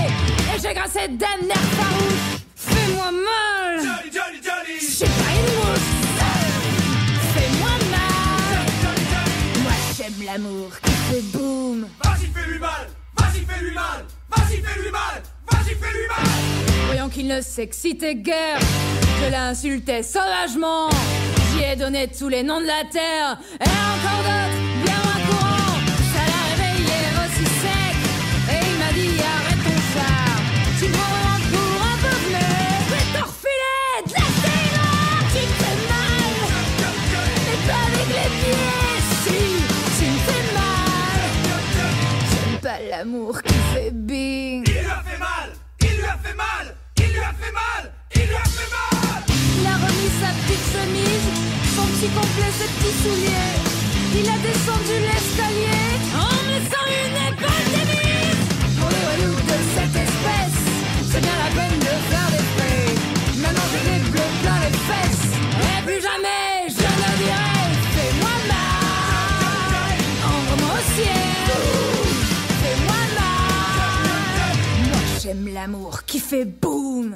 [0.54, 2.28] et j'ai grincé d'un air farouche.
[2.56, 4.76] Fais-moi mal, Johnny, Johnny, Johnny.
[5.00, 5.90] j'ai pas une mouche.
[7.34, 8.66] Fais-moi mal,
[9.64, 11.88] moi j'aime l'amour qui fait boum.
[12.04, 12.88] Vas-y, fais-lui mal,
[13.18, 15.24] vas-y, fais-lui mal, vas-y, fais-lui mal.
[16.88, 18.60] Voyant qu'il ne s'excitait guère,
[19.22, 20.90] je l'insultais sauvagement.
[21.52, 25.80] J'y ai donné tous les noms de la terre, et encore d'autres, bien moins courants.
[26.14, 27.96] Ça l'a réveillé aussi sec,
[28.50, 30.36] et il m'a dit arrête ton char.
[30.80, 35.54] Tu me rends pour un peu je vais t'en refiler de la terre qui me
[35.62, 36.36] fait mal.
[37.46, 39.40] Mais pas avec les pieds, si,
[39.98, 41.22] tu me fais mal.
[42.30, 43.34] J'aime pas l'amour
[51.76, 53.56] son petit complet, ses petits souliers.
[54.16, 58.44] Il a descendu l'escalier en me laissant une épingle de mise.
[58.80, 60.62] Pour voyous de cette espèce,
[61.10, 62.90] c'est bien la peine de faire des frais.
[63.42, 65.28] Maintenant j'ai des bleus plein les fesses.
[65.64, 67.64] Et plus jamais je ne dirai
[67.96, 69.98] fais-moi mal.
[70.28, 71.48] Envoie-moi au ciel.
[72.62, 74.56] Fais-moi mal.
[74.90, 77.16] Moi j'aime l'amour qui fait boum.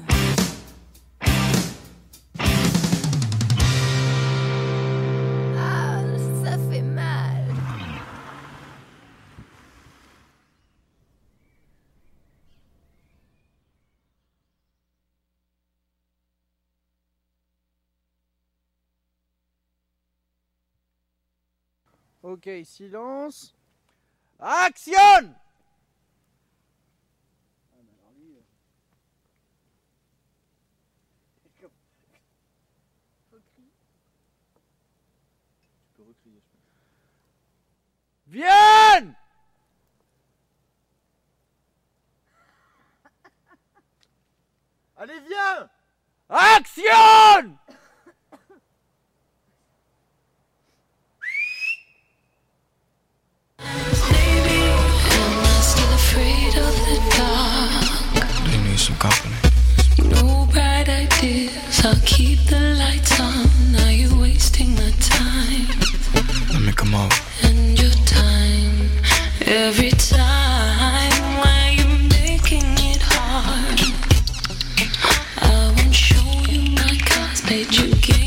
[22.28, 23.54] Ok, silence.
[24.38, 25.34] Action!
[38.28, 39.16] Viens!
[44.98, 45.70] Allez, viens!
[46.30, 47.58] Action
[59.00, 59.36] company.
[60.10, 61.86] No bright ideas.
[61.86, 63.46] I'll keep the lights on.
[63.72, 65.68] Now you're wasting my time
[66.52, 67.16] Let me come over.
[67.44, 68.90] and your time.
[69.46, 73.80] Every time why you making it hard.
[75.42, 77.42] I won't show you my cards.
[77.42, 78.27] Played your game